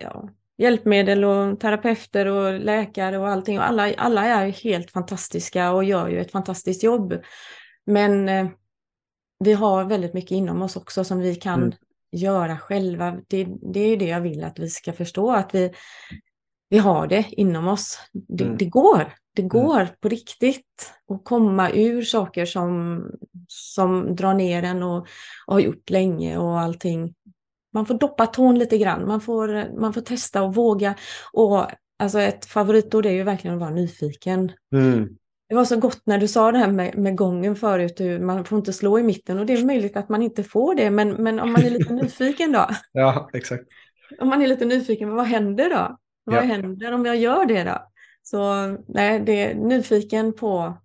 ja, 0.00 0.28
hjälpmedel 0.58 1.24
och 1.24 1.60
terapeuter 1.60 2.26
och 2.26 2.60
läkare 2.60 3.18
och 3.18 3.28
allting. 3.28 3.58
Och 3.58 3.64
alla, 3.64 3.94
alla 3.94 4.24
är 4.24 4.48
helt 4.48 4.90
fantastiska 4.90 5.72
och 5.72 5.84
gör 5.84 6.08
ju 6.08 6.20
ett 6.20 6.32
fantastiskt 6.32 6.82
jobb. 6.82 7.20
Men 7.86 8.28
eh, 8.28 8.48
vi 9.38 9.52
har 9.52 9.84
väldigt 9.84 10.14
mycket 10.14 10.30
inom 10.30 10.62
oss 10.62 10.76
också 10.76 11.04
som 11.04 11.18
vi 11.18 11.34
kan 11.34 11.62
mm. 11.62 11.74
göra 12.12 12.58
själva. 12.58 13.20
Det, 13.28 13.46
det 13.72 13.80
är 13.80 13.96
det 13.96 14.08
jag 14.08 14.20
vill 14.20 14.44
att 14.44 14.58
vi 14.58 14.70
ska 14.70 14.92
förstå, 14.92 15.30
att 15.30 15.54
vi, 15.54 15.72
vi 16.68 16.78
har 16.78 17.06
det 17.06 17.24
inom 17.30 17.68
oss. 17.68 17.98
Det, 18.12 18.44
mm. 18.44 18.56
det 18.56 18.64
går, 18.64 19.14
det 19.34 19.42
mm. 19.42 19.48
går 19.48 19.80
mm. 19.80 19.92
på 20.00 20.08
riktigt 20.08 20.92
att 21.08 21.24
komma 21.24 21.70
ur 21.70 22.02
saker 22.02 22.46
som, 22.46 23.02
som 23.48 24.16
drar 24.16 24.34
ner 24.34 24.62
en 24.62 24.82
och, 24.82 25.06
och 25.46 25.54
har 25.54 25.60
gjort 25.60 25.90
länge 25.90 26.38
och 26.38 26.60
allting. 26.60 27.14
Man 27.72 27.86
får 27.86 27.94
doppa 27.94 28.26
tån 28.26 28.58
lite 28.58 28.78
grann, 28.78 29.06
man 29.06 29.20
får, 29.20 29.78
man 29.80 29.92
får 29.92 30.00
testa 30.00 30.42
och 30.42 30.54
våga. 30.54 30.94
Och 31.32 31.66
alltså 31.98 32.20
ett 32.20 32.44
favoritord 32.44 33.06
är 33.06 33.10
ju 33.10 33.22
verkligen 33.22 33.54
att 33.54 33.60
vara 33.60 33.70
nyfiken. 33.70 34.52
Mm. 34.74 35.08
Det 35.48 35.54
var 35.54 35.64
så 35.64 35.76
gott 35.76 36.02
när 36.04 36.18
du 36.18 36.28
sa 36.28 36.52
det 36.52 36.58
här 36.58 36.70
med, 36.70 36.98
med 36.98 37.16
gången 37.16 37.56
förut, 37.56 38.00
hur 38.00 38.20
man 38.20 38.44
får 38.44 38.58
inte 38.58 38.72
slå 38.72 38.98
i 38.98 39.02
mitten 39.02 39.38
och 39.38 39.46
det 39.46 39.52
är 39.52 39.64
möjligt 39.64 39.96
att 39.96 40.08
man 40.08 40.22
inte 40.22 40.42
får 40.42 40.74
det, 40.74 40.90
men, 40.90 41.10
men 41.10 41.40
om 41.40 41.52
man 41.52 41.64
är 41.64 41.70
lite 41.70 41.92
nyfiken 42.02 42.52
då? 42.52 42.68
Ja, 42.92 43.30
exakt. 43.32 43.64
Om 44.20 44.28
man 44.28 44.42
är 44.42 44.46
lite 44.46 44.64
nyfiken, 44.64 45.14
vad 45.14 45.26
händer 45.26 45.70
då? 45.70 45.98
Vad 46.24 46.36
ja. 46.36 46.40
händer 46.40 46.92
om 46.92 47.06
jag 47.06 47.16
gör 47.16 47.46
det 47.46 47.64
då? 47.64 47.88
Så 48.22 48.66
nej, 48.88 49.20
det 49.20 49.42
är 49.42 49.54
nyfiken 49.54 50.32
på 50.32 50.78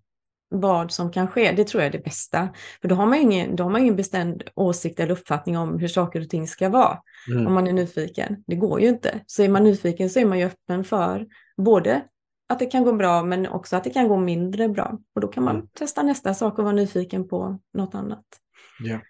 vad 0.50 0.92
som 0.92 1.12
kan 1.12 1.28
ske, 1.28 1.52
det 1.52 1.64
tror 1.64 1.84
jag 1.84 1.88
är 1.88 1.98
det 1.98 2.04
bästa. 2.04 2.50
För 2.82 2.88
då 2.88 2.96
har 2.96 3.06
man 3.06 3.18
ingen, 3.18 3.56
då 3.56 3.64
har 3.64 3.72
man 3.72 3.82
ingen 3.82 3.96
bestämd 3.96 4.44
åsikt 4.56 5.00
eller 5.00 5.12
uppfattning 5.12 5.58
om 5.58 5.80
hur 5.80 5.88
saker 5.88 6.22
och 6.22 6.30
ting 6.30 6.48
ska 6.48 6.70
vara. 6.70 7.02
Mm. 7.32 7.48
Om 7.48 7.54
man 7.54 7.68
är 7.68 7.74
nyfiken. 7.74 8.44
Det 8.48 8.56
går 8.56 8.82
ju 8.82 8.88
inte. 8.88 9.20
Så 9.26 9.44
är 9.44 9.50
man 9.50 9.64
nyfiken 9.64 10.10
så 10.10 10.20
är 10.20 10.26
man 10.26 10.40
ju 10.40 10.46
öppen 10.46 10.84
för 10.84 11.28
både 11.58 12.02
att 12.50 12.60
det 12.60 12.66
kan 12.66 12.84
gå 12.84 12.94
bra 12.94 13.24
men 13.24 13.48
också 13.48 13.76
att 13.76 13.84
det 13.84 13.90
kan 13.90 14.08
gå 14.08 14.18
mindre 14.18 14.70
bra. 14.70 15.00
Och 15.16 15.22
då 15.22 15.28
kan 15.28 15.44
man 15.44 15.56
mm. 15.56 15.68
testa 15.68 16.04
nästa 16.04 16.34
sak 16.34 16.58
och 16.58 16.64
vara 16.64 16.76
nyfiken 16.76 17.28
på 17.28 17.60
något 17.74 17.96
annat. 17.96 18.26
Yeah. 18.86 19.02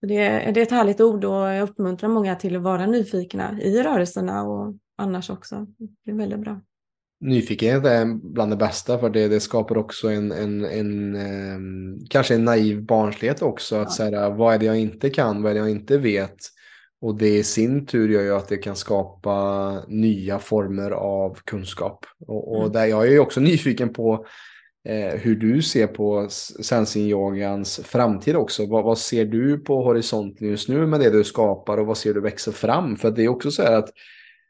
Det, 0.00 0.16
är, 0.16 0.52
det 0.52 0.60
är 0.60 0.62
ett 0.62 0.70
härligt 0.70 1.00
ord 1.00 1.24
och 1.24 1.34
jag 1.34 1.62
uppmuntrar 1.62 2.08
många 2.08 2.36
till 2.36 2.56
att 2.56 2.62
vara 2.62 2.86
nyfikna 2.86 3.60
i 3.60 3.82
rörelserna 3.82 4.42
och 4.42 4.74
annars 4.96 5.30
också. 5.30 5.66
Det 6.04 6.10
är 6.10 6.14
väldigt 6.14 6.40
bra. 6.40 6.60
Nyfikenhet 7.20 7.84
är 7.84 8.04
bland 8.14 8.52
det 8.52 8.56
bästa 8.56 8.98
för 8.98 9.10
det, 9.10 9.28
det 9.28 9.40
skapar 9.40 9.78
också 9.78 10.08
en, 10.08 10.32
en, 10.32 10.64
en 10.64 11.14
eh, 11.14 12.06
kanske 12.10 12.34
en 12.34 12.44
naiv 12.44 12.82
barnslighet 12.82 13.42
också. 13.42 13.76
Att 13.76 13.88
ja. 13.88 13.90
säga 13.90 14.30
vad 14.30 14.54
är 14.54 14.58
det 14.58 14.66
jag 14.66 14.78
inte 14.78 15.10
kan, 15.10 15.42
vad 15.42 15.50
är 15.50 15.54
det 15.54 15.60
jag 15.60 15.70
inte 15.70 15.98
vet. 15.98 16.36
Och 17.00 17.18
det 17.18 17.36
i 17.36 17.44
sin 17.44 17.86
tur 17.86 18.08
gör 18.08 18.22
ju 18.22 18.34
att 18.34 18.48
det 18.48 18.56
kan 18.56 18.76
skapa 18.76 19.84
nya 19.88 20.38
former 20.38 20.90
av 20.90 21.38
kunskap. 21.44 22.06
Och, 22.26 22.52
och 22.52 22.60
mm. 22.60 22.72
där 22.72 22.86
jag 22.86 23.06
är 23.06 23.10
ju 23.10 23.18
också 23.18 23.40
nyfiken 23.50 23.92
på 23.92 24.26
eh, 24.88 25.20
hur 25.20 25.36
du 25.36 25.62
ser 25.62 25.86
på 25.86 26.28
sensing-yogans 26.60 27.80
framtid 27.84 28.36
också. 28.36 28.66
Vad, 28.66 28.84
vad, 28.84 28.98
ser 28.98 29.24
du 29.24 29.58
på 29.58 29.82
horisonten 29.82 30.48
just 30.48 30.68
nu 30.68 30.86
med 30.86 31.00
det 31.00 31.10
du 31.10 31.24
skapar 31.24 31.78
och 31.78 31.86
vad 31.86 31.98
ser 31.98 32.14
du 32.14 32.20
växa 32.20 32.52
fram? 32.52 32.96
För 32.96 33.10
det 33.10 33.24
är 33.24 33.28
också 33.28 33.50
så 33.50 33.62
här 33.62 33.72
att 33.72 33.90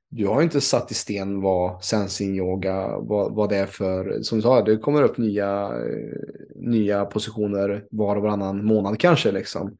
du 0.08 0.26
har 0.26 0.42
inte 0.42 0.60
satt 0.60 0.90
i 0.90 0.94
sten 0.94 1.40
vad 1.40 1.84
sensing-yoga, 1.84 2.98
vad, 2.98 3.34
vad 3.34 3.48
det 3.48 3.56
är 3.56 3.66
för, 3.66 4.22
som 4.22 4.38
du 4.38 4.42
sa, 4.42 4.62
det 4.62 4.76
kommer 4.76 5.02
upp 5.02 5.18
nya, 5.18 5.64
eh, 5.64 6.20
nya 6.54 7.04
positioner 7.04 7.84
var 7.90 8.16
och 8.16 8.22
varannan 8.22 8.64
månad 8.64 9.00
kanske 9.00 9.32
liksom. 9.32 9.76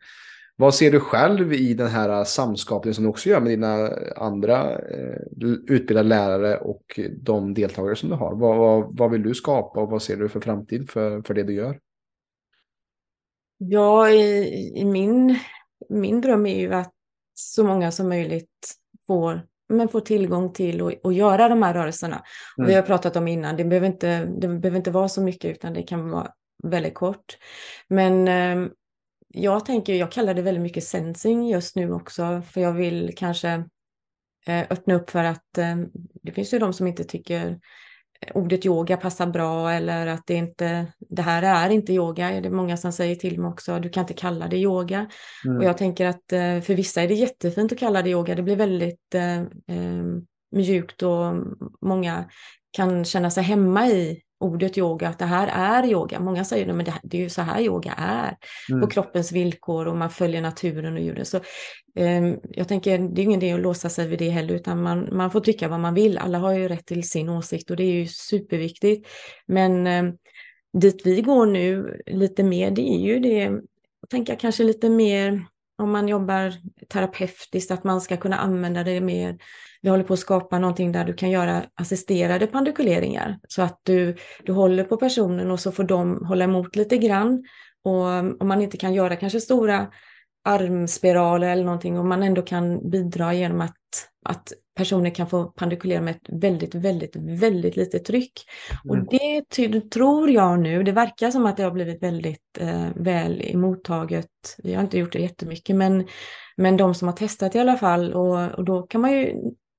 Vad 0.59 0.75
ser 0.75 0.91
du 0.91 1.01
själv 1.01 1.53
i 1.53 1.75
den 1.75 1.87
här 1.87 2.25
samskapningen 2.25 2.95
som 2.95 3.05
du 3.05 3.11
också 3.11 3.29
gör 3.29 3.41
med 3.41 3.53
dina 3.53 3.91
andra 4.17 4.79
eh, 4.79 5.19
utbildade 5.67 6.09
lärare 6.09 6.59
och 6.59 7.01
de 7.17 7.55
deltagare 7.55 7.97
som 7.97 8.09
du 8.09 8.15
har? 8.15 8.35
Vad, 8.35 8.57
vad, 8.57 8.97
vad, 8.99 9.11
vill 9.11 9.23
du 9.23 9.35
skapa 9.35 9.81
och 9.81 9.91
vad 9.91 10.03
ser 10.03 10.17
du 10.17 10.29
för 10.29 10.41
framtid 10.41 10.91
för, 10.91 11.23
för 11.23 11.35
det 11.35 11.43
du 11.43 11.55
gör? 11.55 11.81
Ja, 13.59 14.11
i, 14.11 14.73
i 14.77 14.85
min, 14.85 15.39
min 15.89 16.21
dröm 16.21 16.47
är 16.47 16.61
ju 16.61 16.75
att 16.75 16.93
så 17.35 17.65
många 17.65 17.93
som 17.93 18.09
möjligt 18.09 18.75
får, 19.07 19.41
men 19.69 19.89
får 19.89 20.01
tillgång 20.01 20.53
till 20.53 20.83
att 21.05 21.15
göra 21.15 21.49
de 21.49 21.63
här 21.63 21.75
rörelserna. 21.75 22.25
Mm. 22.59 22.69
vi 22.69 22.75
har 22.75 22.83
pratat 22.83 23.17
om 23.17 23.29
innan, 23.29 23.57
det 23.57 23.65
behöver, 23.65 23.87
inte, 23.87 24.25
det 24.25 24.49
behöver 24.49 24.77
inte 24.77 24.91
vara 24.91 25.09
så 25.09 25.21
mycket 25.21 25.51
utan 25.51 25.73
det 25.73 25.83
kan 25.83 26.11
vara 26.11 26.31
väldigt 26.63 26.95
kort. 26.95 27.39
Men 27.89 28.29
eh, 28.29 28.71
jag 29.29 29.67
tänker, 29.67 29.95
jag 29.95 30.13
kallar 30.13 30.35
det 30.35 30.43
väldigt 30.43 30.63
mycket 30.63 30.85
sensing 30.85 31.49
just 31.49 31.77
nu 31.77 31.93
också, 31.93 32.43
för 32.51 32.61
jag 32.61 32.73
vill 32.73 33.13
kanske 33.17 33.49
eh, 34.47 34.65
öppna 34.71 34.95
upp 34.95 35.11
för 35.11 35.25
att 35.25 35.59
eh, 35.59 35.77
det 36.23 36.33
finns 36.33 36.55
ju 36.55 36.59
de 36.59 36.73
som 36.73 36.87
inte 36.87 37.05
tycker 37.05 37.61
ordet 38.35 38.67
yoga 38.67 38.97
passar 38.97 39.27
bra 39.27 39.71
eller 39.71 40.07
att 40.07 40.27
det 40.27 40.35
inte, 40.35 40.87
det 40.99 41.23
här 41.23 41.43
är 41.43 41.71
inte 41.71 41.93
yoga. 41.93 42.41
Det 42.41 42.49
är 42.49 42.51
många 42.51 42.77
som 42.77 42.93
säger 42.93 43.15
till 43.15 43.41
mig 43.41 43.49
också, 43.49 43.79
du 43.79 43.89
kan 43.89 44.01
inte 44.03 44.15
kalla 44.15 44.49
det 44.49 44.57
yoga. 44.57 45.07
Mm. 45.45 45.59
Och 45.59 45.65
jag 45.65 45.79
tänker 45.79 46.07
att 46.07 46.33
eh, 46.33 46.61
för 46.61 46.75
vissa 46.75 47.03
är 47.03 47.09
det 47.09 47.15
jättefint 47.15 47.73
att 47.73 47.79
kalla 47.79 48.03
det 48.03 48.11
yoga. 48.11 48.35
Det 48.35 48.43
blir 48.43 48.57
väldigt 48.57 49.15
eh, 49.15 49.41
eh, 49.41 50.05
mjukt 50.53 51.03
och 51.03 51.35
många 51.81 52.25
kan 52.71 53.05
känna 53.05 53.31
sig 53.31 53.43
hemma 53.43 53.89
i 53.89 54.23
ordet 54.41 54.79
yoga, 54.79 55.09
att 55.09 55.19
det 55.19 55.25
här 55.25 55.49
är 55.49 55.91
yoga. 55.91 56.21
Många 56.21 56.45
säger 56.45 56.69
att 56.69 56.85
det, 56.85 56.95
det 57.03 57.17
är 57.17 57.23
ju 57.23 57.29
så 57.29 57.43
här 57.43 57.61
yoga 57.61 57.93
är, 57.97 58.37
mm. 58.71 58.81
på 58.81 58.87
kroppens 58.87 59.33
villkor 59.33 59.87
och 59.89 59.97
man 59.97 60.11
följer 60.11 60.43
naturen 60.43 60.95
och 60.95 61.01
djuren. 61.01 61.27
Så 61.27 61.37
eh, 61.97 62.35
jag 62.51 62.69
tänker, 62.69 62.99
det 62.99 63.21
är 63.21 63.25
ingen 63.25 63.43
idé 63.43 63.53
att 63.53 63.61
låsa 63.61 63.89
sig 63.89 64.09
vid 64.09 64.19
det 64.19 64.31
heller, 64.31 64.55
utan 64.55 64.83
man, 64.83 65.09
man 65.13 65.31
får 65.31 65.41
tycka 65.41 65.69
vad 65.69 65.81
man 65.81 65.95
vill. 65.95 66.19
Alla 66.19 66.39
har 66.39 66.53
ju 66.53 66.69
rätt 66.69 66.87
till 66.87 67.09
sin 67.09 67.29
åsikt 67.29 67.71
och 67.71 67.77
det 67.77 67.85
är 67.85 67.93
ju 67.93 68.07
superviktigt. 68.07 69.09
Men 69.47 69.87
eh, 69.87 70.05
dit 70.73 71.03
vi 71.05 71.23
går 71.23 71.47
nu 71.47 71.97
lite 72.07 72.43
mer, 72.43 72.71
det 72.71 72.83
är 72.83 73.01
ju 73.01 73.19
det, 73.19 73.39
jag 74.01 74.11
tänker 74.11 74.37
kanske 74.37 74.65
lite 74.65 74.89
mer 74.89 75.47
om 75.79 75.91
man 75.91 76.09
jobbar 76.09 76.53
terapeutiskt, 76.89 77.71
att 77.71 77.85
man 77.85 78.01
ska 78.01 78.17
kunna 78.17 78.37
använda 78.37 78.85
det 78.85 79.01
mer 79.01 79.39
vi 79.83 79.91
håller 79.91 80.05
på 80.05 80.13
att 80.13 80.19
skapa 80.19 80.59
någonting 80.59 80.93
där 80.93 81.05
du 81.05 81.15
kan 81.15 81.31
göra 81.31 81.65
assisterade 81.75 82.47
pandikuleringar 82.47 83.39
så 83.49 83.63
att 83.63 83.81
du, 83.83 84.17
du 84.45 84.53
håller 84.53 84.85
på 84.85 84.97
personen 84.97 85.51
och 85.51 85.61
så 85.61 85.73
får 85.73 85.85
de 85.85 86.25
hålla 86.25 86.45
emot 86.45 86.77
lite 86.77 86.97
grann. 86.97 87.45
Och 87.85 88.05
om 88.41 88.49
man 88.49 88.63
inte 88.63 88.77
kan 88.77 88.95
göra 88.95 89.17
kanske 89.17 89.41
stora 89.41 89.87
armspiraler 90.45 91.49
eller 91.49 91.65
någonting 91.65 91.99
och 91.99 92.05
man 92.05 92.23
ändå 92.23 92.43
kan 92.43 92.91
bidra 92.91 93.35
genom 93.35 93.61
att, 93.61 94.09
att 94.27 94.53
personer 94.77 95.11
kan 95.11 95.27
få 95.27 95.45
pandikulera 95.45 96.01
med 96.01 96.17
ett 96.17 96.43
väldigt, 96.43 96.75
väldigt, 96.75 97.17
väldigt 97.17 97.77
litet 97.77 98.05
tryck. 98.05 98.33
Mm. 98.85 99.01
Och 99.01 99.07
det 99.11 99.91
tror 99.91 100.31
jag 100.31 100.61
nu, 100.61 100.83
det 100.83 100.93
verkar 100.93 101.31
som 101.31 101.47
att 101.47 101.57
det 101.57 101.63
har 101.63 101.71
blivit 101.71 102.03
väldigt 102.03 102.59
eh, 102.59 102.89
väl 102.97 103.43
emottaget. 103.45 104.31
Vi 104.59 104.75
har 104.75 104.83
inte 104.83 104.99
gjort 104.99 105.13
det 105.13 105.19
jättemycket, 105.19 105.77
men, 105.77 106.07
men 106.57 106.77
de 106.77 106.95
som 106.95 107.09
har 107.09 107.17
testat 107.17 107.55
i 107.55 107.59
alla 107.59 107.77
fall 107.77 108.15
och, 108.15 108.59
och 108.59 108.65
då 108.65 108.83
kan 108.83 109.01
man 109.01 109.13
ju 109.13 109.35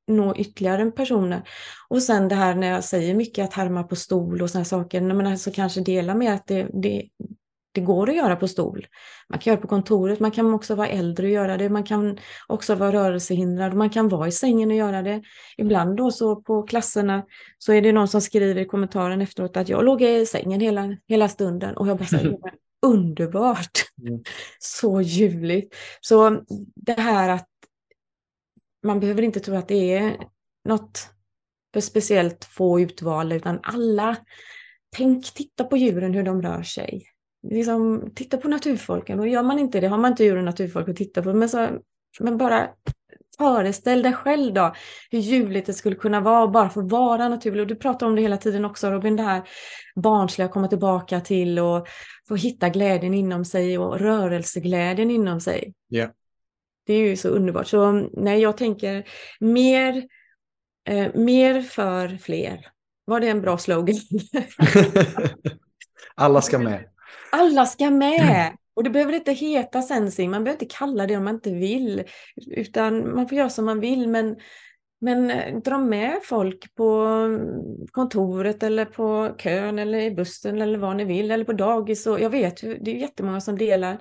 nå 0.08 0.36
ytterligare 0.36 0.92
personer. 0.92 1.42
Och 1.88 2.04
sen 2.04 2.28
det 2.28 2.36
här 2.36 2.56
när 2.56 2.68
jag 2.68 2.84
säger 2.84 3.16
mycket 3.16 3.46
att 3.46 3.54
härma 3.54 3.84
på 3.84 3.96
stol 3.96 4.42
och 4.42 4.50
sådana 4.50 4.66
saker, 4.66 5.02
men 5.02 5.28
alltså 5.28 5.52
kanske 5.52 5.82
dela 5.82 6.16
med 6.16 6.34
att 6.34 6.48
det, 6.48 6.68
det, 6.74 7.04
det 7.78 7.82
går 7.82 8.10
att 8.10 8.16
göra 8.16 8.36
på 8.36 8.48
stol. 8.48 8.88
Man 9.30 9.40
kan 9.40 9.52
göra 9.52 9.62
på 9.62 9.68
kontoret, 9.68 10.20
man 10.20 10.32
kan 10.32 10.54
också 10.54 10.76
vara 10.76 10.88
äldre 10.88 11.28
och 11.28 11.34
göra 11.34 11.58
det, 11.58 11.70
man 11.70 11.84
kan 11.84 12.18
också 12.48 12.76
vara 12.76 12.92
rörelsehindrad, 12.92 13.74
man 13.74 13.90
kan 13.90 14.10
vara 14.10 14.28
i 14.28 14.32
sängen 14.32 14.72
och 14.72 14.78
göra 14.78 15.02
det. 15.02 15.22
Ibland 15.58 15.98
då 15.98 16.12
så 16.12 16.36
på 16.36 16.64
klasserna 16.64 17.26
så 17.58 17.74
är 17.74 17.82
det 17.82 17.92
någon 17.92 18.08
som 18.08 18.22
skriver 18.22 18.62
i 18.62 18.66
kommentaren 18.66 19.22
efteråt 19.22 19.58
att 19.58 19.70
jag 19.70 19.86
låg 19.86 20.02
i 20.02 20.26
sängen 20.26 20.62
hela, 20.62 20.98
hela 21.08 21.30
stunden 21.30 21.78
och 21.78 21.88
jag 21.88 21.98
bara 21.98 22.06
säger 22.06 22.38
underbart, 22.86 23.84
mm. 24.08 24.24
så 24.60 25.02
ljuvligt. 25.02 25.76
Så 26.02 26.42
det 26.76 27.00
här 27.00 27.30
att 27.30 27.48
man 28.84 29.00
behöver 29.00 29.22
inte 29.22 29.40
tro 29.40 29.56
att 29.56 29.68
det 29.68 29.94
är 29.94 30.18
något 30.66 31.10
för 31.74 31.82
speciellt 31.82 32.46
få 32.46 32.80
utvalda, 32.80 33.36
utan 33.36 33.60
alla. 33.64 34.16
Tänk, 34.96 35.34
titta 35.34 35.64
på 35.64 35.78
djuren, 35.78 36.14
hur 36.14 36.24
de 36.24 36.42
rör 36.42 36.64
sig. 36.64 37.04
Liksom, 37.50 38.12
titta 38.16 38.38
på 38.38 38.48
naturfolken. 38.48 39.20
Och 39.20 39.28
gör 39.28 39.44
man 39.44 39.60
inte 39.60 39.80
det, 39.80 39.88
har 39.88 39.98
man 39.98 40.12
inte 40.12 40.24
djur 40.24 40.38
och 40.38 40.44
naturfolk 40.44 40.90
att 40.90 40.96
titta 40.96 41.24
på, 41.24 41.34
men, 41.34 41.50
så, 41.50 41.68
men 42.20 42.38
bara 42.38 42.70
föreställ 43.38 44.02
dig 44.02 44.14
själv 44.14 44.54
då 44.54 44.74
hur 45.12 45.20
ljuvligt 45.20 45.66
det 45.66 45.74
skulle 45.74 45.96
kunna 45.96 46.22
vara 46.22 46.48
bara 46.48 46.70
få 46.70 46.82
vara 46.82 47.30
naturlig. 47.30 47.62
Och 47.62 47.68
du 47.68 47.76
pratar 47.76 48.08
om 48.08 48.16
det 48.16 48.22
hela 48.22 48.38
tiden 48.38 48.66
också 48.66 48.92
Robin, 48.92 49.16
det 49.16 49.24
här 49.24 49.42
barnsliga 49.96 50.48
komma 50.48 50.68
tillbaka 50.68 51.22
till 51.22 51.60
och 51.60 51.88
få 52.28 52.36
hitta 52.36 52.70
glädjen 52.70 53.14
inom 53.14 53.46
sig 53.46 53.78
och 53.78 54.00
rörelseglädjen 54.00 55.12
inom 55.12 55.42
sig. 55.42 55.74
Yeah. 55.92 56.12
Det 56.86 56.94
är 56.94 57.10
ju 57.10 57.18
så 57.18 57.30
underbart. 57.30 57.68
Så 57.68 57.92
nej, 58.14 58.40
jag 58.40 58.58
tänker 58.58 59.08
mer, 59.40 60.08
eh, 60.90 61.16
mer 61.16 61.62
för 61.62 62.18
fler. 62.18 62.68
Var 63.06 63.20
det 63.20 63.30
en 63.30 63.42
bra 63.42 63.58
slogan? 63.58 63.96
Alla 66.16 66.42
ska 66.42 66.60
med. 66.60 66.90
Alla 67.38 67.66
ska 67.66 67.90
med. 67.90 68.58
Och 68.76 68.84
det 68.84 68.90
behöver 68.90 69.14
inte 69.14 69.32
heta 69.32 69.82
sensing, 69.82 70.32
man 70.32 70.44
behöver 70.44 70.64
inte 70.64 70.76
kalla 70.76 71.08
det 71.08 71.18
om 71.18 71.24
man 71.24 71.36
inte 71.36 71.52
vill. 71.52 72.04
Utan 72.48 73.16
man 73.16 73.28
får 73.28 73.38
göra 73.38 73.50
som 73.50 73.66
man 73.66 73.80
vill. 73.80 74.08
Men, 74.08 74.36
men 75.02 75.32
eh, 75.32 75.58
dra 75.58 75.78
med 75.78 76.20
folk 76.24 76.76
på 76.76 77.06
kontoret 77.92 78.64
eller 78.64 78.86
på 78.86 79.36
kön 79.38 79.80
eller 79.80 80.00
i 80.00 80.12
bussen 80.12 80.62
eller 80.62 80.80
vad 80.80 80.96
ni 80.96 81.06
vill. 81.06 81.32
Eller 81.32 81.46
på 81.46 81.54
dagis. 81.54 82.08
Och 82.08 82.20
jag 82.20 82.30
vet, 82.30 82.62
det 82.62 82.92
är 82.92 82.96
jättemånga 82.96 83.42
som 83.42 83.58
delar, 83.58 83.98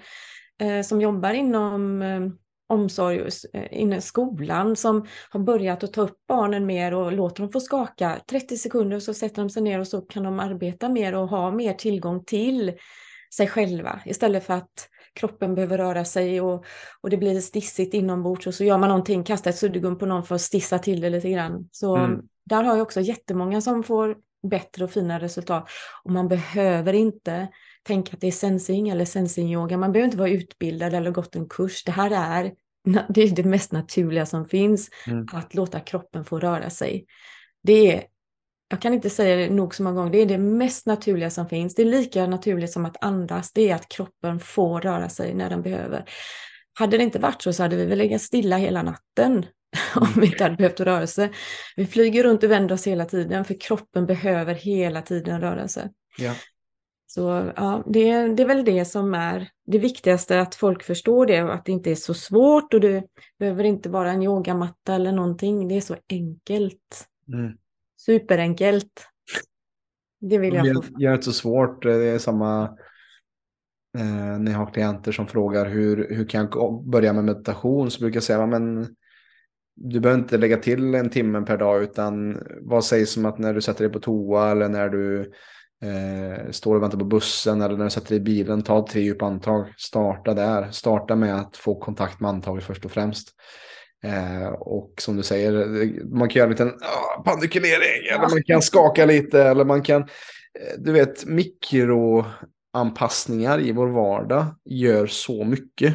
eh, 0.61 0.83
som 0.83 1.01
jobbar 1.01 1.33
inom 1.33 2.03
eh, 2.03 2.21
omsorg 2.69 3.29
eh, 3.53 3.81
inom 3.81 4.01
skolan 4.01 4.77
som 4.77 5.07
har 5.31 5.41
börjat 5.41 5.85
att 5.85 5.93
ta 5.93 6.01
upp 6.01 6.27
barnen 6.29 6.67
mer 6.67 6.95
och 6.95 7.13
låter 7.13 7.43
dem 7.43 7.53
få 7.53 7.61
skaka 7.61 8.21
30 8.31 8.57
sekunder 8.57 8.97
och 8.97 9.03
så 9.03 9.15
sätter 9.15 9.43
de 9.43 9.51
sig 9.51 9.63
ner 9.63 9.79
och 9.81 9.89
så 9.89 10.01
kan 10.01 10.23
de 10.23 10.41
arbeta 10.41 10.89
mer 10.89 11.15
och 11.15 11.29
ha 11.29 11.51
mer 11.51 11.73
tillgång 11.73 12.25
till 12.25 12.73
sig 13.35 13.47
själva 13.47 14.01
istället 14.05 14.45
för 14.45 14.55
att 14.55 14.89
kroppen 15.15 15.55
behöver 15.55 15.79
röra 15.79 16.05
sig 16.05 16.41
och, 16.41 16.65
och 17.01 17.11
det 17.11 17.17
blir 17.17 17.41
stissigt 17.41 17.95
inombords 17.95 18.47
och 18.47 18.55
så 18.55 18.65
gör 18.65 18.79
man 18.79 18.89
någonting, 18.89 19.25
kastar 19.25 19.51
ett 19.51 19.59
suddgum 19.59 19.99
på 19.99 20.07
någon 20.07 20.25
för 20.25 20.35
att 20.35 20.41
stissa 20.41 20.79
till 20.79 21.01
det 21.01 21.11
lite 21.11 21.31
grann. 21.31 21.69
Så 21.73 21.97
mm. 21.97 22.21
där 22.45 22.63
har 22.63 22.77
jag 22.77 22.83
också 22.83 23.01
jättemånga 23.01 23.61
som 23.61 23.83
får 23.83 24.17
bättre 24.49 24.85
och 24.85 24.91
fina 24.91 25.21
resultat 25.21 25.69
och 26.05 26.11
man 26.11 26.29
behöver 26.29 26.93
inte 26.93 27.49
tänka 27.83 28.13
att 28.13 28.21
det 28.21 28.27
är 28.27 28.33
sensing 28.33 28.89
eller 28.89 29.05
sensing-yoga. 29.05 29.77
Man 29.77 29.93
behöver 29.93 30.07
inte 30.07 30.19
vara 30.19 30.31
utbildad 30.31 30.95
eller 30.95 31.11
gått 31.11 31.37
en 31.37 31.49
kurs. 31.49 31.85
Det 31.85 31.93
här 31.93 32.11
är 32.11 32.53
det, 33.09 33.23
är 33.23 33.31
det 33.31 33.45
mest 33.45 33.73
naturliga 33.73 34.27
som 34.27 34.49
finns, 34.49 34.91
mm. 35.07 35.27
att 35.33 35.55
låta 35.55 35.81
kroppen 35.81 36.25
få 36.25 36.39
röra 36.39 36.71
sig. 36.71 37.07
Det 37.63 37.95
är, 37.95 38.05
jag 38.69 38.83
kan 38.83 38.95
inte 38.95 39.11
säga 39.11 39.37
det 39.37 39.55
nog 39.55 39.75
så 39.75 39.83
många 39.83 39.97
gånger, 39.97 40.13
det 40.13 40.19
är 40.19 40.27
det 40.27 40.39
mest 40.39 40.87
naturliga 40.87 41.31
som 41.31 41.49
finns. 41.49 41.75
Det 41.75 41.83
är 41.83 41.87
lika 41.87 42.27
naturligt 42.27 42.73
som 42.73 42.87
att 42.87 43.05
andas, 43.05 43.53
det 43.53 43.71
är 43.71 43.75
att 43.75 43.89
kroppen 43.89 44.41
får 44.41 44.81
röra 44.81 45.09
sig 45.09 45.35
när 45.35 45.51
den 45.51 45.63
behöver. 45.63 46.05
Hade 46.79 46.97
det 46.97 47.03
inte 47.03 47.19
varit 47.19 47.43
så 47.43 47.53
så 47.53 47.63
hade 47.63 47.77
vi 47.77 47.85
väl 47.85 47.99
legat 47.99 48.23
stilla 48.23 48.57
hela 48.57 48.83
natten 48.83 49.47
om 49.95 50.09
vi 50.17 50.27
inte 50.27 50.45
hade 50.45 50.57
behövt 50.57 51.11
sig. 51.11 51.31
Vi 51.77 51.87
flyger 51.87 52.25
runt 52.25 52.43
och 52.43 52.51
vänder 52.51 52.75
oss 52.75 52.87
hela 52.87 53.05
tiden 53.05 53.45
för 53.45 53.61
kroppen 53.61 54.07
behöver 54.07 54.55
hela 54.55 55.03
tiden 55.03 55.69
sig. 55.69 55.91
Ja. 56.19 56.35
Så 57.07 57.53
ja, 57.57 57.85
det, 57.87 58.29
det 58.29 58.43
är 58.43 58.47
väl 58.47 58.65
det 58.65 58.85
som 58.85 59.15
är 59.15 59.49
det 59.67 59.79
viktigaste, 59.79 60.41
att 60.41 60.55
folk 60.55 60.83
förstår 60.83 61.27
det 61.27 61.43
och 61.43 61.55
att 61.55 61.65
det 61.65 61.73
inte 61.73 61.91
är 61.91 61.95
så 61.95 62.15
svårt 62.15 62.75
och 62.75 62.81
det 62.81 63.05
behöver 63.39 63.65
inte 63.65 63.89
vara 63.89 64.11
en 64.11 64.23
yogamatta 64.23 64.95
eller 64.95 65.13
någonting. 65.13 65.69
Det 65.69 65.77
är 65.77 65.81
så 65.81 65.97
enkelt. 66.09 67.07
Mm. 67.33 67.53
Superenkelt. 68.07 69.07
Det 70.21 70.39
vill 70.39 70.55
jag 70.55 70.85
få. 70.85 71.01
Gör 71.01 71.11
det 71.11 71.15
inte 71.15 71.25
så 71.25 71.33
svårt. 71.33 71.83
Det 71.83 71.95
är 71.95 72.19
samma 72.19 72.65
eh, 73.99 74.39
när 74.39 74.53
jag 74.53 74.59
har 74.59 74.73
klienter 74.73 75.13
som 75.13 75.27
frågar 75.27 75.67
hur, 75.67 76.15
hur 76.15 76.29
kan 76.29 76.49
jag 76.53 76.85
börja 76.89 77.13
med 77.13 77.25
meditation 77.25 77.91
så 77.91 78.01
brukar 78.01 78.17
jag 78.17 78.25
säga 78.25 78.47
men 78.47 78.97
du 79.75 80.01
behöver 80.01 80.23
inte 80.23 80.39
lägga 80.39 80.57
till 80.57 80.95
en 80.95 81.11
timme 81.11 81.41
per 81.41 81.57
dag 81.57 81.83
utan 81.83 82.43
vad 82.61 82.85
sägs 82.85 83.17
om 83.17 83.25
att 83.25 83.39
när 83.39 83.55
du 83.55 83.61
sätter 83.61 83.85
dig 83.85 83.93
på 83.93 84.01
toa 84.01 84.51
eller 84.51 84.69
när 84.69 84.89
du 84.89 85.33
Eh, 85.83 86.51
står 86.51 86.77
och 86.77 86.83
väntar 86.83 86.99
på 86.99 87.05
bussen 87.05 87.61
eller 87.61 87.77
när 87.77 87.85
du 87.85 87.91
sätter 87.91 88.09
dig 88.09 88.19
i 88.19 88.21
bilen, 88.21 88.63
ta 88.63 88.87
tre 88.87 89.03
djupa 89.03 89.27
andetag. 89.27 89.75
Starta 89.79 90.35
där. 90.35 90.71
Starta 90.71 91.17
med 91.17 91.41
att 91.41 91.57
få 91.57 91.81
kontakt 91.81 92.21
med 92.21 92.31
andetaget 92.31 92.65
först 92.65 92.85
och 92.85 92.91
främst. 92.91 93.29
Eh, 94.05 94.49
och 94.49 94.93
som 94.99 95.17
du 95.17 95.23
säger, 95.23 95.53
man 96.05 96.29
kan 96.29 96.39
göra 96.39 96.47
en 96.47 96.51
liten 96.51 96.69
ah, 96.69 97.23
pandikulering, 97.23 98.07
eller 98.11 98.31
man 98.31 98.43
kan 98.43 98.63
skaka 98.63 99.07
lite, 99.07 99.43
eller 99.43 99.65
man 99.65 99.83
kan, 99.83 100.03
eh, 100.03 100.09
du 100.79 100.93
vet, 100.93 101.27
mikroanpassningar 101.27 103.61
i 103.61 103.73
vår 103.73 103.89
vardag 103.89 104.47
gör 104.65 105.07
så 105.07 105.45
mycket. 105.45 105.95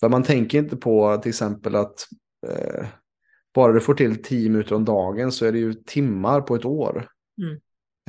För 0.00 0.08
man 0.08 0.22
tänker 0.22 0.58
inte 0.58 0.76
på 0.76 1.16
till 1.16 1.28
exempel 1.28 1.76
att 1.76 2.06
eh, 2.46 2.86
bara 3.54 3.72
du 3.72 3.80
får 3.80 3.94
till 3.94 4.22
tio 4.22 4.50
minuter 4.50 4.74
om 4.74 4.84
dagen 4.84 5.32
så 5.32 5.46
är 5.46 5.52
det 5.52 5.58
ju 5.58 5.74
timmar 5.74 6.40
på 6.40 6.54
ett 6.54 6.64
år. 6.64 7.08
Mm. 7.42 7.60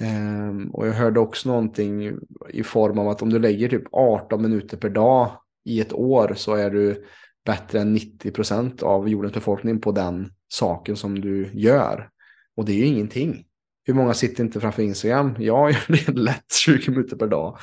Um, 0.02 0.70
och 0.70 0.88
jag 0.88 0.94
hörde 0.94 1.20
också 1.20 1.50
någonting 1.50 2.20
i 2.50 2.64
form 2.64 3.00
av 3.00 3.10
att 3.10 3.22
om 3.22 3.30
du 3.30 3.40
lägger 3.40 3.70
typ 3.70 3.84
18 3.92 4.42
minuter 4.42 4.78
per 4.78 4.90
dag 4.90 5.32
i 5.66 5.82
ett 5.82 5.94
år 5.94 6.34
så 6.36 6.56
är 6.56 6.70
du 6.70 7.06
bättre 7.48 7.80
än 7.80 7.94
90 7.94 8.32
procent 8.32 8.84
av 8.84 9.10
jordens 9.10 9.34
befolkning 9.34 9.82
på 9.82 9.92
den 9.92 10.32
saken 10.48 10.96
som 10.96 11.22
du 11.22 11.50
gör. 11.54 12.10
Och 12.58 12.66
det 12.66 12.72
är 12.72 12.78
ju 12.78 12.86
ingenting. 12.86 13.46
Hur 13.86 13.94
många 13.94 14.14
sitter 14.14 14.44
inte 14.44 14.60
framför 14.60 14.84
Instagram? 14.84 15.36
Jag 15.40 15.72
gör 15.72 16.12
det 16.12 16.20
lätt 16.20 16.54
20 16.64 16.92
minuter 16.92 17.16
per 17.16 17.28
dag. 17.28 17.58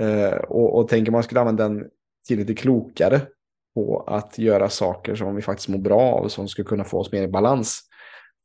Eh, 0.00 0.38
och, 0.38 0.78
och 0.78 0.88
tänker 0.88 1.12
man 1.12 1.22
skulle 1.22 1.40
använda 1.40 1.68
den 1.68 1.84
till 2.26 2.38
lite 2.38 2.54
klokare 2.54 3.20
på 3.74 4.04
att 4.06 4.38
göra 4.38 4.68
saker 4.68 5.14
som 5.14 5.36
vi 5.36 5.42
faktiskt 5.42 5.68
mår 5.68 5.78
bra 5.78 6.00
av 6.00 6.24
och 6.24 6.32
som 6.32 6.48
skulle 6.48 6.68
kunna 6.68 6.84
få 6.84 6.98
oss 6.98 7.12
mer 7.12 7.22
i 7.22 7.28
balans. 7.28 7.80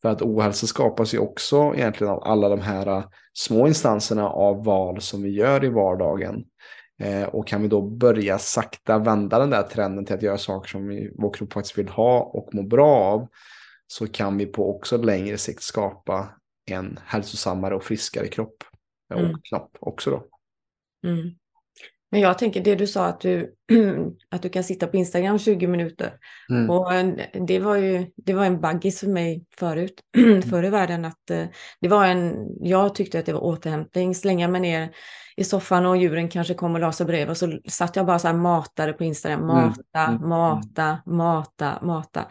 För 0.01 0.09
att 0.09 0.21
ohälsa 0.21 0.67
skapas 0.67 1.13
ju 1.13 1.19
också 1.19 1.73
egentligen 1.75 2.13
av 2.13 2.23
alla 2.23 2.49
de 2.49 2.61
här 2.61 3.03
små 3.33 3.67
instanserna 3.67 4.29
av 4.29 4.65
val 4.65 5.01
som 5.01 5.23
vi 5.23 5.29
gör 5.29 5.65
i 5.65 5.69
vardagen. 5.69 6.43
Eh, 6.99 7.23
och 7.23 7.47
kan 7.47 7.61
vi 7.61 7.67
då 7.67 7.81
börja 7.81 8.39
sakta 8.39 8.97
vända 8.97 9.39
den 9.39 9.49
där 9.49 9.63
trenden 9.63 10.05
till 10.05 10.15
att 10.15 10.21
göra 10.21 10.37
saker 10.37 10.69
som 10.69 10.87
vi, 10.87 11.11
vår 11.17 11.33
kropp 11.33 11.53
faktiskt 11.53 11.77
vill 11.77 11.89
ha 11.89 12.19
och 12.21 12.55
må 12.55 12.63
bra 12.63 12.95
av 12.95 13.27
så 13.87 14.07
kan 14.07 14.37
vi 14.37 14.45
på 14.45 14.75
också 14.75 14.97
längre 14.97 15.37
sikt 15.37 15.63
skapa 15.63 16.29
en 16.65 16.99
hälsosammare 17.05 17.75
och 17.75 17.83
friskare 17.83 18.27
kropp. 18.27 18.63
Och 19.13 19.19
mm. 19.19 19.41
knopp 19.49 19.77
också 19.79 20.11
då. 20.11 20.25
Mm. 21.09 21.29
Men 22.11 22.21
jag 22.21 22.37
tänker 22.37 22.63
det 22.63 22.75
du 22.75 22.87
sa 22.87 23.05
att 23.05 23.21
du, 23.21 23.53
att 24.29 24.41
du 24.41 24.49
kan 24.49 24.63
sitta 24.63 24.87
på 24.87 24.97
Instagram 24.97 25.39
20 25.39 25.67
minuter. 25.67 26.13
Mm. 26.49 26.69
Och 26.69 26.91
det 27.47 27.59
var 27.59 27.75
ju 27.75 28.05
det 28.15 28.33
var 28.33 28.45
en 28.45 28.61
baggis 28.61 28.99
för 28.99 29.07
mig 29.07 29.45
förut, 29.57 30.01
förr 30.49 30.65
i 30.65 30.69
världen. 30.69 31.05
Att 31.05 31.29
eh, 31.29 31.45
det 31.81 31.87
var 31.87 32.05
en, 32.05 32.47
jag 32.61 32.95
tyckte 32.95 33.19
att 33.19 33.25
det 33.25 33.33
var 33.33 33.43
återhämtning, 33.43 34.15
slänga 34.15 34.47
mig 34.47 34.61
ner 34.61 34.89
i 35.37 35.43
soffan 35.43 35.85
och 35.85 35.97
djuren 35.97 36.29
kanske 36.29 36.53
kom 36.53 36.73
och 36.73 36.79
la 36.79 36.91
sig 36.91 37.05
bredvid 37.05 37.29
och 37.29 37.37
så 37.37 37.59
satt 37.67 37.95
jag 37.95 38.05
bara 38.05 38.19
så 38.19 38.27
här 38.27 38.35
matade 38.35 38.93
på 38.93 39.03
Instagram, 39.03 39.47
mata, 39.47 39.99
mm. 39.99 40.15
mm. 40.15 40.29
mata, 40.29 40.97
mata, 41.05 41.79
mata. 41.81 42.27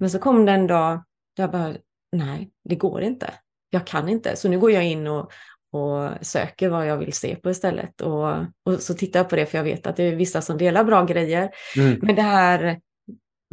Men 0.00 0.10
så 0.10 0.18
kom 0.18 0.46
det 0.46 0.52
en 0.52 0.66
dag 0.66 1.04
där 1.36 1.42
jag 1.42 1.50
bara, 1.50 1.74
nej, 2.12 2.50
det 2.64 2.76
går 2.76 3.02
inte. 3.02 3.34
Jag 3.70 3.86
kan 3.86 4.08
inte. 4.08 4.36
Så 4.36 4.48
nu 4.48 4.58
går 4.58 4.70
jag 4.70 4.84
in 4.84 5.06
och, 5.06 5.30
och 5.72 6.26
söker 6.26 6.68
vad 6.68 6.86
jag 6.86 6.96
vill 6.96 7.12
se 7.12 7.36
på 7.36 7.50
istället. 7.50 8.00
Och, 8.00 8.28
och 8.64 8.80
så 8.80 8.94
tittar 8.94 9.20
jag 9.20 9.28
på 9.28 9.36
det 9.36 9.46
för 9.46 9.58
jag 9.58 9.64
vet 9.64 9.86
att 9.86 9.96
det 9.96 10.02
är 10.02 10.16
vissa 10.16 10.40
som 10.40 10.58
delar 10.58 10.84
bra 10.84 11.04
grejer. 11.04 11.50
Mm. 11.76 11.98
Men 12.02 12.14
det 12.14 12.22
här, 12.22 12.80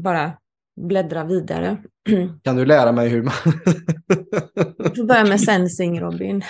bara 0.03 0.31
bläddra 0.81 1.23
vidare. 1.23 1.77
Kan 2.43 2.55
du 2.55 2.65
lära 2.65 2.91
mig 2.91 3.09
hur 3.09 3.23
man... 3.23 3.33
du 4.77 4.95
får 4.95 5.07
börja 5.07 5.25
med 5.25 5.41
sensing 5.45 6.01
Robin. 6.01 6.43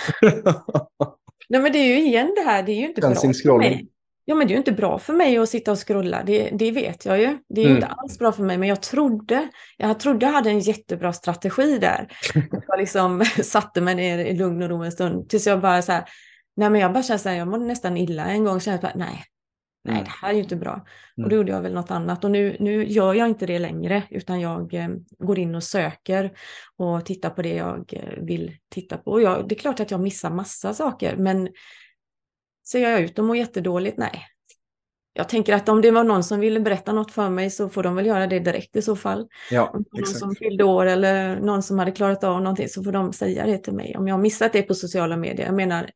Nej 1.48 1.60
men 1.60 1.72
det 1.72 1.78
är 1.78 1.86
ju 1.86 2.06
igen 2.06 2.34
det 2.36 2.50
här, 2.50 2.62
det 2.62 2.72
är 2.72 2.76
ju 2.76 2.86
inte 2.86 3.02
sensing 3.02 3.32
bra 3.44 3.62
för 3.62 3.70
mig. 3.70 3.88
Ja 4.28 4.34
men 4.34 4.46
det 4.46 4.52
är 4.52 4.54
ju 4.54 4.58
inte 4.58 4.72
bra 4.72 4.98
för 4.98 5.12
mig 5.12 5.38
att 5.38 5.48
sitta 5.48 5.72
och 5.72 5.88
scrolla, 5.88 6.22
det, 6.22 6.50
det 6.50 6.70
vet 6.70 7.04
jag 7.04 7.18
ju. 7.20 7.38
Det 7.48 7.60
är 7.60 7.64
ju 7.64 7.70
mm. 7.70 7.82
inte 7.82 7.86
alls 7.86 8.18
bra 8.18 8.32
för 8.32 8.42
mig, 8.42 8.58
men 8.58 8.68
jag 8.68 8.82
trodde, 8.82 9.48
jag 9.76 10.00
trodde 10.00 10.26
jag 10.26 10.32
hade 10.32 10.50
en 10.50 10.60
jättebra 10.60 11.12
strategi 11.12 11.78
där. 11.78 12.08
Jag 12.68 12.78
liksom 12.78 13.24
satte 13.42 13.80
mig 13.80 13.94
ner 13.94 14.18
i 14.18 14.36
lugn 14.36 14.62
och 14.62 14.68
ro 14.68 14.82
en 14.82 14.92
stund 14.92 15.28
tills 15.28 15.46
jag 15.46 15.60
bara 15.60 15.82
så 15.82 15.92
här, 15.92 16.04
nej 16.56 16.70
men 16.70 16.80
jag 16.80 16.92
bara 16.92 17.02
kände 17.02 17.18
så 17.18 17.28
här, 17.28 17.36
jag 17.36 17.48
mådde 17.48 17.64
nästan 17.64 17.96
illa 17.96 18.26
en 18.26 18.44
gång, 18.44 18.60
kände 18.60 18.82
bara, 18.82 18.92
nej, 18.94 19.24
nej 19.84 19.94
mm. 19.94 20.04
det 20.04 20.10
här 20.10 20.28
är 20.28 20.34
ju 20.34 20.42
inte 20.42 20.56
bra. 20.56 20.72
Mm. 20.72 21.24
Och 21.24 21.30
då 21.30 21.36
gjorde 21.36 21.52
jag 21.52 21.62
väl 21.62 21.74
något 21.74 21.90
annat 21.90 22.24
och 22.24 22.30
nu, 22.30 22.56
nu 22.60 22.86
gör 22.86 23.14
jag 23.14 23.28
inte 23.28 23.46
det 23.46 23.58
längre 23.58 24.02
utan 24.10 24.40
jag 24.40 24.74
eh, 24.74 24.88
går 25.18 25.38
in 25.38 25.54
och 25.54 25.64
söker 25.64 26.32
och 26.76 27.06
tittar 27.06 27.30
på 27.30 27.42
det 27.42 27.54
jag 27.54 27.92
eh, 27.92 28.24
vill 28.24 28.56
titta 28.70 28.98
på. 28.98 29.10
Och 29.10 29.22
jag, 29.22 29.48
det 29.48 29.54
är 29.54 29.58
klart 29.58 29.80
att 29.80 29.90
jag 29.90 30.00
missar 30.00 30.30
massa 30.30 30.74
saker 30.74 31.16
men 31.16 31.48
Ser 32.68 32.80
jag 32.90 33.00
ut 33.00 33.18
och 33.18 33.24
mår 33.24 33.36
jättedåligt? 33.36 33.98
Nej. 33.98 34.26
Jag 35.12 35.28
tänker 35.28 35.54
att 35.54 35.68
om 35.68 35.82
det 35.82 35.90
var 35.90 36.04
någon 36.04 36.24
som 36.24 36.40
ville 36.40 36.60
berätta 36.60 36.92
något 36.92 37.12
för 37.12 37.28
mig 37.28 37.50
så 37.50 37.68
får 37.68 37.82
de 37.82 37.96
väl 37.96 38.06
göra 38.06 38.26
det 38.26 38.38
direkt 38.38 38.76
i 38.76 38.82
så 38.82 38.96
fall. 38.96 39.28
Ja, 39.50 39.70
om 39.74 39.84
någon 39.92 40.06
som 40.06 40.34
fyllde 40.34 40.64
år 40.64 40.86
eller 40.86 41.40
någon 41.40 41.62
som 41.62 41.78
hade 41.78 41.90
klarat 41.90 42.24
av 42.24 42.42
någonting 42.42 42.68
så 42.68 42.84
får 42.84 42.92
de 42.92 43.12
säga 43.12 43.46
det 43.46 43.58
till 43.58 43.72
mig. 43.72 43.96
Om 43.96 44.08
jag 44.08 44.14
har 44.14 44.22
missat 44.22 44.52
det 44.52 44.62
på 44.62 44.74
sociala 44.74 45.16
medier. 45.16 45.46
Jag 45.46 45.54
menar, 45.54 45.90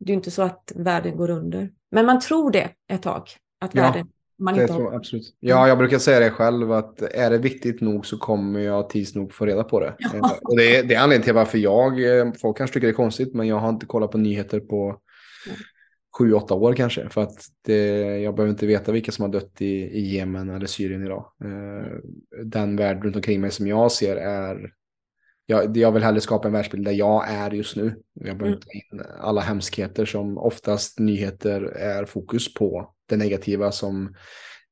det 0.00 0.12
är 0.12 0.14
inte 0.14 0.30
så 0.30 0.42
att 0.42 0.72
världen 0.74 1.16
går 1.16 1.30
under. 1.30 1.70
Men 1.90 2.06
man 2.06 2.20
tror 2.20 2.50
det 2.50 2.70
ett 2.88 3.02
tag. 3.02 3.22
Att 3.60 3.74
ja, 3.74 3.82
världen 3.82 4.08
man 4.38 4.54
inte 4.54 4.74
tror, 4.74 4.90
har... 4.90 4.96
absolut. 4.96 5.36
Ja, 5.40 5.68
jag 5.68 5.78
brukar 5.78 5.98
säga 5.98 6.20
det 6.20 6.30
själv 6.30 6.72
att 6.72 7.02
är 7.02 7.30
det 7.30 7.38
viktigt 7.38 7.80
nog 7.80 8.06
så 8.06 8.18
kommer 8.18 8.60
jag 8.60 8.90
tids 8.90 9.14
nog 9.14 9.34
få 9.34 9.46
reda 9.46 9.64
på 9.64 9.80
det. 9.80 9.94
Ja. 9.98 10.38
Och 10.42 10.56
det 10.56 10.76
är, 10.76 10.82
det 10.82 10.94
är 10.94 10.98
anledningen 10.98 11.24
till 11.24 11.34
varför 11.34 11.58
jag, 11.58 12.18
eh, 12.18 12.32
folk 12.40 12.56
kanske 12.56 12.74
tycker 12.74 12.86
det 12.86 12.92
är 12.92 12.96
konstigt, 12.96 13.34
men 13.34 13.46
jag 13.46 13.56
har 13.56 13.68
inte 13.68 13.86
kollat 13.86 14.10
på 14.10 14.18
nyheter 14.18 14.60
på 14.60 15.00
sju, 16.18 16.32
åtta 16.32 16.54
år 16.54 16.74
kanske. 16.74 17.08
För 17.08 17.22
att 17.22 17.44
det, 17.62 17.98
jag 18.18 18.34
behöver 18.34 18.50
inte 18.50 18.66
veta 18.66 18.92
vilka 18.92 19.12
som 19.12 19.22
har 19.22 19.32
dött 19.32 19.62
i, 19.62 19.74
i 19.74 20.14
Jemen 20.14 20.50
eller 20.50 20.66
Syrien 20.66 21.04
idag. 21.04 21.32
Eh, 21.44 21.92
den 22.44 22.76
värld 22.76 23.04
runt 23.04 23.16
omkring 23.16 23.40
mig 23.40 23.50
som 23.50 23.66
jag 23.66 23.92
ser 23.92 24.16
är... 24.16 24.72
Jag, 25.50 25.76
jag 25.76 25.92
vill 25.92 26.02
hellre 26.02 26.20
skapa 26.20 26.48
en 26.48 26.54
världsbild 26.54 26.84
där 26.84 26.92
jag 26.92 27.30
är 27.30 27.50
just 27.50 27.76
nu. 27.76 27.94
Jag 28.14 28.38
behöver 28.38 28.46
mm. 28.46 28.54
inte 28.54 28.68
in 28.72 29.02
alla 29.20 29.40
hemskheter 29.40 30.04
som 30.04 30.38
oftast 30.38 30.98
nyheter 30.98 31.62
är 31.62 32.04
fokus 32.04 32.54
på. 32.54 32.94
Det 33.08 33.16
negativa 33.16 33.72
som 33.72 34.14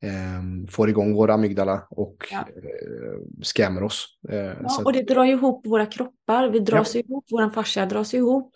eh, 0.03 0.71
får 0.71 0.89
igång 0.89 1.15
våra 1.15 1.35
amygdala 1.35 1.87
och 1.91 2.17
ja. 2.31 2.39
eh, 2.39 3.19
skrämmer 3.43 3.83
oss. 3.83 4.07
Eh, 4.29 4.37
ja, 4.39 4.83
och 4.85 4.93
det 4.93 5.03
drar 5.03 5.25
ihop 5.25 5.67
våra 5.67 5.87
kroppar. 5.87 6.49
Vi 6.49 6.61
dras 6.61 6.95
ja. 6.95 7.01
ihop, 7.01 7.25
vår 7.31 7.51
fascia 7.51 7.87
dras 7.87 8.15
ihop. 8.15 8.55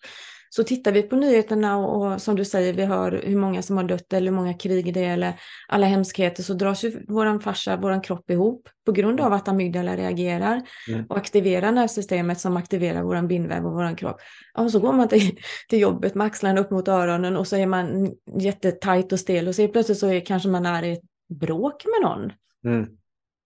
Så 0.53 0.64
tittar 0.64 0.92
vi 0.92 1.03
på 1.03 1.16
nyheterna 1.16 1.78
och, 1.78 2.12
och, 2.12 2.22
som 2.22 2.36
du 2.36 2.44
säger, 2.44 2.72
vi 2.72 2.84
hör 2.84 3.22
hur 3.24 3.36
många 3.36 3.62
som 3.62 3.76
har 3.76 3.84
dött 3.84 4.12
eller 4.12 4.30
hur 4.30 4.36
många 4.36 4.55
krig 4.55 4.94
det 4.94 5.05
är 5.05 5.12
eller 5.12 5.40
alla 5.68 5.86
hemskheter 5.86 6.42
så 6.42 6.55
dras 6.55 6.84
ju 6.84 7.05
våran 7.09 7.40
fascia, 7.40 7.76
våran 7.76 8.01
kropp 8.01 8.30
ihop 8.30 8.68
på 8.86 8.92
grund 8.92 9.20
av 9.20 9.32
att 9.32 9.48
amygdala 9.48 9.96
reagerar 9.96 10.62
mm. 10.88 11.07
och 11.09 11.16
aktiverar 11.16 11.72
nervsystemet 11.72 12.40
som 12.40 12.57
aktiverar 12.57 13.03
våran 13.03 13.28
bindväv 13.28 13.66
och 13.66 13.72
våran 13.72 13.96
kropp. 13.96 14.16
Och 14.55 14.70
så 14.70 14.80
går 14.80 14.92
man 14.92 15.09
till, 15.09 15.38
till 15.68 15.80
jobbet 15.80 16.14
med 16.14 16.26
axlarna 16.26 16.61
upp 16.61 16.70
mot 16.70 16.88
öronen 16.88 17.36
och 17.36 17.46
så 17.46 17.57
är 17.57 17.66
man 17.66 18.14
jättetajt 18.38 19.12
och 19.12 19.20
stel 19.20 19.48
och 19.48 19.55
så 19.55 19.68
plötsligt 19.68 19.98
så 19.98 20.07
är, 20.07 20.20
kanske 20.20 20.48
man 20.48 20.66
är 20.66 20.82
i 20.82 20.92
ett 20.92 21.03
bråk 21.40 21.84
med 21.84 22.11
någon. 22.11 22.32
Mm. 22.64 22.88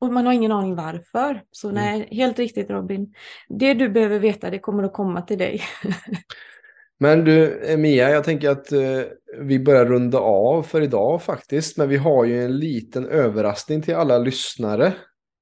Och 0.00 0.12
man 0.12 0.26
har 0.26 0.32
ingen 0.32 0.52
aning 0.52 0.74
varför. 0.74 1.42
Så 1.50 1.68
mm. 1.68 1.82
nej, 1.82 2.09
helt 2.11 2.38
riktigt 2.38 2.70
Robin. 2.70 3.14
Det 3.48 3.74
du 3.74 3.88
behöver 3.88 4.18
veta, 4.18 4.50
det 4.50 4.59
kommer 4.59 4.82
att 4.82 4.92
komma 4.92 5.22
till 5.22 5.38
dig. 5.38 5.62
Men 6.99 7.24
du, 7.24 7.61
Mia, 7.78 8.11
jag 8.11 8.24
tänker 8.24 8.51
att 8.51 8.72
eh, 8.72 9.01
vi 9.38 9.59
börjar 9.59 9.86
runda 9.86 10.18
av 10.18 10.62
för 10.62 10.80
idag 10.80 11.22
faktiskt. 11.22 11.76
Men 11.78 11.88
vi 11.88 11.97
har 11.97 12.24
ju 12.24 12.45
en 12.45 12.59
liten 12.59 13.07
överraskning 13.07 13.82
till 13.82 13.95
alla 13.95 14.18
lyssnare. 14.18 14.92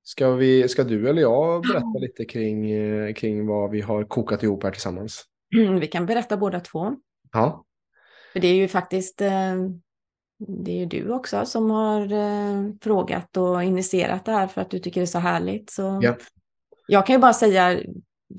Ska, 0.04 0.30
vi, 0.30 0.68
ska 0.68 0.84
du 0.84 1.08
eller 1.08 1.22
jag 1.22 1.62
berätta 1.62 1.98
lite 2.00 2.24
kring, 2.24 2.70
eh, 2.70 3.14
kring 3.14 3.46
vad 3.46 3.70
vi 3.70 3.80
har 3.80 4.04
kokat 4.04 4.42
ihop 4.42 4.62
här 4.62 4.70
tillsammans? 4.70 5.24
Mm, 5.56 5.80
vi 5.80 5.86
kan 5.86 6.06
berätta 6.06 6.36
båda 6.36 6.60
två. 6.60 6.96
Ja. 7.32 7.64
För 8.32 8.40
det 8.40 8.48
är 8.48 8.54
ju 8.54 8.68
faktiskt 8.68 9.20
eh, 9.20 9.54
det 10.46 10.70
är 10.70 10.76
ju 10.76 10.86
du 10.86 11.10
också 11.10 11.46
som 11.46 11.70
har 11.70 12.12
eh, 12.12 12.72
frågat 12.80 13.36
och 13.36 13.62
initierat 13.62 14.24
det 14.24 14.32
här 14.32 14.46
för 14.46 14.60
att 14.60 14.70
du 14.70 14.78
tycker 14.78 15.00
det 15.00 15.04
är 15.04 15.06
så 15.06 15.18
härligt. 15.18 15.70
Så 15.70 16.00
ja. 16.02 16.16
Jag 16.86 17.06
kan 17.06 17.16
ju 17.16 17.20
bara 17.20 17.32
säga, 17.32 17.80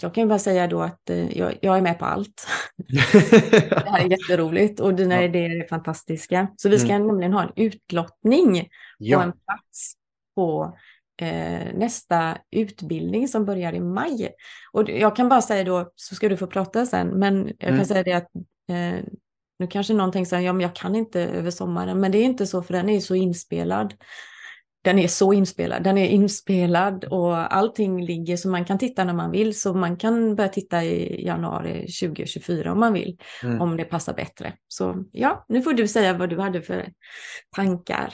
jag 0.02 0.14
kan 0.14 0.24
ju 0.24 0.28
bara 0.28 0.40
säga 0.40 0.68
då 0.68 0.82
att 0.82 1.10
eh, 1.10 1.38
jag, 1.38 1.58
jag, 1.62 1.78
är 1.78 1.82
med 1.82 2.00
på 2.00 2.06
allt. 2.06 2.48
det 2.88 3.90
här 3.90 4.06
är 4.06 4.10
jätteroligt 4.10 4.80
och 4.80 4.96
dina 4.96 5.16
ja. 5.16 5.22
idéer 5.22 5.64
är 5.64 5.68
fantastiska. 5.68 6.48
Så 6.56 6.70
vi 6.70 6.80
ska 6.80 6.90
mm. 6.90 7.08
nämligen 7.08 7.34
ha 7.34 7.44
en 7.44 7.52
utlottning 7.56 8.70
ja. 8.98 9.18
på 9.18 9.24
en 9.24 9.32
plats 9.32 9.94
på 10.36 10.78
eh, 11.22 11.74
nästa 11.76 12.38
utbildning 12.52 13.28
som 13.28 13.46
börjar 13.46 13.74
i 13.74 13.80
maj. 13.80 14.30
Och 14.72 14.90
jag 14.90 15.16
kan 15.16 15.30
bara 15.30 15.42
säga 15.42 15.64
då, 15.64 15.92
så 15.96 16.16
ska 16.16 16.30
du 16.30 16.38
få 16.38 16.48
prata 16.48 16.86
sen, 16.86 17.08
men 17.08 17.48
jag 17.48 17.60
kan 17.60 17.74
mm. 17.74 17.86
säga 17.86 18.04
det 18.04 18.14
att 18.14 18.30
eh, 18.70 19.06
nu 19.60 19.68
kanske 19.68 19.94
någon 19.94 20.12
tänker 20.12 20.30
så 20.30 20.36
här, 20.36 20.44
ja 20.44 20.54
men 20.54 20.62
jag 20.62 20.76
kan 20.76 20.96
inte 20.96 21.22
över 21.22 21.52
sommaren, 21.52 22.00
men 22.00 22.12
det 22.12 22.18
är 22.18 22.24
inte 22.24 22.48
så 22.48 22.64
för 22.64 22.74
den 22.74 22.90
är 22.90 23.00
så 23.00 23.16
inspelad. 23.16 23.94
Den 24.84 25.00
är 25.00 25.08
så 25.08 25.34
inspelad. 25.34 25.84
Den 25.84 25.98
är 25.98 26.08
inspelad 26.08 27.06
och 27.06 27.56
allting 27.56 28.06
ligger 28.06 28.38
så 28.38 28.50
man 28.50 28.66
kan 28.66 28.78
titta 28.78 29.04
när 29.04 29.14
man 29.14 29.32
vill. 29.32 29.60
Så 29.60 29.74
man 29.74 29.98
kan 29.98 30.36
börja 30.36 30.50
titta 30.50 30.84
i 30.84 31.26
januari 31.26 31.88
2024 32.02 32.72
om 32.72 32.80
man 32.80 32.94
vill. 32.94 33.18
Mm. 33.44 33.62
Om 33.62 33.78
det 33.78 33.84
passar 33.84 34.14
bättre. 34.14 34.54
Så 34.68 35.04
ja, 35.12 35.46
nu 35.50 35.62
får 35.62 35.74
du 35.74 35.88
säga 35.88 36.14
vad 36.14 36.30
du 36.30 36.40
hade 36.40 36.62
för 36.62 36.90
tankar. 37.56 38.14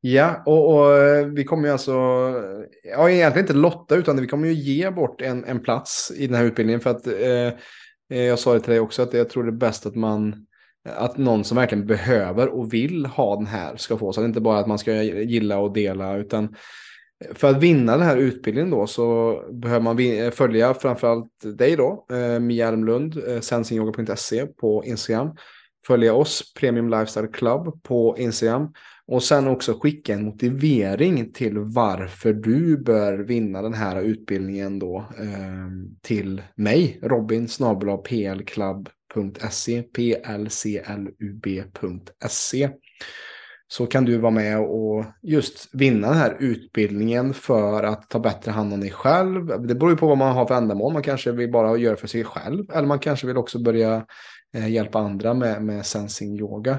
Ja, 0.00 0.42
och, 0.46 0.74
och 0.74 1.38
vi 1.38 1.44
kommer 1.44 1.68
ju 1.68 1.72
alltså, 1.72 1.92
ja 2.96 3.10
egentligen 3.10 3.44
inte 3.44 3.58
lotta 3.58 3.94
utan 3.94 4.20
vi 4.20 4.26
kommer 4.26 4.48
ju 4.48 4.54
ge 4.54 4.90
bort 4.90 5.20
en, 5.20 5.44
en 5.44 5.60
plats 5.60 6.12
i 6.16 6.26
den 6.26 6.36
här 6.36 6.44
utbildningen. 6.44 6.80
För 6.80 6.90
att 6.90 7.06
eh, 7.06 8.18
jag 8.24 8.38
sa 8.38 8.54
det 8.54 8.60
till 8.60 8.70
dig 8.70 8.80
också 8.80 9.02
att 9.02 9.14
jag 9.14 9.30
tror 9.30 9.44
det 9.44 9.50
är 9.50 9.52
bäst 9.52 9.86
att 9.86 9.96
man 9.96 10.46
att 10.96 11.16
någon 11.16 11.44
som 11.44 11.56
verkligen 11.56 11.86
behöver 11.86 12.48
och 12.48 12.74
vill 12.74 13.06
ha 13.06 13.36
den 13.36 13.46
här 13.46 13.76
ska 13.76 13.98
få. 13.98 14.12
Så 14.12 14.20
att 14.20 14.24
det 14.24 14.28
inte 14.28 14.40
bara 14.40 14.58
att 14.58 14.66
man 14.66 14.78
ska 14.78 15.02
gilla 15.02 15.58
och 15.58 15.72
dela 15.72 16.16
utan 16.16 16.54
för 17.34 17.50
att 17.50 17.62
vinna 17.62 17.96
den 17.96 18.06
här 18.06 18.16
utbildningen 18.16 18.70
då 18.70 18.86
så 18.86 19.36
behöver 19.52 19.84
man 19.84 19.98
eh, 19.98 20.30
följa 20.30 20.74
framförallt 20.74 21.58
dig 21.58 21.76
då, 21.76 22.06
eh, 22.10 22.40
Mia 22.40 22.68
Almlund, 22.68 23.16
eh, 23.28 23.40
sensingyoga.se 23.40 24.46
på 24.46 24.84
Instagram. 24.84 25.30
Följa 25.86 26.14
oss, 26.14 26.52
Premium 26.54 26.90
Lifestyle 26.90 27.28
Club 27.28 27.82
på 27.82 28.18
Instagram. 28.18 28.72
Och 29.06 29.22
sen 29.22 29.48
också 29.48 29.78
skicka 29.80 30.14
en 30.14 30.24
motivering 30.24 31.32
till 31.32 31.58
varför 31.58 32.32
du 32.32 32.78
bör 32.78 33.18
vinna 33.18 33.62
den 33.62 33.74
här 33.74 34.02
utbildningen 34.02 34.78
då 34.78 34.96
eh, 35.18 35.68
till 36.02 36.42
mig, 36.54 37.00
Robin 37.02 37.48
Snabel 37.48 37.98
PL 37.98 38.42
Club 38.42 38.88
plclub.se, 39.16 39.82
plclub.se. 41.42 42.70
Så 43.68 43.86
kan 43.86 44.04
du 44.04 44.18
vara 44.18 44.30
med 44.32 44.60
och 44.60 45.04
just 45.22 45.74
vinna 45.74 46.08
den 46.08 46.16
här 46.16 46.36
utbildningen 46.38 47.34
för 47.34 47.82
att 47.82 48.10
ta 48.10 48.18
bättre 48.18 48.50
hand 48.50 48.72
om 48.72 48.80
dig 48.80 48.90
själv. 48.90 49.46
Det 49.46 49.74
beror 49.74 49.90
ju 49.90 49.96
på 49.96 50.06
vad 50.06 50.18
man 50.18 50.32
har 50.32 50.46
för 50.46 50.54
ändamål. 50.54 50.92
Man 50.92 51.02
kanske 51.02 51.32
vill 51.32 51.50
bara 51.50 51.76
göra 51.76 51.96
för 51.96 52.06
sig 52.06 52.24
själv. 52.24 52.70
Eller 52.70 52.86
man 52.86 52.98
kanske 52.98 53.26
vill 53.26 53.36
också 53.36 53.58
börja 53.58 54.06
eh, 54.54 54.68
hjälpa 54.68 54.98
andra 54.98 55.34
med, 55.34 55.62
med 55.62 55.86
sensing 55.86 56.38
yoga. 56.38 56.78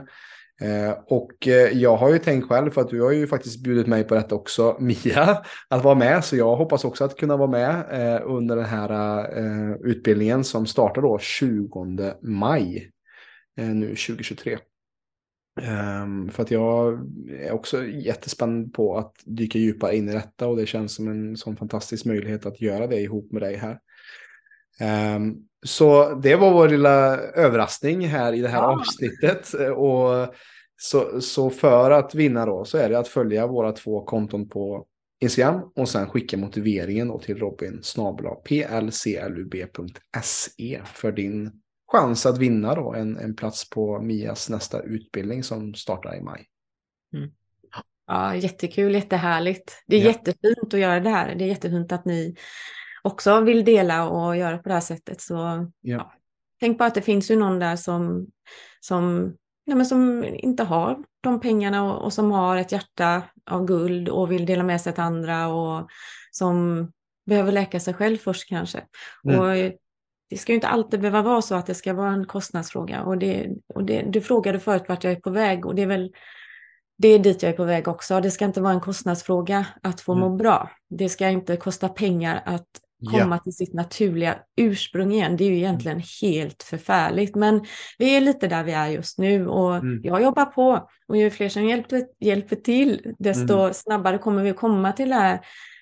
Eh, 0.62 0.98
och 1.06 1.48
eh, 1.48 1.78
jag 1.78 1.98
har 1.98 2.14
ju 2.14 2.20
tänkt 2.20 2.48
själv, 2.48 2.72
för 2.72 2.82
att 2.82 2.90
du 2.90 3.02
har 3.02 3.12
ju 3.12 3.28
faktiskt 3.28 3.64
bjudit 3.64 3.88
mig 3.88 4.04
på 4.04 4.16
detta 4.16 4.36
också, 4.36 4.78
Mia, 4.80 5.44
att 5.68 5.84
vara 5.84 5.96
med. 5.96 6.26
Så 6.26 6.36
jag 6.36 6.56
hoppas 6.56 6.86
också 6.86 7.04
att 7.04 7.18
kunna 7.18 7.38
vara 7.38 7.50
med 7.50 7.86
eh, 7.92 8.22
under 8.26 8.56
den 8.56 8.66
här 8.66 9.78
utbildningen 9.88 10.44
som 10.44 10.66
startar 10.66 11.02
då 11.02 11.20
20 11.20 12.14
maj 12.22 12.92
nu 13.56 13.88
2023. 13.88 14.58
Ehm, 15.62 16.30
för 16.30 16.44
att 16.44 16.52
jag 16.52 17.00
är 17.40 17.52
också 17.52 17.86
jättespänd 17.86 18.74
på 18.74 18.98
att 18.98 19.14
dyka 19.26 19.60
djupare 19.60 19.96
in 19.96 20.10
i 20.10 20.14
detta 20.14 20.48
och 20.48 20.58
det 20.58 20.66
känns 20.66 20.96
som 20.96 21.08
en 21.08 21.38
sån 21.38 21.56
fantastisk 21.56 22.06
möjlighet 22.06 22.46
att 22.46 22.62
göra 22.62 22.88
det 22.88 23.02
ihop 23.02 23.32
med 23.32 23.42
dig 23.42 23.56
här. 23.56 23.80
Um, 25.16 25.48
så 25.66 26.14
det 26.14 26.36
var 26.36 26.54
vår 26.54 26.70
lilla 26.70 27.18
överraskning 27.18 28.08
här 28.08 28.34
i 28.34 28.42
det 28.42 28.48
här 28.48 28.62
ja. 28.62 28.80
avsnittet. 28.80 29.54
Och 29.76 30.36
så, 30.78 31.22
så 31.22 31.50
för 31.50 31.92
att 31.92 32.16
vinna 32.16 32.46
då 32.46 32.66
så 32.66 32.78
är 32.78 32.90
det 32.90 33.00
att 33.00 33.08
följa 33.08 33.48
våra 33.48 33.72
två 33.72 34.06
konton 34.06 34.50
på 34.50 34.86
Instagram 35.20 35.72
och 35.76 35.90
sen 35.90 36.10
skicka 36.10 36.38
motiveringen 36.38 37.08
då 37.08 37.20
till 37.20 37.38
Robin 37.38 37.80
snabla 37.84 38.36
plclub.se 38.36 39.92
för 40.86 41.12
din 41.12 41.52
chans 41.92 42.26
att 42.26 42.38
vinna 42.38 42.76
då 42.76 42.94
en, 42.94 43.18
en 43.18 43.36
plats 43.36 43.70
på 43.70 44.02
Mias 44.02 44.50
nästa 44.50 44.82
utbildning 44.82 45.44
som 45.44 45.74
startar 45.74 46.16
i 46.16 46.22
maj. 46.22 46.46
Mm. 47.14 47.30
Ja, 48.08 48.36
jättekul, 48.36 48.94
jättehärligt. 48.94 49.84
Det 49.88 49.96
är 49.96 50.00
ja. 50.00 50.08
jättefint 50.08 50.74
att 50.74 50.80
göra 50.80 51.00
det 51.00 51.10
här. 51.10 51.36
Det 51.36 51.44
är 51.44 51.48
jättefint 51.48 51.92
att 51.92 52.06
ni 52.06 52.36
också 53.08 53.42
vill 53.42 53.66
dela 53.66 54.10
och 54.10 54.38
göra 54.38 54.58
på 54.58 54.70
det 54.70 54.74
här 54.74 54.82
sättet. 54.82 55.22
Så 55.22 55.68
ja. 55.82 56.14
Tänk 56.60 56.78
på 56.78 56.84
att 56.84 56.96
det 56.96 57.02
finns 57.02 57.32
ju 57.32 57.36
någon 57.36 57.60
där 57.60 57.76
som, 57.76 58.28
som, 58.80 59.34
ja, 59.66 59.76
men 59.76 59.86
som 59.86 60.24
inte 60.24 60.64
har 60.64 61.04
de 61.22 61.40
pengarna 61.40 61.84
och, 61.84 62.06
och, 62.06 62.14
som 62.14 62.32
har 62.32 62.58
ett 62.58 62.72
hjärta 62.72 63.24
av 63.52 63.66
guld 63.66 64.10
och 64.10 64.32
vill 64.32 64.46
dela 64.46 64.64
med 64.64 64.82
sig 64.82 64.94
till 64.94 65.04
andra 65.04 65.48
och 65.48 65.90
som 66.32 66.88
behöver 67.26 67.52
läka 67.52 67.80
sig 67.80 67.94
själv 67.94 68.18
först 68.18 68.50
kanske. 68.50 68.84
Mm. 69.24 69.40
Och 69.40 69.74
det 70.30 70.38
ska 70.38 70.52
ju 70.52 70.56
inte 70.56 70.68
alltid 70.68 71.00
behöva 71.00 71.22
vara 71.22 71.42
så 71.42 71.56
att 71.56 71.66
det 71.66 71.76
ska 71.76 71.94
vara 71.94 72.12
en 72.12 72.26
kostnadsfråga. 72.26 73.04
Och, 73.04 73.18
det, 73.18 73.50
och 73.68 73.84
det, 73.84 74.02
du 74.02 74.22
frågade 74.22 74.60
förut 74.60 74.84
vart 74.88 75.04
jag 75.04 75.14
är 75.14 75.20
på 75.20 75.30
väg 75.30 75.66
och 75.66 75.76
det 75.76 75.82
är 75.82 75.88
väl 75.88 76.12
det 76.98 77.08
är 77.08 77.20
dit 77.20 77.44
jag 77.44 77.52
är 77.52 77.58
på 77.58 77.64
väg 77.64 77.88
också. 77.88 78.22
Det 78.22 78.32
ska 78.32 78.46
inte 78.46 78.62
vara 78.62 78.74
en 78.74 78.80
kostnadsfråga 78.80 79.66
att 79.84 80.02
få 80.02 80.12
mm. 80.12 80.22
må 80.22 80.36
bra. 80.36 80.72
Det 80.90 81.10
ska 81.10 81.30
inte 81.30 81.58
kosta 81.58 81.90
pengar 81.90 82.42
att 82.46 82.68
komma 83.06 83.36
ja. 83.36 83.40
till 83.40 83.54
sitt 83.54 83.74
naturliga 83.74 84.40
ursprung 84.58 85.12
igen. 85.12 85.38
Det 85.38 85.44
är 85.44 85.50
ju 85.50 85.58
egentligen 85.58 86.02
helt 86.22 86.64
förfärligt. 86.64 87.36
Men 87.36 87.66
vi 87.98 88.18
är 88.18 88.22
lite 88.22 88.48
där 88.48 88.64
vi 88.64 88.72
är 88.72 88.88
just 88.88 89.18
nu 89.18 89.48
och 89.48 89.76
mm. 89.76 90.02
jag 90.04 90.24
jobbar 90.24 90.46
på. 90.46 90.90
Och 91.08 91.18
ju 91.18 91.30
fler 91.30 91.50
som 91.50 91.66
hjälper, 91.66 92.04
hjälper 92.20 92.56
till, 92.56 93.14
desto 93.20 93.60
mm. 93.60 93.74
snabbare 93.74 94.18
kommer 94.18 94.44
vi 94.44 94.54
komma 94.54 94.92
till 94.92 95.10
det, 95.10 95.16
här, 95.16 95.40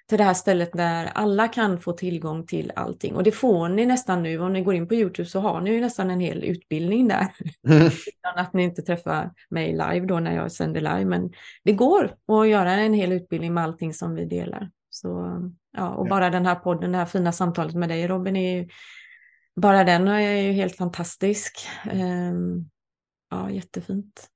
till 0.10 0.18
det 0.18 0.24
här 0.24 0.34
stället 0.34 0.72
där 0.74 1.06
alla 1.06 1.48
kan 1.48 1.80
få 1.80 1.92
tillgång 1.92 2.46
till 2.46 2.72
allting. 2.76 3.16
Och 3.16 3.24
det 3.24 3.32
får 3.32 3.70
ni 3.70 3.86
nästan 3.86 4.24
nu. 4.24 4.40
Om 4.40 4.54
ni 4.54 4.62
går 4.62 4.76
in 4.76 4.88
på 4.88 4.96
YouTube 4.96 5.30
så 5.30 5.40
har 5.40 5.62
ni 5.62 5.72
ju 5.72 5.82
nästan 5.82 6.12
en 6.12 6.20
hel 6.20 6.44
utbildning 6.44 7.08
där. 7.08 7.28
Mm. 7.68 7.86
Utan 7.86 8.38
att 8.46 8.54
ni 8.54 8.64
inte 8.64 8.82
träffar 8.82 9.32
mig 9.50 9.72
live 9.72 10.06
då 10.06 10.20
när 10.20 10.36
jag 10.36 10.52
sänder 10.52 10.82
live. 10.82 11.06
Men 11.06 11.32
det 11.64 11.74
går 11.74 12.16
att 12.28 12.48
göra 12.48 12.72
en 12.72 12.94
hel 12.94 13.12
utbildning 13.12 13.54
med 13.54 13.64
allting 13.64 13.94
som 13.94 14.16
vi 14.16 14.26
delar. 14.26 14.70
Så, 14.90 15.42
ja, 15.76 15.90
och 15.90 16.06
ja. 16.06 16.10
bara 16.10 16.30
den 16.30 16.46
här 16.46 16.56
podden, 16.56 16.92
det 16.92 16.98
här 16.98 17.06
fina 17.06 17.32
samtalet 17.32 17.76
med 17.76 17.90
dig 17.90 18.08
Robin, 18.08 18.36
är 18.36 18.58
ju, 18.58 18.70
bara 19.56 19.84
den 19.84 20.08
är 20.08 20.42
ju 20.42 20.52
helt 20.52 20.78
fantastisk. 20.78 21.68
Um, 21.94 22.70
ja, 23.30 23.50
jättefint. 23.50 24.30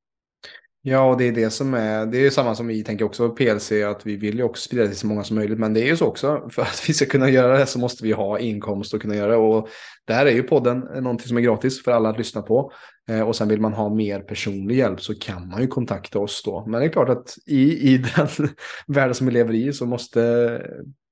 Ja, 0.81 1.09
och 1.09 1.17
det 1.17 1.27
är 1.27 1.31
det 1.31 1.49
som 1.49 1.73
är, 1.73 2.05
det 2.05 2.25
är 2.25 2.29
samma 2.29 2.55
som 2.55 2.67
vi 2.67 2.83
tänker 2.83 3.05
också 3.05 3.29
på 3.29 3.35
PLC, 3.35 3.71
att 3.71 4.05
vi 4.05 4.15
vill 4.15 4.37
ju 4.37 4.43
också 4.43 4.61
sprida 4.63 4.83
det 4.83 4.89
till 4.89 4.97
så 4.97 5.07
många 5.07 5.23
som 5.23 5.35
möjligt, 5.35 5.59
men 5.59 5.73
det 5.73 5.81
är 5.81 5.85
ju 5.85 5.97
så 5.97 6.05
också, 6.05 6.49
för 6.51 6.61
att 6.61 6.83
vi 6.87 6.93
ska 6.93 7.05
kunna 7.05 7.29
göra 7.29 7.57
det 7.57 7.65
så 7.65 7.79
måste 7.79 8.03
vi 8.03 8.11
ha 8.11 8.39
inkomst 8.39 8.93
och 8.93 9.01
kunna 9.01 9.15
göra 9.15 9.31
det. 9.31 9.37
Och 9.37 9.69
där 10.07 10.25
är 10.25 10.31
ju 10.31 10.43
podden 10.43 10.79
någonting 10.79 11.27
som 11.27 11.37
är 11.37 11.41
gratis 11.41 11.83
för 11.83 11.91
alla 11.91 12.09
att 12.09 12.17
lyssna 12.17 12.41
på. 12.41 12.71
Eh, 13.09 13.21
och 13.21 13.35
sen 13.35 13.47
vill 13.47 13.61
man 13.61 13.73
ha 13.73 13.89
mer 13.89 14.19
personlig 14.19 14.77
hjälp 14.77 15.01
så 15.01 15.19
kan 15.19 15.47
man 15.47 15.61
ju 15.61 15.67
kontakta 15.67 16.19
oss 16.19 16.43
då. 16.45 16.65
Men 16.67 16.79
det 16.79 16.85
är 16.85 16.91
klart 16.91 17.09
att 17.09 17.37
i, 17.45 17.93
i 17.93 17.97
den 17.97 18.27
världen 18.87 19.15
som 19.15 19.27
vi 19.27 19.33
lever 19.33 19.53
i 19.53 19.73
så 19.73 19.85
måste 19.85 20.61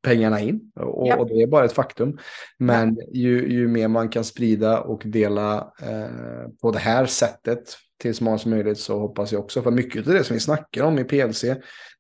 pengarna 0.01 0.41
in. 0.41 0.71
Och, 0.75 1.07
ja. 1.07 1.15
och, 1.15 1.27
det 1.27 1.41
är 1.41 1.47
bara 1.47 1.65
ett 1.65 1.73
faktum. 1.73 2.17
Men 2.57 2.97
ju, 3.13 3.51
ju 3.51 3.67
mer 3.67 3.87
man 3.87 4.09
kan 4.09 4.23
sprida 4.23 4.79
och 4.79 5.01
dela 5.05 5.73
eh, 5.81 6.49
på 6.61 6.71
det 6.71 6.79
här 6.79 7.05
sättet 7.05 7.77
till 8.01 8.15
så 8.15 8.23
många 8.23 8.37
som 8.37 8.51
möjligt 8.51 8.79
så 8.79 8.99
hoppas 8.99 9.31
jag 9.31 9.41
också. 9.41 9.61
För 9.61 9.71
mycket 9.71 10.07
av 10.07 10.13
det 10.13 10.23
som 10.23 10.33
vi 10.33 10.39
snackar 10.39 10.83
om 10.83 10.99
i 10.99 11.03
PLC 11.03 11.43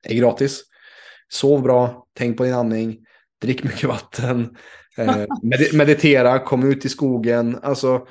är 0.03 0.15
gratis. 0.15 0.63
Sov 1.29 1.61
bra, 1.61 2.07
tänk 2.13 2.37
på 2.37 2.43
din 2.43 2.53
andning, 2.53 2.97
drick 3.41 3.63
mycket 3.63 3.83
vatten, 3.83 4.57
eh, 4.97 5.25
meditera, 5.73 6.39
kom 6.39 6.71
ut 6.71 6.85
i 6.85 6.89
skogen. 6.89 7.59
Alltså, 7.63 8.07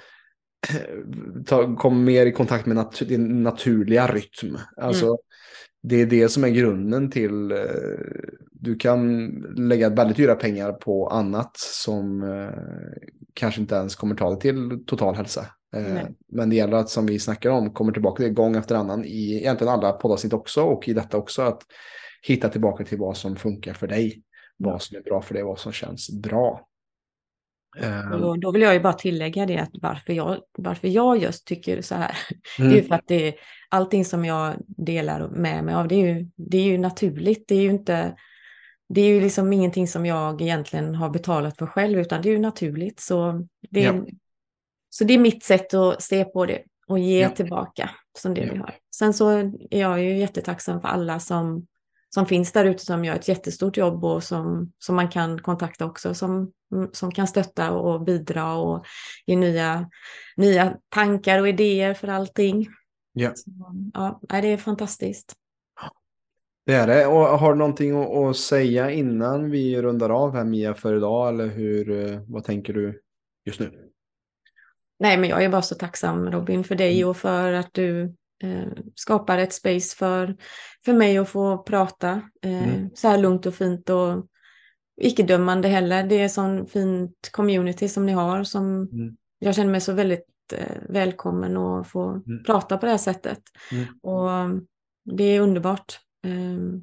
ta, 1.46 1.76
kom 1.76 2.04
mer 2.04 2.26
i 2.26 2.32
kontakt 2.32 2.66
med 2.66 2.76
nat 2.76 3.02
din 3.08 3.42
naturliga 3.42 4.06
rytm. 4.06 4.58
Alltså, 4.76 5.06
mm. 5.06 5.16
Det 5.82 6.00
är 6.02 6.06
det 6.06 6.28
som 6.28 6.44
är 6.44 6.48
grunden 6.48 7.10
till... 7.10 7.52
Eh, 7.52 7.58
du 8.60 8.76
kan 8.76 9.28
lägga 9.56 9.88
väldigt 9.88 10.16
dyra 10.16 10.34
pengar 10.34 10.72
på 10.72 11.08
annat 11.08 11.56
som 11.56 12.22
eh, 12.22 12.50
kanske 13.34 13.60
inte 13.60 13.74
ens 13.74 13.96
kommer 13.96 14.14
ta 14.14 14.30
dig 14.30 14.38
till 14.38 14.84
total 14.86 15.14
hälsa. 15.14 15.46
Eh, 15.76 15.98
men 16.28 16.50
det 16.50 16.56
gäller 16.56 16.76
att, 16.76 16.88
som 16.88 17.06
vi 17.06 17.18
snackar 17.18 17.50
om, 17.50 17.70
kommer 17.70 17.92
tillbaka 17.92 18.22
till 18.22 18.32
gång 18.32 18.56
efter 18.56 18.74
annan 18.74 19.04
i 19.04 19.36
egentligen 19.36 19.72
alla 19.72 19.92
poddavsnitt 19.92 20.32
också 20.32 20.62
och 20.62 20.88
i 20.88 20.92
detta 20.92 21.16
också 21.16 21.42
att 21.42 21.62
hitta 22.22 22.48
tillbaka 22.48 22.84
till 22.84 22.98
vad 22.98 23.16
som 23.16 23.36
funkar 23.36 23.74
för 23.74 23.86
dig. 23.86 24.22
Vad 24.56 24.82
som 24.82 24.96
är 24.96 25.02
bra 25.02 25.22
för 25.22 25.34
dig, 25.34 25.42
vad 25.42 25.58
som 25.58 25.72
känns 25.72 26.10
bra. 26.22 26.66
Och 28.12 28.20
då, 28.20 28.36
då, 28.36 28.50
vill 28.50 28.62
jag 28.62 28.74
ju 28.74 28.80
bara 28.80 28.92
tillägga 28.92 29.46
det 29.46 29.58
att 29.58 29.70
varför 29.72 30.12
jag, 30.12 30.38
varför 30.58 30.88
jag 30.88 31.18
just 31.18 31.46
tycker 31.46 31.82
så 31.82 31.94
här. 31.94 32.16
Mm. 32.58 32.70
Det 32.70 32.78
är 32.78 32.82
ju 32.82 32.88
för 32.88 32.94
att 32.94 33.08
det, 33.08 33.34
allting 33.68 34.04
som 34.04 34.24
jag 34.24 34.54
delar 34.66 35.28
med 35.28 35.64
mig 35.64 35.74
av, 35.74 35.88
det 35.88 35.94
är, 35.94 36.14
ju, 36.14 36.26
det 36.36 36.58
är 36.58 36.64
ju 36.64 36.78
naturligt. 36.78 37.48
Det 37.48 37.54
är 37.54 37.62
ju 37.62 37.70
inte, 37.70 38.16
det 38.88 39.00
är 39.00 39.08
ju 39.08 39.20
liksom 39.20 39.52
ingenting 39.52 39.88
som 39.88 40.06
jag 40.06 40.42
egentligen 40.42 40.94
har 40.94 41.10
betalat 41.10 41.58
för 41.58 41.66
själv, 41.66 41.98
utan 41.98 42.22
det 42.22 42.28
är 42.28 42.32
ju 42.32 42.38
naturligt. 42.38 43.00
Så 43.00 43.46
det 43.70 43.84
är, 43.84 43.94
ja. 43.94 44.04
så 44.90 45.04
det 45.04 45.14
är 45.14 45.18
mitt 45.18 45.44
sätt 45.44 45.74
att 45.74 46.02
se 46.02 46.24
på 46.24 46.46
det 46.46 46.62
och 46.86 46.98
ge 46.98 47.20
ja. 47.20 47.30
tillbaka 47.30 47.90
som 48.18 48.34
det 48.34 48.44
ja. 48.44 48.52
vi 48.52 48.58
har. 48.58 48.74
Sen 48.96 49.14
så 49.14 49.30
är 49.70 49.80
jag 49.80 50.02
ju 50.02 50.18
jättetacksam 50.18 50.80
för 50.80 50.88
alla 50.88 51.20
som 51.20 51.66
som 52.16 52.26
finns 52.26 52.52
där 52.52 52.64
ute 52.64 52.84
som 52.84 53.04
gör 53.04 53.14
ett 53.14 53.28
jättestort 53.28 53.76
jobb 53.76 54.04
och 54.04 54.22
som, 54.22 54.72
som 54.78 54.96
man 54.96 55.08
kan 55.08 55.38
kontakta 55.38 55.86
också 55.86 56.14
som, 56.14 56.52
som 56.92 57.12
kan 57.12 57.26
stötta 57.26 57.70
och 57.70 58.04
bidra 58.04 58.54
och 58.54 58.86
ge 59.26 59.36
nya, 59.36 59.90
nya 60.36 60.76
tankar 60.88 61.40
och 61.40 61.48
idéer 61.48 61.94
för 61.94 62.08
allting. 62.08 62.68
Ja. 63.12 63.32
Så, 63.34 63.50
ja, 63.94 64.20
det 64.28 64.52
är 64.52 64.56
fantastiskt. 64.56 65.34
Det 66.66 66.74
är 66.74 66.86
det. 66.86 67.06
Och 67.06 67.20
har 67.20 67.52
du 67.52 67.58
någonting 67.58 68.14
att, 68.28 68.36
säga 68.36 68.90
innan 68.90 69.50
vi 69.50 69.82
rundar 69.82 70.10
av 70.10 70.34
här 70.34 70.44
Mia 70.44 70.74
för 70.74 70.96
idag? 70.96 71.28
Eller 71.28 71.46
hur, 71.46 71.90
eh, 71.90 72.20
vad 72.28 72.44
tänker 72.44 72.72
du 72.72 73.02
just 73.44 73.60
nu? 73.60 73.70
Nej, 74.98 75.18
men 75.18 75.30
jag 75.30 75.44
är 75.44 75.48
bara 75.48 75.62
så 75.62 75.74
tacksam 75.74 76.30
Robin 76.30 76.64
för 76.64 76.74
dig 76.74 76.96
mm. 76.96 77.10
och 77.10 77.16
för 77.16 77.52
att 77.52 77.74
du 77.74 78.02
eh, 78.42 78.68
skapar 78.94 79.38
ett 79.38 79.52
space 79.52 79.96
för, 79.96 80.36
för 80.84 80.92
mig 80.92 81.18
att 81.18 81.28
få 81.28 81.58
prata 81.58 82.22
eh, 82.42 82.68
mm. 82.68 82.90
så 82.94 83.08
här 83.08 83.18
lugnt 83.18 83.46
och 83.46 83.54
fint 83.54 83.90
och 83.90 84.26
icke-dömande 85.00 85.68
heller. 85.68 86.04
Det 86.04 86.22
är 86.22 86.28
sån 86.28 86.66
fint 86.66 87.30
community 87.32 87.88
som 87.88 88.06
ni 88.06 88.12
har 88.12 88.44
som 88.44 88.88
mm. 88.92 89.16
jag 89.38 89.54
känner 89.54 89.70
mig 89.70 89.80
så 89.80 89.92
väldigt 89.92 90.26
eh, 90.52 90.76
välkommen 90.88 91.56
att 91.56 91.88
få 91.88 92.08
mm. 92.08 92.44
prata 92.46 92.78
på 92.78 92.86
det 92.86 92.92
här 92.92 92.98
sättet. 92.98 93.40
Mm. 93.72 93.84
Och 94.02 94.30
det 95.16 95.24
är 95.24 95.40
underbart. 95.40 96.05
Eh, 96.26 96.80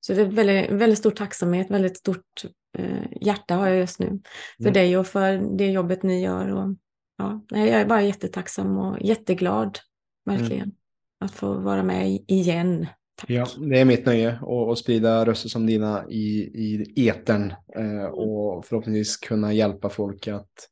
så 0.00 0.12
det 0.12 0.20
är 0.20 0.26
väldigt, 0.26 0.70
väldigt 0.70 0.98
stor 0.98 1.10
tacksamhet, 1.10 1.70
väldigt 1.70 1.96
stort 1.96 2.44
eh, 2.78 3.06
hjärta 3.20 3.54
har 3.54 3.68
jag 3.68 3.78
just 3.78 3.98
nu 3.98 4.20
för 4.56 4.64
mm. 4.64 4.72
dig 4.72 4.98
och 4.98 5.06
för 5.06 5.56
det 5.58 5.70
jobbet 5.70 6.02
ni 6.02 6.22
gör. 6.22 6.52
Och, 6.52 6.74
ja, 7.18 7.44
jag 7.48 7.68
är 7.68 7.86
bara 7.86 8.02
jättetacksam 8.02 8.78
och 8.78 9.00
jätteglad, 9.00 9.78
verkligen, 10.24 10.62
mm. 10.62 10.74
att 11.20 11.32
få 11.32 11.54
vara 11.54 11.82
med 11.82 12.24
igen. 12.28 12.86
Tack. 13.16 13.30
Ja, 13.30 13.46
det 13.70 13.80
är 13.80 13.84
mitt 13.84 14.06
nöje 14.06 14.40
att 14.72 14.78
sprida 14.78 15.26
röster 15.26 15.48
som 15.48 15.66
dina 15.66 16.04
i, 16.08 16.50
i 16.94 17.08
etern 17.08 17.54
eh, 17.76 18.04
och 18.04 18.66
förhoppningsvis 18.66 19.16
kunna 19.16 19.52
hjälpa 19.52 19.88
folk 19.88 20.28
att 20.28 20.68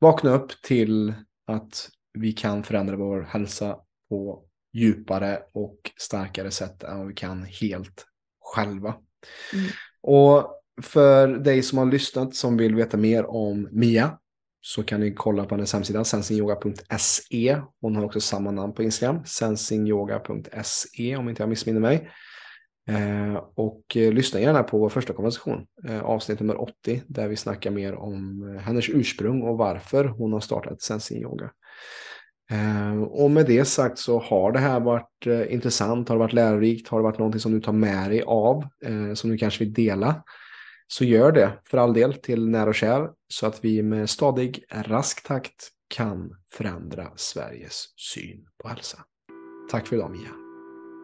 vakna 0.00 0.30
upp 0.30 0.62
till 0.62 1.14
att 1.46 1.88
vi 2.18 2.32
kan 2.32 2.62
förändra 2.62 2.96
vår 2.96 3.22
hälsa 3.22 3.76
på 4.08 4.45
djupare 4.76 5.38
och 5.52 5.76
starkare 5.96 6.50
sätt 6.50 6.82
än 6.82 6.98
vad 6.98 7.06
vi 7.06 7.14
kan 7.14 7.44
helt 7.44 8.06
själva. 8.40 8.94
Mm. 9.52 9.66
Och 10.02 10.52
för 10.82 11.28
dig 11.28 11.62
som 11.62 11.78
har 11.78 11.86
lyssnat 11.86 12.34
som 12.34 12.56
vill 12.56 12.74
veta 12.74 12.96
mer 12.96 13.26
om 13.26 13.68
Mia 13.72 14.18
så 14.60 14.82
kan 14.82 15.00
ni 15.00 15.14
kolla 15.14 15.44
på 15.44 15.54
hennes 15.54 15.72
hemsida 15.72 16.04
sensingyoga.se. 16.04 17.60
Hon 17.80 17.96
har 17.96 18.04
också 18.04 18.20
samma 18.20 18.50
namn 18.50 18.74
på 18.74 18.82
Instagram, 18.82 19.24
sensingyoga.se 19.24 21.16
om 21.16 21.28
inte 21.28 21.42
jag 21.42 21.48
missminner 21.48 21.80
mig. 21.80 22.10
Eh, 22.88 23.42
och 23.54 23.96
eh, 23.96 24.12
lyssna 24.12 24.40
gärna 24.40 24.62
på 24.62 24.78
vår 24.78 24.88
första 24.88 25.12
konversation, 25.12 25.66
eh, 25.88 26.02
avsnitt 26.02 26.40
nummer 26.40 26.60
80, 26.60 27.02
där 27.06 27.28
vi 27.28 27.36
snackar 27.36 27.70
mer 27.70 27.94
om 27.94 28.42
eh, 28.48 28.62
hennes 28.62 28.88
ursprung 28.88 29.42
och 29.42 29.58
varför 29.58 30.04
hon 30.04 30.32
har 30.32 30.40
startat 30.40 30.82
Sensing 30.82 31.22
Yoga. 31.22 31.50
Eh, 32.50 33.02
och 33.02 33.30
med 33.30 33.46
det 33.46 33.64
sagt 33.64 33.98
så 33.98 34.18
har 34.18 34.52
det 34.52 34.58
här 34.58 34.80
varit 34.80 35.26
eh, 35.26 35.52
intressant, 35.52 36.08
har 36.08 36.16
det 36.16 36.20
varit 36.20 36.32
lärorikt, 36.32 36.88
har 36.88 36.98
det 36.98 37.04
varit 37.04 37.18
någonting 37.18 37.40
som 37.40 37.52
du 37.52 37.60
tar 37.60 37.72
med 37.72 38.10
dig 38.10 38.22
av, 38.22 38.64
eh, 38.84 39.14
som 39.14 39.30
du 39.30 39.38
kanske 39.38 39.64
vill 39.64 39.74
dela 39.74 40.22
så 40.88 41.04
gör 41.04 41.32
det 41.32 41.52
för 41.64 41.78
all 41.78 41.92
del 41.92 42.14
till 42.14 42.48
nära 42.48 42.68
och 42.68 42.74
kär 42.74 43.10
så 43.28 43.46
att 43.46 43.64
vi 43.64 43.82
med 43.82 44.10
stadig, 44.10 44.64
rask 44.70 45.26
takt 45.26 45.70
kan 45.88 46.30
förändra 46.52 47.08
Sveriges 47.16 47.84
syn 47.96 48.46
på 48.62 48.68
hälsa. 48.68 48.98
Tack 49.70 49.86
för 49.86 49.96
idag 49.96 50.10
Mia. 50.10 50.30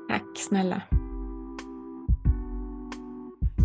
Tack 0.09 0.38
snälla. 0.38 0.82